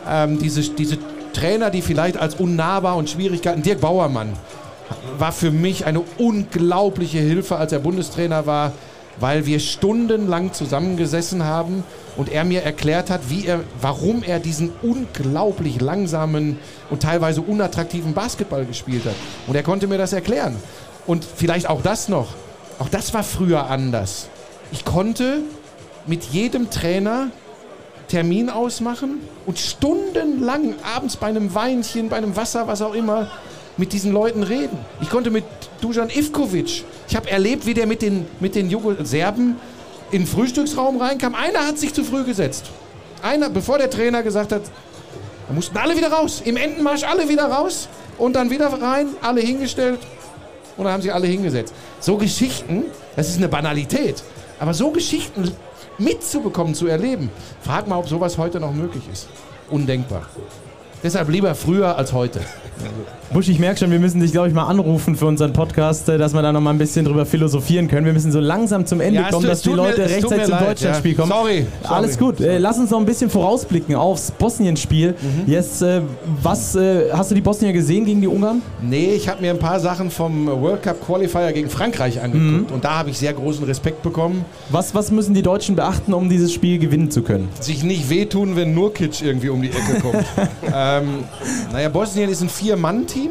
ähm, 0.09 0.39
diese, 0.39 0.63
diese 0.63 0.99
Trainer, 1.33 1.71
die 1.71 1.83
vielleicht 1.83 2.17
als 2.17 2.35
unnahbar 2.35 2.97
und 2.97 3.09
Schwierigkeiten, 3.09 3.63
Dirk 3.63 3.81
Bauermann 3.81 4.33
war 5.19 5.33
für 5.33 5.51
mich 5.51 5.87
eine 5.87 6.01
unglaubliche 6.19 7.19
Hilfe, 7.19 7.57
als 7.57 7.73
er 7.73 7.79
Bundestrainer 7.79 8.47
war, 8.47 8.73
weil 9.21 9.47
wir 9.47 9.61
stundenlang 9.61 10.53
zusammengesessen 10.53 11.45
haben 11.45 11.85
und 12.17 12.31
er 12.31 12.45
mir 12.45 12.63
erklärt 12.63 13.11
hat, 13.11 13.29
wie 13.29 13.47
er, 13.47 13.61
warum 13.81 14.23
er 14.23 14.39
diesen 14.39 14.73
unglaublich 14.83 15.81
langsamen 15.81 16.59
und 16.91 17.03
teilweise 17.03 17.43
unattraktiven 17.43 18.15
Basketball 18.15 18.65
gespielt 18.65 19.05
hat. 19.05 19.15
Und 19.47 19.55
er 19.55 19.63
konnte 19.63 19.87
mir 19.87 19.99
das 19.99 20.13
erklären. 20.13 20.57
Und 21.07 21.25
vielleicht 21.25 21.69
auch 21.69 21.83
das 21.83 22.09
noch. 22.09 22.29
Auch 22.79 22.89
das 22.89 23.13
war 23.15 23.23
früher 23.23 23.69
anders. 23.69 24.29
Ich 24.73 24.85
konnte 24.85 25.41
mit 26.07 26.25
jedem 26.25 26.71
Trainer 26.71 27.29
Termin 28.09 28.51
ausmachen 28.51 29.21
und 29.47 29.59
stundenlang 29.59 30.75
abends 30.83 31.17
bei 31.17 31.29
einem 31.29 31.55
Weinchen, 31.55 32.09
bei 32.09 32.17
einem 32.17 32.37
Wasser, 32.37 32.67
was 32.67 32.83
auch 32.83 32.95
immer, 32.95 33.31
mit 33.77 33.93
diesen 33.93 34.13
Leuten 34.13 34.43
reden. 34.43 34.79
Ich 35.01 35.11
konnte 35.11 35.31
mit 35.31 35.45
Dujan 35.81 36.11
Ivkovic, 36.11 36.85
ich 37.09 37.17
habe 37.17 37.31
erlebt, 37.31 37.67
wie 37.67 37.75
der 37.75 37.87
mit 37.87 38.03
den, 38.03 38.27
mit 38.41 38.55
den 38.55 38.71
Serben 39.05 39.57
in 40.11 40.23
den 40.23 40.27
Frühstücksraum 40.27 41.01
reinkam. 41.01 41.35
Einer 41.35 41.67
hat 41.67 41.79
sich 41.79 41.95
zu 41.95 42.05
früh 42.05 42.25
gesetzt. 42.25 42.67
Einer, 43.23 43.49
bevor 43.49 43.79
der 43.79 43.91
Trainer 43.91 44.23
gesagt 44.23 44.53
hat, 44.53 44.63
da 45.49 45.55
mussten 45.55 45.77
alle 45.77 45.97
wieder 45.97 46.13
raus. 46.13 46.43
Im 46.45 46.57
Entenmarsch 46.57 47.05
alle 47.05 47.29
wieder 47.29 47.47
raus 47.47 47.89
und 48.19 48.35
dann 48.35 48.51
wieder 48.51 48.67
rein, 48.67 49.09
alle 49.21 49.41
hingestellt 49.41 49.99
und 50.77 50.85
dann 50.85 50.93
haben 50.95 51.03
sich 51.03 51.13
alle 51.13 51.27
hingesetzt. 51.27 51.75
So 52.01 52.17
Geschichten, 52.17 52.85
das 53.17 53.29
ist 53.29 53.39
eine 53.39 53.49
Banalität, 53.49 54.23
aber 54.59 54.75
so 54.75 54.91
Geschichten 54.91 55.51
mitzubekommen, 55.99 56.75
zu 56.75 56.87
erleben, 56.87 57.31
frag 57.61 57.87
mal, 57.87 57.99
ob 57.99 58.09
sowas 58.09 58.39
heute 58.39 58.61
noch 58.61 58.73
möglich 58.73 59.05
ist. 59.13 59.29
Undenkbar. 59.71 60.29
Deshalb 61.03 61.29
lieber 61.31 61.55
früher 61.55 61.97
als 61.99 62.13
heute. 62.13 62.41
Busch, 63.33 63.49
ich 63.49 63.59
merke 63.59 63.79
schon, 63.79 63.91
wir 63.91 63.99
müssen 63.99 64.21
dich, 64.21 64.33
glaube 64.33 64.49
ich, 64.49 64.55
mal 64.55 64.65
anrufen 64.67 65.17
für 65.17 65.25
unseren 65.27 65.53
Podcast, 65.55 66.07
äh, 66.09 66.19
dass 66.19 66.35
wir 66.35 66.43
da 66.43 66.53
noch 66.53 66.61
mal 66.61 66.71
ein 66.71 66.79
bisschen 66.79 67.05
drüber 67.07 67.25
philosophieren 67.25 67.89
können. 67.89 68.05
Wir 68.05 68.13
müssen 68.13 68.31
so 68.31 68.41
langsam 68.41 68.85
zum 68.85 69.01
Ende 69.01 69.21
Ja, 69.23 69.31
kommen, 69.31 69.47
dass 69.47 69.63
die 69.63 69.71
mir- 69.71 69.77
Leute 69.77 70.03
tut 70.03 70.11
rechtzeitig 70.11 70.49
mir 70.49 70.59
zum 70.59 70.67
Deutschlandspiel 70.67 71.13
ja. 71.13 71.17
kommen. 71.17 71.31
Sorry, 71.33 71.67
sorry. 71.83 71.95
Alles 71.95 72.19
gut. 72.19 72.41
Äh, 72.41 72.59
lass 72.59 72.79
uns 72.79 72.91
noch 72.91 72.99
ein 72.99 73.07
bisschen 73.07 73.31
vorausblicken 73.31 73.95
aufs 73.95 74.31
Bosnien-Spiel. 74.33 75.13
Mhm. 75.47 75.51
Jetzt, 75.51 75.81
äh, 75.81 76.03
was, 76.43 76.75
äh, 76.77 77.11
hast 77.13 77.31
du 77.31 77.35
die 77.35 77.41
Bosnier 77.41 77.73
gesehen 77.73 78.05
gegen 78.05 78.21
die 78.21 78.27
Ungarn? 78.27 78.61
Nee, 78.83 79.13
ich 79.15 79.29
habe 79.29 79.41
mir 79.41 79.51
ein 79.51 79.59
paar 79.59 79.81
Sachen 79.81 80.11
vom 80.11 80.47
World 80.47 80.83
Cup 80.83 81.01
Qualifier 81.07 81.53
gegen 81.53 81.71
Frankreich 81.71 82.21
angeguckt 82.21 82.69
Mhm. 82.71 82.75
und 82.75 82.85
da 82.85 82.99
habe 82.99 83.11
ich 83.11 83.19
sehr 83.19 83.33
großen 83.33 83.65
Respekt 83.65 84.03
bekommen. 84.03 84.45
Was, 84.69 84.95
was 84.95 85.11
müssen 85.11 85.33
die 85.35 85.43
Deutschen 85.43 85.75
beachten, 85.75 86.13
um 86.13 86.29
dieses 86.29 86.53
Spiel 86.53 86.79
gewinnen 86.79 87.11
zu 87.11 87.23
können? 87.23 87.49
Sich 87.61 87.83
nicht 87.83 88.11
wehtun, 88.11 88.57
wenn 88.57 88.75
Nurkic 88.75 89.23
irgendwie 89.23 89.49
um 89.49 89.63
die 89.63 89.71
Ecke 89.71 90.01
kommt. 90.03 90.25
ähm, 90.99 91.25
naja, 91.73 91.89
Bosnien 91.89 92.29
ist 92.31 92.41
ein 92.43 92.49
Vier-Mann-Team. 92.49 93.31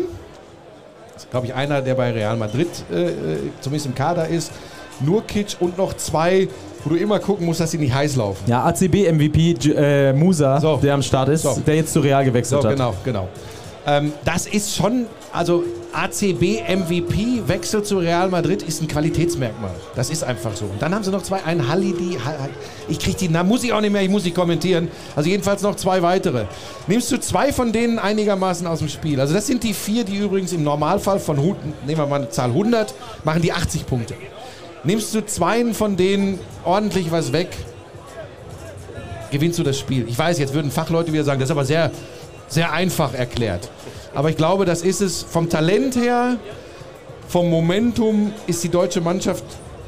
Das 1.14 1.24
ist, 1.24 1.32
glaube 1.32 1.48
ich, 1.48 1.54
einer, 1.54 1.82
der 1.82 1.96
bei 1.96 2.12
Real 2.12 2.36
Madrid 2.38 2.68
äh, 2.92 3.04
äh, 3.06 3.12
zumindest 3.62 3.86
im 3.88 3.96
Kader 3.96 4.28
ist. 4.28 4.52
Nurkic 5.02 5.58
und 5.60 5.78
noch 5.78 5.94
zwei, 5.96 6.48
wo 6.84 6.92
du 6.92 6.96
immer 6.96 7.20
gucken 7.20 7.46
musst, 7.46 7.60
dass 7.60 7.72
sie 7.72 7.78
nicht 7.78 7.94
heiß 7.94 8.16
laufen. 8.18 8.44
Ja, 8.48 8.64
ACB-MVP 8.66 9.56
äh, 9.76 10.14
Musa, 10.14 10.60
So. 10.60 10.78
der 10.78 10.94
am 10.94 11.02
Start 11.02 11.30
ist, 11.30 11.42
So. 11.44 11.60
der 11.66 11.76
jetzt 11.76 11.94
zu 11.94 12.00
Real 12.02 12.24
gewechselt 12.24 12.62
So, 12.62 12.68
hat. 12.68 12.76
genau, 12.76 12.94
genau. 13.04 13.28
Ähm, 13.88 14.14
das 14.26 14.46
ist 14.46 14.76
schon, 14.76 15.08
also 15.34 15.64
ACB 15.94 16.62
MVP, 16.68 17.42
Wechsel 17.48 17.84
zu 17.84 17.98
Real 18.00 18.30
Madrid 18.30 18.64
ist 18.64 18.82
ein 18.82 18.88
Qualitätsmerkmal. 18.88 19.72
Das 19.96 20.10
ist 20.10 20.24
einfach 20.24 20.56
so. 20.56 20.66
Und 20.66 20.82
dann 20.82 20.96
haben 20.96 21.04
sie 21.04 21.12
noch 21.12 21.22
zwei, 21.22 21.44
einen 21.44 21.68
Halidi, 21.68 22.18
Ha- 22.24 22.30
Ha- 22.44 22.50
ich 22.88 22.98
kriege 23.00 23.18
die 23.18 23.30
Namen, 23.30 23.50
muss 23.50 23.64
ich 23.64 23.74
auch 23.74 23.82
nicht 23.82 23.92
mehr, 23.92 24.02
ich 24.02 24.10
muss 24.10 24.24
nicht 24.24 24.36
kommentieren. 24.36 24.88
Also 25.16 25.30
jedenfalls 25.30 25.62
noch 25.62 25.76
zwei 25.76 26.02
weitere. 26.02 26.46
Nimmst 26.88 27.12
du 27.12 27.18
zwei 27.20 27.52
von 27.52 27.72
denen 27.72 28.00
einigermaßen 28.00 28.66
aus 28.68 28.80
dem 28.80 28.88
Spiel. 28.90 29.20
Also 29.20 29.34
das 29.34 29.48
sind 29.48 29.64
die 29.64 29.74
vier, 29.74 30.04
die 30.04 30.18
übrigens 30.18 30.54
im 30.54 30.64
Normalfall 30.64 31.20
von, 31.20 31.36
nehmen 31.38 31.58
wir 31.86 32.06
mal 32.08 32.16
eine 32.18 32.30
Zahl 32.30 32.50
100, 32.52 32.94
machen 33.24 33.42
die 33.42 33.52
80 33.52 33.86
Punkte. 33.86 34.14
Nimmst 34.84 35.14
du 35.14 35.26
zwei 35.26 35.74
von 35.74 35.98
denen 35.98 36.40
ordentlich 36.64 37.12
was 37.12 37.34
weg, 37.34 37.50
gewinnst 39.32 39.60
du 39.60 39.64
das 39.64 39.78
Spiel. 39.80 40.06
Ich 40.08 40.18
weiß, 40.18 40.40
jetzt 40.40 40.54
würden 40.54 40.72
Fachleute 40.72 41.14
wieder 41.14 41.24
sagen, 41.24 41.40
das 41.40 41.48
ist 41.48 41.52
aber 41.52 41.66
sehr, 41.66 41.92
sehr 42.48 42.72
einfach 42.74 43.14
erklärt. 43.14 43.70
Aber 44.14 44.30
ich 44.30 44.38
glaube, 44.38 44.66
das 44.66 44.82
ist 44.82 45.02
es 45.02 45.24
vom 45.24 45.50
Talent 45.50 45.96
her, 45.96 46.38
vom 47.28 47.50
Momentum 47.50 48.34
ist 48.48 48.64
die 48.64 48.70
deutsche 48.70 49.00
Mannschaft 49.00 49.44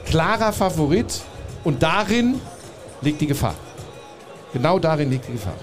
klarer 0.05 0.53
Favorit 0.53 1.21
und 1.63 1.83
darin 1.83 2.39
liegt 3.01 3.19
die 3.19 3.27
Gefahr. 3.27 3.55
Genau 4.53 4.79
darin 4.79 5.09
liegt 5.09 5.27
die 5.27 5.33
Gefahr. 5.33 5.55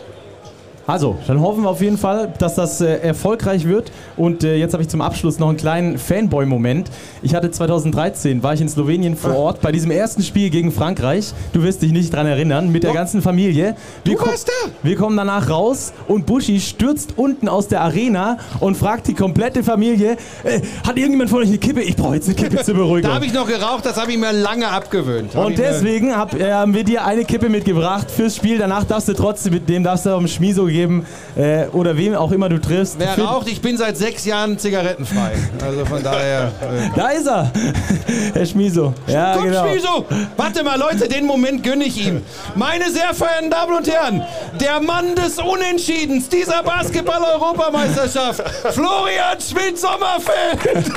Also, 0.90 1.16
dann 1.28 1.40
hoffen 1.40 1.62
wir 1.62 1.70
auf 1.70 1.80
jeden 1.80 1.98
Fall, 1.98 2.32
dass 2.38 2.56
das 2.56 2.80
äh, 2.80 2.96
erfolgreich 2.96 3.64
wird. 3.64 3.92
Und 4.16 4.42
äh, 4.42 4.56
jetzt 4.56 4.72
habe 4.72 4.82
ich 4.82 4.88
zum 4.88 5.00
Abschluss 5.00 5.38
noch 5.38 5.48
einen 5.48 5.56
kleinen 5.56 5.98
Fanboy-Moment. 5.98 6.90
Ich 7.22 7.32
hatte 7.32 7.48
2013, 7.48 8.42
war 8.42 8.54
ich 8.54 8.60
in 8.60 8.68
Slowenien 8.68 9.16
vor 9.16 9.36
Ort 9.36 9.60
bei 9.60 9.70
diesem 9.70 9.92
ersten 9.92 10.24
Spiel 10.24 10.50
gegen 10.50 10.72
Frankreich. 10.72 11.32
Du 11.52 11.62
wirst 11.62 11.82
dich 11.82 11.92
nicht 11.92 12.12
dran 12.12 12.26
erinnern, 12.26 12.72
mit 12.72 12.82
der 12.82 12.92
ganzen 12.92 13.22
Familie. 13.22 13.76
Wir 14.02 14.16
Du 14.16 14.26
warst 14.26 14.48
da? 14.48 14.70
Wir 14.82 14.96
kommen 14.96 15.16
danach 15.16 15.48
raus 15.48 15.92
und 16.08 16.26
Buschi 16.26 16.58
stürzt 16.58 17.12
unten 17.16 17.48
aus 17.48 17.68
der 17.68 17.82
Arena 17.82 18.38
und 18.58 18.76
fragt 18.76 19.06
die 19.06 19.14
komplette 19.14 19.62
Familie, 19.62 20.16
äh, 20.42 20.60
hat 20.84 20.96
irgendjemand 20.96 21.30
von 21.30 21.38
euch 21.38 21.48
eine 21.48 21.58
Kippe? 21.58 21.82
Ich 21.82 21.94
brauche 21.94 22.16
jetzt 22.16 22.26
eine 22.26 22.34
Kippe 22.34 22.64
zur 22.64 22.74
Beruhigung. 22.74 23.02
Da 23.10 23.14
habe 23.14 23.26
ich 23.26 23.32
noch 23.32 23.46
geraucht, 23.46 23.86
das 23.86 23.96
habe 23.96 24.10
ich 24.10 24.18
mir 24.18 24.32
lange 24.32 24.68
abgewöhnt. 24.68 25.36
Hab 25.36 25.46
Und 25.46 25.58
deswegen 25.58 26.16
hab, 26.16 26.34
äh, 26.34 26.52
haben 26.52 26.74
wir 26.74 26.82
dir 26.82 27.04
eine 27.04 27.24
Kippe 27.24 27.48
mitgebracht 27.48 28.10
fürs 28.10 28.34
Spiel. 28.34 28.58
Danach 28.58 28.84
darfst 28.84 29.08
du 29.08 29.14
trotzdem 29.14 29.54
mit 29.54 29.68
dem 29.68 29.84
darfst 29.84 30.06
du 30.06 30.10
auf 30.10 30.18
dem 30.18 30.28
Schmiso 30.28 30.66
geben 30.80 31.06
äh, 31.36 31.66
oder 31.66 31.96
wem 31.96 32.14
auch 32.14 32.32
immer 32.32 32.48
du 32.48 32.60
triffst. 32.60 32.96
Wer 32.98 33.18
raucht, 33.18 33.48
ich 33.48 33.60
bin 33.60 33.76
seit 33.76 33.96
sechs 33.96 34.24
Jahren 34.24 34.58
zigarettenfrei. 34.58 35.32
Also 35.62 35.84
von 35.84 36.02
daher. 36.02 36.52
Äh. 36.60 36.96
Da 36.96 37.08
ist 37.08 37.26
er, 37.26 37.52
Herr 38.34 38.46
Schmiso. 38.46 38.94
Ja, 39.06 39.34
Komm, 39.34 39.44
genau. 39.44 39.68
Schmiso! 39.68 40.06
Warte 40.36 40.62
mal, 40.64 40.78
Leute, 40.78 41.08
den 41.08 41.26
Moment 41.26 41.62
gönne 41.62 41.84
ich 41.84 42.06
ihm. 42.06 42.22
Meine 42.54 42.90
sehr 42.90 43.12
verehrten 43.14 43.50
Damen 43.50 43.76
und 43.76 43.88
Herren, 43.88 44.22
der 44.58 44.80
Mann 44.80 45.14
des 45.14 45.38
Unentschiedens 45.38 46.28
dieser 46.28 46.62
Basketball-Europameisterschaft, 46.62 48.42
Florian 48.72 49.38
Schmidt-Sommerfeld! 49.40 50.60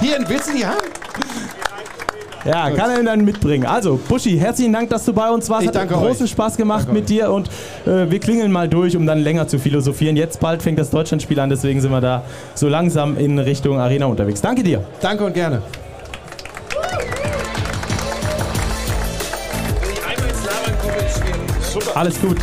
Hier, 0.00 0.18
du 0.18 0.52
die 0.52 0.66
haben? 0.66 1.07
Ja, 2.48 2.70
kann 2.70 2.90
er 2.90 3.00
ihn 3.00 3.04
dann 3.04 3.24
mitbringen. 3.26 3.66
Also, 3.66 4.00
Buschi, 4.08 4.38
herzlichen 4.38 4.72
Dank, 4.72 4.88
dass 4.88 5.04
du 5.04 5.12
bei 5.12 5.28
uns 5.28 5.50
warst. 5.50 5.62
Ich 5.64 5.68
Hat 5.68 5.74
danke 5.74 5.94
großen 5.94 6.24
euch. 6.24 6.30
Spaß 6.30 6.56
gemacht 6.56 6.90
mit 6.90 7.10
dir 7.10 7.30
und 7.30 7.48
äh, 7.86 8.10
wir 8.10 8.18
klingeln 8.20 8.50
mal 8.50 8.68
durch, 8.68 8.96
um 8.96 9.06
dann 9.06 9.18
länger 9.18 9.46
zu 9.46 9.58
philosophieren. 9.58 10.16
Jetzt 10.16 10.40
bald 10.40 10.62
fängt 10.62 10.78
das 10.78 10.88
Deutschlandspiel 10.88 11.38
an, 11.40 11.50
deswegen 11.50 11.82
sind 11.82 11.90
wir 11.90 12.00
da 12.00 12.22
so 12.54 12.68
langsam 12.68 13.18
in 13.18 13.38
Richtung 13.38 13.78
Arena 13.78 14.06
unterwegs. 14.06 14.40
Danke 14.40 14.62
dir. 14.62 14.82
Danke 15.02 15.24
und 15.26 15.34
gerne. 15.34 15.60
Alles 21.94 22.18
gut. 22.20 22.38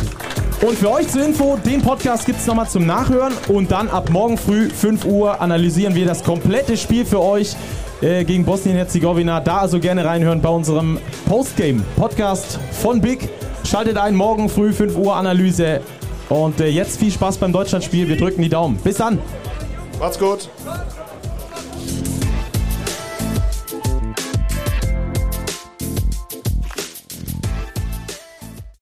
Und 0.62 0.78
für 0.78 0.90
euch 0.90 1.08
zur 1.08 1.24
Info, 1.24 1.58
den 1.66 1.82
Podcast 1.82 2.24
gibt 2.24 2.40
es 2.40 2.46
nochmal 2.46 2.68
zum 2.68 2.86
Nachhören 2.86 3.32
und 3.48 3.70
dann 3.70 3.88
ab 3.88 4.08
morgen 4.10 4.38
früh 4.38 4.70
5 4.70 5.04
Uhr 5.04 5.40
analysieren 5.40 5.94
wir 5.94 6.06
das 6.06 6.22
komplette 6.24 6.76
Spiel 6.76 7.04
für 7.04 7.20
euch 7.20 7.56
äh, 8.00 8.24
gegen 8.24 8.44
Bosnien-Herzegowina. 8.44 9.40
Da 9.40 9.58
also 9.58 9.80
gerne 9.80 10.04
reinhören 10.04 10.40
bei 10.40 10.48
unserem 10.48 10.98
Postgame-Podcast 11.28 12.58
von 12.72 13.00
Big. 13.00 13.28
Schaltet 13.64 13.96
ein, 13.96 14.14
morgen 14.14 14.48
früh 14.48 14.72
5 14.72 14.96
Uhr 14.96 15.16
Analyse. 15.16 15.80
Und 16.28 16.60
äh, 16.60 16.68
jetzt 16.68 16.98
viel 16.98 17.10
Spaß 17.10 17.38
beim 17.38 17.52
Deutschlandspiel. 17.52 18.08
Wir 18.08 18.16
drücken 18.16 18.42
die 18.42 18.48
Daumen. 18.48 18.76
Bis 18.76 18.96
dann. 18.96 19.18
Macht's 19.98 20.18
gut. 20.18 20.48